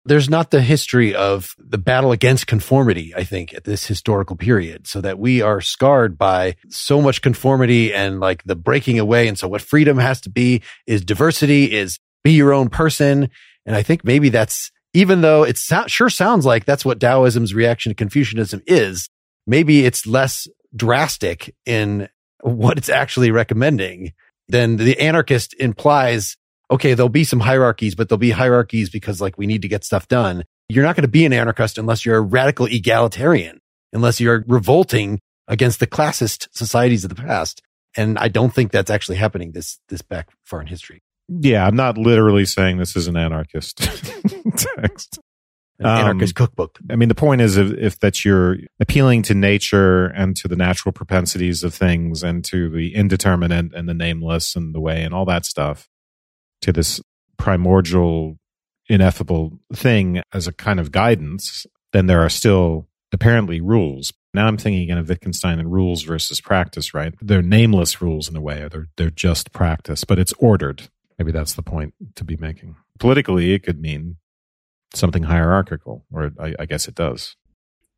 There's 0.07 0.29
not 0.29 0.51
the 0.51 0.61
history 0.61 1.15
of 1.15 1.55
the 1.59 1.79
battle 1.79 2.13
against 2.13 2.47
conformity, 2.47 3.15
I 3.15 3.25
think, 3.25 3.55
at 3.55 3.65
this 3.65 3.87
historical 3.87 4.37
period, 4.37 4.87
so 4.87 5.01
that 5.01 5.19
we 5.19 5.41
are 5.41 5.61
scarred 5.61 6.19
by 6.19 6.57
so 6.69 7.01
much 7.01 7.23
conformity 7.23 7.95
and 7.95 8.21
like 8.21 8.45
the 8.45 8.57
breaking 8.57 8.99
away. 8.99 9.29
And 9.29 9.39
so 9.39 9.49
what 9.49 9.63
freedom 9.63 9.99
has 9.99 10.21
to 10.23 10.31
be 10.31 10.63
is 10.87 11.05
diversity, 11.05 11.73
is 11.73 11.99
be 12.23 12.33
your 12.33 12.53
own 12.53 12.69
person. 12.69 13.31
And 13.65 13.75
I 13.75 13.83
think 13.83 14.05
maybe 14.05 14.29
that's, 14.29 14.71
even 14.93 15.23
though 15.23 15.43
it 15.43 15.57
so- 15.57 15.87
sure 15.87 16.11
sounds 16.11 16.45
like 16.45 16.65
that's 16.65 16.85
what 16.85 17.01
Taoism's 17.01 17.55
reaction 17.55 17.91
to 17.91 17.95
Confucianism 17.95 18.63
is, 18.67 19.09
maybe 19.47 19.85
it's 19.87 20.07
less 20.07 20.47
drastic 20.77 21.55
in 21.65 22.09
what 22.43 22.77
it's 22.77 22.91
actually 22.91 23.31
recommending 23.31 24.13
than 24.49 24.77
the 24.77 25.01
anarchist 25.01 25.55
implies 25.59 26.37
okay, 26.71 26.95
there'll 26.95 27.09
be 27.09 27.25
some 27.25 27.41
hierarchies, 27.41 27.95
but 27.95 28.09
there'll 28.09 28.19
be 28.19 28.31
hierarchies 28.31 28.91
because 28.91 29.21
like 29.21 29.37
we 29.39 29.47
need 29.47 29.63
to 29.63 29.69
get 29.69 29.85
stuff 29.85 30.09
done. 30.09 30.45
You're 30.69 30.85
not 30.85 30.97
going 30.97 31.03
to 31.03 31.09
be 31.09 31.25
an 31.27 31.33
anarchist 31.33 31.79
unless 31.79 32.07
you're 32.07 32.17
a 32.17 32.23
radical 32.23 32.67
egalitarian, 32.67 33.61
unless 33.93 34.21
you're 34.21 34.45
revolting 34.47 35.21
against 35.47 35.81
the 35.81 35.87
classist 35.87 36.49
societies 36.53 37.05
of 37.05 37.15
the 37.15 37.23
past. 37.23 37.63
And 37.97 38.19
I 38.19 38.29
don't 38.29 38.53
think 38.53 38.73
that's 38.73 38.91
actually 38.91 39.19
happening 39.19 39.53
this, 39.53 39.79
this 39.89 40.03
back 40.03 40.31
far 40.45 40.61
in 40.61 40.67
history. 40.67 41.03
Yeah, 41.29 41.67
I'm 41.67 41.77
not 41.77 41.97
literally 41.97 42.45
saying 42.45 42.79
this 42.79 42.97
is 42.97 43.07
an 43.07 43.17
anarchist 43.17 43.79
text. 44.57 45.19
An 45.79 45.87
Um, 45.87 45.99
anarchist 45.99 46.35
cookbook. 46.35 46.79
I 46.91 46.97
mean, 46.97 47.09
the 47.09 47.15
point 47.15 47.41
is 47.41 47.57
if, 47.57 47.73
if 47.73 48.01
that 48.01 48.25
you're 48.25 48.59
appealing 48.81 49.23
to 49.25 49.35
nature 49.35 50.07
and 50.07 50.37
to 50.37 50.49
the 50.49 50.57
natural 50.57 50.93
propensities 50.93 51.63
of 51.65 51.75
things 51.75 52.23
and 52.23 52.45
to 52.47 52.69
the 52.69 52.95
indeterminate 52.95 53.75
and 53.75 53.89
the 53.89 53.95
nameless 53.95 54.55
and 54.57 54.75
the 54.75 54.81
way 54.81 55.03
and 55.03 55.13
all 55.15 55.25
that 55.27 55.45
stuff, 55.45 55.89
to 56.65 56.73
this 56.73 57.01
primordial, 57.37 58.39
ineffable 58.89 59.59
thing 59.75 60.23
as 60.33 60.47
a 60.47 60.53
kind 60.53 60.81
of 60.81 60.91
guidance, 60.91 61.67
then 61.93 62.07
there 62.07 62.21
are 62.21 62.31
still 62.31 62.89
apparently 63.13 63.61
rules. 63.61 64.13
Now 64.33 64.47
I'm 64.47 64.57
thinking 64.57 64.83
again 64.83 64.99
of 64.99 65.09
Wittgenstein 65.09 65.61
and 65.61 65.71
rules 65.71 66.03
versus 66.03 66.41
practice, 66.41 66.95
right? 66.95 67.15
They're 67.21 67.43
nameless 67.43 68.01
rules 68.01 68.29
in 68.29 68.37
a 68.37 68.41
way. 68.41 68.63
Or 68.63 68.69
they're, 68.69 68.87
they're 68.97 69.11
just 69.11 69.53
practice, 69.53 70.05
but 70.05 70.19
it's 70.19 70.33
ordered. 70.39 70.89
Maybe 71.19 71.33
that's 71.33 71.53
the 71.53 71.63
point 71.63 71.95
to 72.17 72.25
be 72.25 72.37
making. 72.37 72.77
Politically, 72.99 73.53
it 73.53 73.63
could 73.63 73.81
mean 73.81 74.17
something 74.95 75.25
hierarchical, 75.25 76.05
or 76.13 76.33
I, 76.41 76.55
I 76.59 76.67
guess 76.67 76.89
it 76.89 76.95
does. 76.95 77.37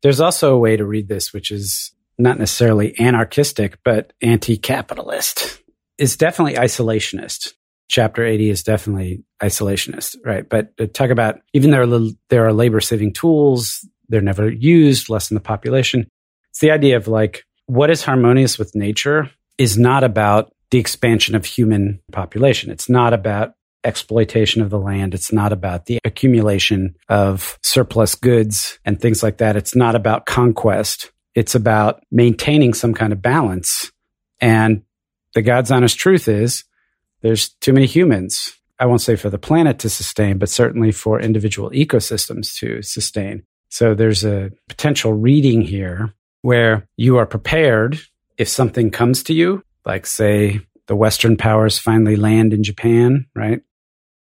There's 0.03 0.19
also 0.19 0.53
a 0.53 0.59
way 0.59 0.77
to 0.77 0.85
read 0.85 1.07
this, 1.07 1.33
which 1.33 1.51
is 1.51 1.91
not 2.17 2.37
necessarily 2.37 2.99
anarchistic, 2.99 3.79
but 3.83 4.13
anti 4.21 4.57
capitalist. 4.57 5.61
It's 5.97 6.17
definitely 6.17 6.55
isolationist. 6.55 7.53
Chapter 7.89 8.25
80 8.25 8.49
is 8.49 8.63
definitely 8.63 9.23
isolationist, 9.41 10.17
right? 10.25 10.47
But 10.47 10.75
to 10.77 10.87
talk 10.87 11.09
about 11.09 11.39
even 11.53 11.71
little, 11.71 12.11
there 12.29 12.45
are 12.45 12.53
labor 12.53 12.81
saving 12.81 13.13
tools, 13.13 13.87
they're 14.09 14.21
never 14.21 14.49
used, 14.49 15.09
lessen 15.09 15.35
the 15.35 15.41
population. 15.41 16.07
It's 16.49 16.59
the 16.59 16.71
idea 16.71 16.97
of 16.97 17.07
like 17.07 17.43
what 17.67 17.89
is 17.89 18.03
harmonious 18.03 18.57
with 18.57 18.75
nature 18.75 19.29
is 19.57 19.77
not 19.77 20.03
about 20.03 20.53
the 20.71 20.79
expansion 20.79 21.35
of 21.35 21.45
human 21.45 21.99
population. 22.11 22.71
It's 22.71 22.89
not 22.89 23.13
about 23.13 23.53
exploitation 23.83 24.61
of 24.61 24.69
the 24.69 24.79
land. 24.79 25.13
It's 25.13 25.31
not 25.31 25.53
about 25.53 25.85
the 25.85 25.99
accumulation 26.03 26.95
of 27.07 27.57
surplus 27.63 28.15
goods 28.15 28.79
and 28.83 28.99
things 28.99 29.23
like 29.23 29.37
that. 29.37 29.55
It's 29.55 29.75
not 29.75 29.95
about 29.95 30.25
conquest. 30.25 31.11
It's 31.35 31.55
about 31.55 32.03
maintaining 32.11 32.73
some 32.73 32.93
kind 32.93 33.13
of 33.13 33.21
balance. 33.21 33.91
And 34.41 34.83
the 35.33 35.41
God's 35.41 35.71
honest 35.71 35.97
truth 35.97 36.27
is 36.27 36.63
there's 37.21 37.49
too 37.61 37.73
many 37.73 37.85
humans. 37.85 38.53
I 38.79 38.85
won't 38.85 39.01
say 39.01 39.15
for 39.15 39.29
the 39.29 39.39
planet 39.39 39.79
to 39.79 39.89
sustain, 39.89 40.37
but 40.37 40.49
certainly 40.49 40.91
for 40.91 41.19
individual 41.19 41.71
ecosystems 41.71 42.55
to 42.59 42.81
sustain. 42.81 43.43
So 43.69 43.95
there's 43.95 44.23
a 44.23 44.51
potential 44.69 45.13
reading 45.13 45.61
here 45.61 46.13
where 46.41 46.87
you 46.95 47.17
are 47.17 47.25
prepared 47.25 47.99
if 48.37 48.47
something 48.47 48.91
comes 48.91 49.23
to 49.23 49.33
you, 49.33 49.63
like 49.85 50.05
say 50.05 50.61
the 50.87 50.95
Western 50.95 51.37
powers 51.37 51.79
finally 51.79 52.15
land 52.15 52.53
in 52.53 52.63
Japan, 52.63 53.25
right? 53.35 53.61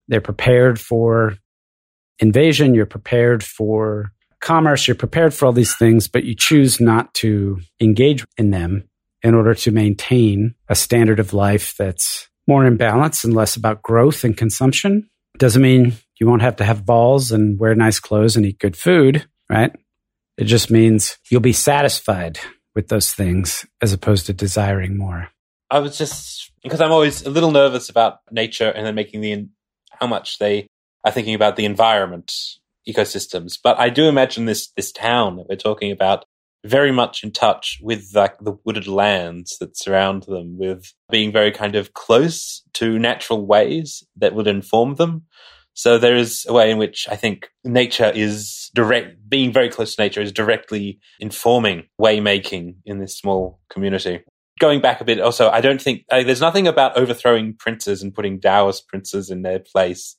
They're 0.07 0.21
prepared 0.21 0.79
for 0.79 1.37
invasion. 2.19 2.75
You're 2.75 2.85
prepared 2.85 3.43
for 3.43 4.11
commerce. 4.41 4.87
You're 4.87 4.95
prepared 4.95 5.33
for 5.33 5.45
all 5.45 5.53
these 5.53 5.75
things, 5.75 6.07
but 6.07 6.25
you 6.25 6.35
choose 6.35 6.79
not 6.79 7.13
to 7.15 7.61
engage 7.79 8.25
in 8.37 8.51
them 8.51 8.89
in 9.23 9.33
order 9.33 9.55
to 9.55 9.71
maintain 9.71 10.53
a 10.67 10.75
standard 10.75 11.19
of 11.19 11.33
life 11.33 11.75
that's 11.77 12.29
more 12.47 12.65
in 12.65 12.77
balance 12.77 13.23
and 13.23 13.33
less 13.33 13.55
about 13.55 13.81
growth 13.81 14.23
and 14.23 14.35
consumption. 14.35 15.09
Doesn't 15.37 15.61
mean 15.61 15.93
you 16.19 16.27
won't 16.27 16.41
have 16.41 16.57
to 16.57 16.65
have 16.65 16.85
balls 16.85 17.31
and 17.31 17.59
wear 17.59 17.75
nice 17.75 17.99
clothes 17.99 18.35
and 18.35 18.45
eat 18.45 18.59
good 18.59 18.77
food, 18.77 19.25
right? 19.49 19.71
It 20.37 20.45
just 20.45 20.71
means 20.71 21.17
you'll 21.29 21.41
be 21.41 21.53
satisfied 21.53 22.39
with 22.75 22.87
those 22.87 23.13
things 23.13 23.65
as 23.81 23.93
opposed 23.93 24.25
to 24.27 24.33
desiring 24.33 24.97
more. 24.97 25.29
I 25.69 25.79
was 25.79 25.97
just 25.97 26.51
because 26.61 26.81
I'm 26.81 26.91
always 26.91 27.25
a 27.25 27.29
little 27.29 27.51
nervous 27.51 27.89
about 27.89 28.19
nature 28.31 28.69
and 28.69 28.85
then 28.85 28.95
making 28.95 29.21
the 29.21 29.47
how 29.99 30.07
much 30.07 30.37
they 30.39 30.67
are 31.03 31.11
thinking 31.11 31.35
about 31.35 31.55
the 31.55 31.65
environment 31.65 32.31
ecosystems. 32.87 33.57
But 33.61 33.79
I 33.79 33.89
do 33.89 34.07
imagine 34.07 34.45
this 34.45 34.71
this 34.75 34.91
town 34.91 35.37
that 35.37 35.47
we're 35.49 35.55
talking 35.55 35.91
about 35.91 36.25
very 36.65 36.91
much 36.91 37.23
in 37.23 37.31
touch 37.31 37.79
with 37.81 38.11
like 38.13 38.37
the 38.39 38.55
wooded 38.63 38.87
lands 38.87 39.57
that 39.59 39.77
surround 39.77 40.23
them, 40.23 40.57
with 40.57 40.93
being 41.11 41.31
very 41.31 41.51
kind 41.51 41.75
of 41.75 41.93
close 41.93 42.63
to 42.73 42.97
natural 42.97 43.45
ways 43.45 44.03
that 44.15 44.33
would 44.33 44.47
inform 44.47 44.95
them. 44.95 45.23
So 45.73 45.97
there 45.97 46.15
is 46.15 46.45
a 46.47 46.53
way 46.53 46.69
in 46.69 46.77
which 46.77 47.07
I 47.09 47.15
think 47.15 47.49
nature 47.63 48.11
is 48.13 48.69
direct, 48.75 49.27
being 49.27 49.51
very 49.51 49.69
close 49.69 49.95
to 49.95 50.01
nature 50.01 50.21
is 50.21 50.31
directly 50.31 50.99
informing 51.19 51.87
way 51.97 52.19
making 52.19 52.75
in 52.85 52.99
this 52.99 53.17
small 53.17 53.59
community. 53.69 54.23
Going 54.59 54.81
back 54.81 55.01
a 55.01 55.05
bit, 55.05 55.19
also, 55.19 55.49
I 55.49 55.61
don't 55.61 55.81
think 55.81 56.05
uh, 56.11 56.23
there's 56.23 56.39
nothing 56.39 56.67
about 56.67 56.95
overthrowing 56.95 57.55
princes 57.55 58.03
and 58.03 58.13
putting 58.13 58.39
Taoist 58.39 58.87
princes 58.87 59.31
in 59.31 59.41
their 59.41 59.59
place 59.59 60.15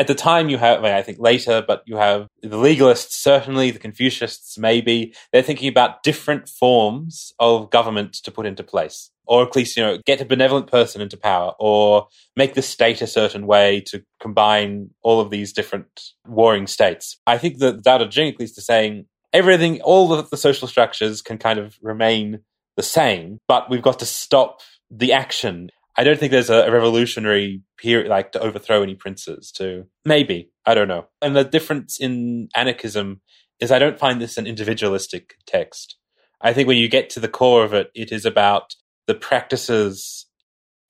at 0.00 0.06
the 0.06 0.14
time 0.14 0.48
you 0.48 0.56
have 0.56 0.82
I 0.82 1.02
think 1.02 1.18
later, 1.20 1.62
but 1.66 1.82
you 1.84 1.96
have 1.96 2.26
the 2.42 2.56
legalists, 2.56 3.10
certainly 3.10 3.70
the 3.70 3.78
Confucianists, 3.78 4.58
maybe 4.58 5.14
they're 5.30 5.42
thinking 5.42 5.68
about 5.68 6.02
different 6.02 6.48
forms 6.48 7.34
of 7.38 7.70
government 7.70 8.14
to 8.24 8.30
put 8.30 8.46
into 8.46 8.62
place, 8.62 9.10
or 9.26 9.42
at 9.42 9.54
least 9.54 9.76
you 9.76 9.82
know 9.82 9.98
get 10.06 10.22
a 10.22 10.24
benevolent 10.24 10.68
person 10.68 11.02
into 11.02 11.18
power, 11.18 11.52
or 11.60 12.08
make 12.34 12.54
the 12.54 12.62
state 12.62 13.02
a 13.02 13.06
certain 13.06 13.46
way 13.46 13.82
to 13.88 14.02
combine 14.20 14.88
all 15.02 15.20
of 15.20 15.28
these 15.28 15.52
different 15.52 16.00
warring 16.26 16.66
states. 16.66 17.18
I 17.26 17.36
think 17.36 17.58
that 17.58 17.84
Dao 17.84 17.98
De 17.98 18.08
Jing 18.08 18.32
at 18.32 18.40
least 18.40 18.56
is 18.56 18.64
saying 18.64 19.04
everything, 19.34 19.82
all 19.82 20.14
of 20.14 20.30
the 20.30 20.38
social 20.38 20.66
structures 20.66 21.20
can 21.20 21.36
kind 21.36 21.58
of 21.58 21.76
remain 21.82 22.40
the 22.78 22.82
same, 22.82 23.38
but 23.48 23.68
we've 23.68 23.82
got 23.82 23.98
to 23.98 24.06
stop 24.06 24.60
the 24.90 25.12
action 25.12 25.68
I 25.96 26.04
don't 26.04 26.18
think 26.18 26.32
there's 26.32 26.50
a, 26.50 26.70
revolutionary 26.70 27.62
period 27.76 28.08
like 28.08 28.32
to 28.32 28.40
overthrow 28.40 28.82
any 28.82 28.94
princes. 28.94 29.50
To 29.52 29.86
maybe 30.04 30.50
I 30.66 30.74
don't 30.74 30.88
know. 30.88 31.06
And 31.20 31.36
the 31.36 31.44
difference 31.44 31.98
in 31.98 32.48
anarchism 32.54 33.20
is 33.60 33.70
I 33.70 33.78
don't 33.78 33.98
find 33.98 34.20
this 34.20 34.38
an 34.38 34.46
individualistic 34.46 35.34
text. 35.46 35.96
I 36.40 36.52
think 36.52 36.68
when 36.68 36.78
you 36.78 36.88
get 36.88 37.10
to 37.10 37.20
the 37.20 37.28
core 37.28 37.64
of 37.64 37.74
it, 37.74 37.90
it 37.94 38.12
is 38.12 38.24
about 38.24 38.74
the 39.06 39.14
practices 39.14 40.26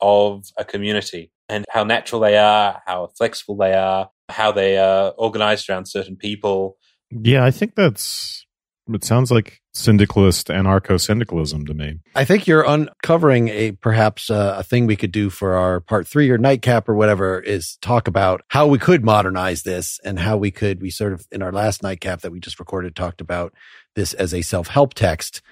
of 0.01 0.45
a 0.57 0.65
community 0.65 1.33
and 1.49 1.65
how 1.71 1.85
natural 1.85 2.21
they 2.21 2.37
are, 2.37 2.81
how 2.87 3.09
flexible 3.19 3.57
they 3.57 3.75
are, 3.75 4.11
how 4.29 4.53
they 4.53 4.79
are 4.79 5.13
organized 5.19 5.69
around 5.69 5.87
certain 5.87 6.17
people. 6.17 6.77
Yeah, 7.11 7.45
I 7.45 7.51
think 7.51 7.75
that's 7.75 8.47
it 8.95 9.05
sounds 9.05 9.31
like 9.31 9.61
syndicalist 9.73 10.49
anarcho 10.49 11.01
syndicalism 11.01 11.65
to 11.67 11.75
me. 11.75 11.99
I 12.15 12.25
think 12.25 12.47
you're 12.47 12.65
uncovering 12.65 13.49
a 13.49 13.73
perhaps 13.73 14.31
uh, 14.31 14.57
a 14.59 14.63
thing 14.63 14.87
we 14.87 14.97
could 14.97 15.13
do 15.13 15.31
for 15.31 15.55
our 15.55 15.81
part 15.81 16.07
three 16.07 16.31
or 16.31 16.39
nightcap 16.39 16.89
or 16.89 16.95
whatever 16.95 17.41
is 17.41 17.77
talk 17.81 18.09
about 18.09 18.43
how 18.49 18.67
we 18.67 18.79
could 18.79 19.05
modernize 19.05 19.63
this 19.63 19.99
and 20.05 20.19
how 20.19 20.37
we 20.37 20.51
could. 20.51 20.81
We 20.81 20.91
sort 20.91 21.13
of 21.13 21.27
in 21.31 21.43
our 21.43 21.53
last 21.53 21.83
nightcap 21.83 22.21
that 22.23 22.33
we 22.33 22.41
just 22.41 22.59
recorded 22.59 22.97
talked 22.97 23.21
about 23.21 23.55
this 23.95 24.15
as 24.15 24.35
a 24.35 24.43
self 24.43 24.69
help 24.69 24.95
text. 24.95 25.43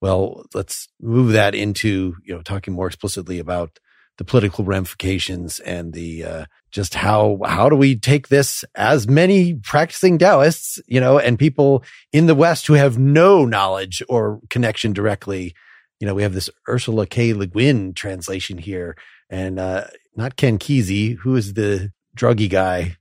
Well, 0.00 0.44
let's 0.54 0.88
move 1.00 1.32
that 1.32 1.54
into 1.54 2.16
you 2.24 2.34
know 2.34 2.42
talking 2.42 2.74
more 2.74 2.86
explicitly 2.86 3.38
about 3.38 3.78
the 4.18 4.24
political 4.24 4.64
ramifications 4.64 5.60
and 5.60 5.92
the 5.92 6.24
uh, 6.24 6.44
just 6.70 6.94
how 6.94 7.38
how 7.44 7.68
do 7.68 7.76
we 7.76 7.96
take 7.96 8.28
this 8.28 8.64
as 8.74 9.06
many 9.06 9.54
practicing 9.54 10.18
Taoists, 10.18 10.78
you 10.86 11.00
know, 11.00 11.18
and 11.18 11.38
people 11.38 11.84
in 12.12 12.26
the 12.26 12.34
West 12.34 12.66
who 12.66 12.74
have 12.74 12.98
no 12.98 13.44
knowledge 13.44 14.02
or 14.08 14.40
connection 14.48 14.92
directly. 14.92 15.54
You 16.00 16.06
know, 16.06 16.14
we 16.14 16.22
have 16.22 16.34
this 16.34 16.50
Ursula 16.68 17.06
K. 17.06 17.32
Le 17.32 17.46
Guin 17.46 17.94
translation 17.94 18.58
here, 18.58 18.96
and 19.30 19.58
uh, 19.58 19.84
not 20.14 20.36
Ken 20.36 20.58
Kesey, 20.58 21.16
who 21.16 21.36
is 21.36 21.54
the 21.54 21.92
druggy 22.16 22.50
guy 22.50 22.96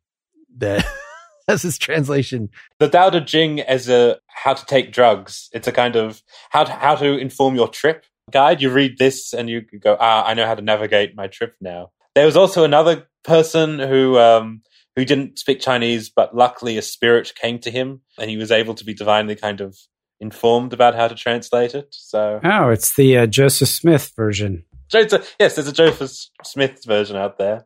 that 0.58 0.86
has 1.48 1.62
this 1.62 1.78
translation. 1.78 2.50
The 2.80 2.90
Tao 2.90 3.10
Te 3.10 3.24
Ching 3.24 3.60
as 3.62 3.90
a 3.90 4.20
how 4.28 4.54
to 4.54 4.66
take 4.66 4.92
drugs. 4.92 5.50
It's 5.54 5.68
a 5.68 5.72
kind 5.72 5.96
of 5.96 6.22
how 6.50 6.66
to, 6.66 6.72
how 6.72 6.96
to 6.96 7.18
inform 7.18 7.56
your 7.56 7.68
trip 7.68 8.06
guide, 8.32 8.62
you 8.62 8.72
read 8.72 8.98
this 8.98 9.34
and 9.34 9.50
you 9.50 9.62
go, 9.62 9.98
ah, 10.00 10.26
I 10.26 10.34
know 10.34 10.46
how 10.46 10.56
to 10.56 10.62
navigate 10.62 11.16
my 11.16 11.28
trip 11.28 11.56
now. 11.62 11.92
There 12.16 12.26
was 12.26 12.38
also 12.38 12.64
another 12.64 13.08
person 13.24 13.80
who 13.80 14.18
um, 14.18 14.62
who 14.96 15.06
didn't 15.06 15.40
speak 15.40 15.60
Chinese, 15.60 16.10
but 16.10 16.36
luckily 16.36 16.78
a 16.78 16.82
spirit 16.82 17.34
came 17.36 17.60
to 17.60 17.72
him 17.72 18.02
and 18.18 18.30
he 18.30 18.38
was 18.38 18.52
able 18.52 18.74
to 18.76 18.86
be 18.86 18.94
divinely 18.94 19.36
kind 19.36 19.62
of 19.62 19.78
informed 20.20 20.72
about 20.72 20.96
how 20.96 21.08
to 21.08 21.16
translate 21.16 21.76
it. 21.76 21.88
So 21.92 22.40
oh, 22.44 22.70
it's 22.70 22.96
the 22.96 23.18
uh, 23.18 23.28
Joseph 23.28 23.70
Smith 23.70 24.14
version. 24.16 24.64
Joseph, 24.90 25.36
yes, 25.40 25.56
there's 25.56 25.68
a 25.68 25.74
Joseph 25.74 26.30
Smith 26.44 26.84
version 26.86 27.18
out 27.18 27.38
there. 27.38 27.66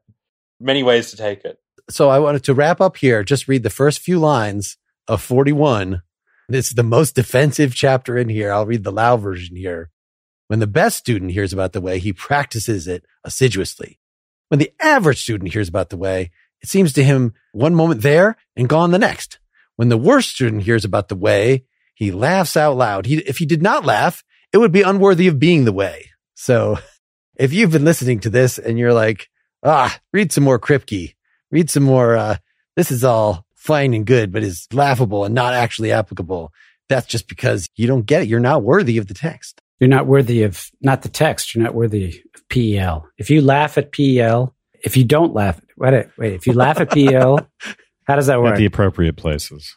Many 0.60 0.84
ways 0.84 1.12
to 1.12 1.18
take 1.18 1.45
it. 1.45 1.57
So 1.89 2.10
I 2.10 2.20
wanted 2.20 2.43
to 2.45 2.53
wrap 2.53 2.82
up 2.82 2.97
here. 2.97 3.24
Just 3.24 3.47
read 3.47 3.64
the 3.64 3.70
first 3.70 3.99
few 3.99 4.20
lines 4.20 4.78
of 5.07 5.22
41. 5.22 6.01
This 6.47 6.68
is 6.68 6.74
the 6.74 6.84
most 6.84 7.16
defensive 7.16 7.76
chapter 7.76 8.18
in 8.18 8.30
here. 8.30 8.51
I'll 8.51 8.66
read 8.66 8.84
the 8.84 8.91
Lau 8.91 9.18
version 9.18 9.55
here. 9.55 9.89
When 10.50 10.58
the 10.58 10.66
best 10.66 10.97
student 10.97 11.30
hears 11.30 11.54
about 11.54 11.74
the 11.74 11.80
way, 11.80 12.00
he 12.00 12.12
practices 12.12 12.88
it 12.88 13.06
assiduously. 13.24 14.00
When 14.47 14.60
the 14.60 14.74
average 14.82 15.22
student 15.22 15.54
hears 15.54 15.70
about 15.70 15.91
the 15.91 15.97
way, 15.97 16.32
it 16.64 16.68
seems 16.68 16.91
to 16.93 17.04
him 17.04 17.36
one 17.52 17.76
moment 17.76 18.02
there 18.02 18.36
and 18.56 18.68
gone 18.68 18.89
the 18.89 18.97
next. 18.97 19.38
When 19.76 19.89
the 19.89 19.97
worst 19.97 20.32
student 20.32 20.64
hears 20.64 20.84
about 20.84 21.08
the 21.08 21.16
way, 21.16 21.66
he 21.93 22.12
laughs 22.12 22.58
out 22.58 22.76
loud. 22.78 23.06
He, 23.06 23.20
if 23.20 23.38
he 23.38 23.45
did 23.45 23.62
not 23.62 23.86
laugh, 23.86 24.24
it 24.52 24.58
would 24.58 24.72
be 24.72 24.82
unworthy 24.82 25.28
of 25.28 25.38
being 25.38 25.66
the 25.66 25.72
way. 25.72 26.10
So 26.34 26.80
if 27.36 27.54
you've 27.54 27.72
been 27.72 27.86
listening 27.86 28.20
to 28.22 28.32
this 28.32 28.58
and 28.58 28.80
you're 28.80 28.93
like, 28.93 29.30
ah, 29.62 30.00
read 30.12 30.32
some 30.32 30.43
more 30.43 30.58
Kripke, 30.58 31.14
read 31.52 31.70
some 31.70 31.84
more, 31.84 32.18
uh, 32.18 32.38
this 32.76 32.89
is 32.89 33.04
all 33.04 33.45
fine 33.54 33.93
and 33.93 34.04
good, 34.04 34.32
but 34.32 34.41
is 34.41 34.68
laughable 34.74 35.26
and 35.26 35.36
not 35.36 35.54
actually 35.54 35.91
applicable. 35.91 36.52
That's 36.88 37.06
just 37.06 37.28
because 37.28 37.70
you 37.76 37.86
don't 37.86 38.08
get 38.08 38.24
it. 38.24 38.28
You're 38.30 38.39
not 38.39 38.64
worthy 38.64 38.97
of 38.97 39.06
the 39.06 39.14
text. 39.14 39.62
You're 39.80 39.89
not 39.89 40.07
worthy 40.07 40.43
of, 40.43 40.69
not 40.82 41.03
the 41.03 41.09
text, 41.09 41.55
you're 41.55 41.63
not 41.63 41.73
worthy 41.73 42.21
of 42.36 42.49
PEL. 42.49 43.07
If 43.17 43.30
you 43.30 43.41
laugh 43.41 43.77
at 43.77 43.91
PEL, 43.91 44.53
if 44.84 44.97
you 44.97 45.03
don't 45.03 45.34
laugh, 45.34 45.59
wait, 45.77 46.07
wait, 46.17 46.34
if 46.34 46.47
you 46.47 46.53
laugh 46.53 46.80
at 46.80 46.91
PEL, 46.91 47.47
how 48.05 48.15
does 48.15 48.27
that 48.27 48.41
work? 48.41 48.53
At 48.53 48.57
the 48.57 48.65
appropriate 48.65 49.15
places. 49.15 49.75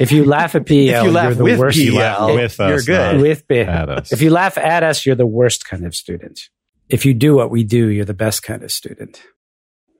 If 0.00 0.10
you 0.10 0.24
laugh 0.24 0.54
at 0.54 0.66
PEL, 0.66 0.76
you 1.04 1.10
laugh 1.10 1.32
are 1.32 1.34
the 1.34 1.44
with 1.44 1.58
worst. 1.58 1.78
PEL, 1.78 1.88
you 1.92 1.98
laugh 1.98 2.34
with 2.34 2.58
you're 2.58 2.80
good. 2.80 3.20
with 3.20 3.46
PEL. 3.46 3.68
at 3.68 3.88
us. 3.88 4.12
If 4.12 4.22
you 4.22 4.30
laugh 4.30 4.58
at 4.58 4.82
us, 4.82 5.06
you're 5.06 5.14
the 5.16 5.26
worst 5.26 5.66
kind 5.66 5.86
of 5.86 5.94
student. 5.94 6.40
If 6.88 7.06
you 7.06 7.14
do 7.14 7.34
what 7.34 7.50
we 7.50 7.64
do, 7.64 7.88
you're 7.88 8.04
the 8.04 8.14
best 8.14 8.42
kind 8.42 8.62
of 8.62 8.70
student. 8.72 9.22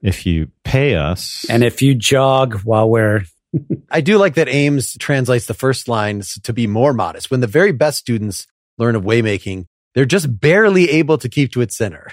If 0.02 0.26
you 0.26 0.48
pay 0.64 0.96
us, 0.96 1.46
And 1.48 1.64
if 1.64 1.80
you 1.80 1.94
jog 1.94 2.60
while 2.62 2.90
we're 2.90 3.22
I 3.90 4.00
do 4.00 4.18
like 4.18 4.34
that 4.34 4.48
Ames 4.48 4.96
translates 4.98 5.46
the 5.46 5.54
first 5.54 5.88
lines 5.88 6.38
to 6.42 6.52
be 6.52 6.66
more 6.66 6.92
modest. 6.92 7.30
When 7.30 7.40
the 7.40 7.46
very 7.46 7.72
best 7.72 7.98
students 7.98 8.46
learn 8.78 8.96
of 8.96 9.02
waymaking, 9.02 9.66
they're 9.94 10.04
just 10.04 10.40
barely 10.40 10.90
able 10.90 11.18
to 11.18 11.28
keep 11.28 11.52
to 11.52 11.60
its 11.60 11.76
center. 11.76 12.12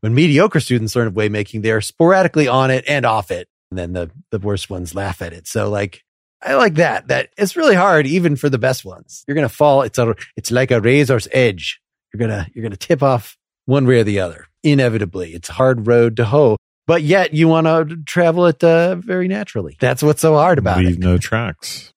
When 0.00 0.14
mediocre 0.14 0.60
students 0.60 0.94
learn 0.94 1.08
of 1.08 1.14
waymaking, 1.14 1.62
they 1.62 1.72
are 1.72 1.80
sporadically 1.80 2.48
on 2.48 2.70
it 2.70 2.84
and 2.88 3.04
off 3.04 3.30
it. 3.30 3.48
And 3.70 3.78
then 3.78 3.92
the, 3.92 4.10
the 4.30 4.38
worst 4.38 4.70
ones 4.70 4.94
laugh 4.94 5.20
at 5.20 5.32
it. 5.32 5.46
So 5.46 5.68
like 5.68 6.02
I 6.42 6.54
like 6.54 6.74
that. 6.74 7.08
That 7.08 7.30
it's 7.36 7.56
really 7.56 7.74
hard, 7.74 8.06
even 8.06 8.36
for 8.36 8.48
the 8.48 8.58
best 8.58 8.84
ones. 8.84 9.24
You're 9.26 9.34
gonna 9.34 9.48
fall. 9.48 9.82
It's 9.82 9.98
a 9.98 10.14
it's 10.36 10.50
like 10.50 10.70
a 10.70 10.80
razor's 10.80 11.28
edge. 11.32 11.80
You're 12.12 12.20
gonna 12.20 12.46
you're 12.54 12.62
gonna 12.62 12.76
tip 12.76 13.02
off 13.02 13.36
one 13.66 13.86
way 13.86 14.00
or 14.00 14.04
the 14.04 14.20
other. 14.20 14.46
Inevitably, 14.62 15.34
it's 15.34 15.48
a 15.48 15.54
hard 15.54 15.86
road 15.86 16.16
to 16.16 16.24
hoe. 16.24 16.56
But 16.86 17.02
yet, 17.02 17.34
you 17.34 17.48
want 17.48 17.66
to 17.66 17.96
travel 18.06 18.46
it 18.46 18.64
uh, 18.64 18.96
very 18.96 19.28
naturally. 19.28 19.76
That's 19.78 20.02
what's 20.02 20.22
so 20.22 20.34
hard 20.34 20.58
about 20.58 20.78
Leave 20.78 20.86
it. 20.86 20.90
Leave 20.92 20.98
no 21.00 21.18
tracks. 21.18 21.92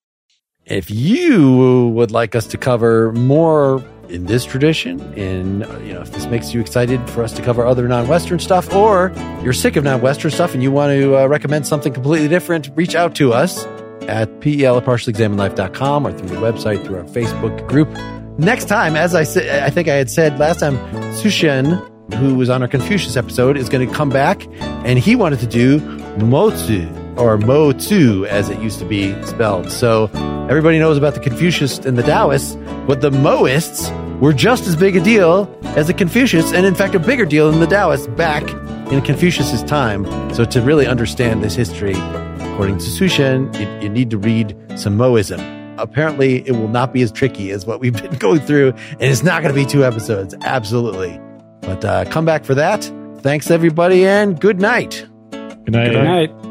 If 0.72 0.90
you 0.90 1.92
would 1.94 2.12
like 2.12 2.34
us 2.34 2.48
to 2.48 2.58
cover 2.58 3.12
more 3.12 3.84
in 4.08 4.26
this 4.26 4.46
tradition, 4.46 5.02
and 5.20 5.66
you 5.86 5.94
know, 5.94 6.00
if 6.00 6.14
this 6.14 6.28
makes 6.28 6.54
you 6.54 6.62
excited 6.62 7.10
for 7.10 7.24
us 7.24 7.34
to 7.34 7.42
cover 7.42 7.66
other 7.66 7.90
non-Western 7.90 8.40
stuff, 8.40 8.74
or 8.74 9.12
you're 9.44 9.52
sick 9.52 9.76
of 9.76 9.84
non-Western 9.84 10.32
stuff 10.32 10.54
and 10.54 10.64
you 10.64 10.72
want 10.72 10.92
to 10.92 11.18
uh, 11.18 11.26
recommend 11.26 11.68
something 11.68 11.92
completely 11.92 12.30
different, 12.30 12.70
reach 12.74 12.96
out 12.96 13.16
to 13.16 13.34
us 13.34 13.66
at 14.08 14.40
pel 14.40 14.78
at 14.78 14.86
partiallyexaminedlife.com 14.86 16.08
or 16.08 16.18
through 16.18 16.30
the 16.30 16.36
website, 16.36 16.86
through 16.86 17.00
our 17.00 17.04
Facebook 17.04 17.68
group. 17.68 17.90
Next 18.40 18.70
time, 18.70 18.96
as 18.96 19.14
I 19.14 19.24
said, 19.24 19.64
I 19.64 19.70
think 19.70 19.90
I 19.90 19.96
had 19.96 20.10
said 20.10 20.40
last 20.40 20.62
time, 20.62 20.78
Sushen, 21.16 21.86
who 22.14 22.36
was 22.36 22.50
on 22.50 22.62
our 22.62 22.70
Confucius 22.70 23.18
episode, 23.18 23.58
is 23.58 23.68
going 23.68 23.86
to 23.86 23.94
come 23.94 24.10
back, 24.10 24.48
and 24.86 24.98
he 24.98 25.18
wanted 25.18 25.40
to 25.40 25.48
do 25.48 25.82
Mozi 26.18 27.01
or 27.18 27.38
Mo 27.38 27.72
Tzu, 27.72 28.26
as 28.26 28.50
it 28.50 28.60
used 28.60 28.80
to 28.80 28.86
be 28.86 29.14
spelled. 29.26 29.72
So 29.72 30.06
everybody 30.50 30.80
knows 30.80 30.98
about 30.98 31.14
the 31.14 31.20
Confucius 31.20 31.80
and 31.80 31.98
the 31.98 32.04
Taoists, 32.04 32.56
but 32.88 33.02
the 33.02 33.12
Moists 33.12 33.90
were 34.20 34.34
just 34.34 34.68
as 34.68 34.76
big 34.76 34.96
a 34.96 35.02
deal 35.02 35.54
as 35.76 35.88
the 35.88 35.94
Confucius, 35.94 36.54
and 36.54 36.66
in 36.66 36.76
fact, 36.76 36.96
a 36.96 37.00
bigger 37.00 37.26
deal 37.26 37.50
than 37.50 37.60
the 37.60 37.68
Taoists 37.68 38.08
back 38.08 38.44
in 38.92 39.02
Confucius's 39.02 39.64
time. 39.64 40.06
So 40.34 40.46
to 40.46 40.62
really 40.62 40.86
understand 40.86 41.44
this 41.44 41.56
history, 41.56 41.94
according 41.94 42.78
to 42.80 42.86
Sushen, 42.86 43.54
you, 43.60 43.84
you 43.84 43.90
need 43.90 44.10
to 44.12 44.18
read 44.18 44.56
some 44.76 44.98
Moism. 44.98 45.40
Apparently, 45.80 46.48
it 46.48 46.52
will 46.52 46.68
not 46.68 46.94
be 46.94 47.02
as 47.02 47.12
tricky 47.12 47.52
as 47.52 47.66
what 47.66 47.80
we've 47.80 47.94
been 48.02 48.18
going 48.18 48.42
through, 48.42 48.70
and 48.92 49.04
it's 49.04 49.24
not 49.24 49.42
going 49.42 49.54
to 49.54 49.60
be 49.60 49.66
two 49.66 49.84
episodes. 49.84 50.36
Absolutely. 50.42 51.20
But 51.62 51.84
uh, 51.86 52.06
come 52.06 52.26
back 52.26 52.46
for 52.46 52.56
that. 52.56 52.84
Thanks, 53.22 53.50
everybody, 53.50 54.06
and 54.06 54.40
good 54.40 54.60
night. 54.60 55.08
Good 55.32 55.72
night. 55.72 55.92
Good 55.92 56.04
night. 56.04 56.51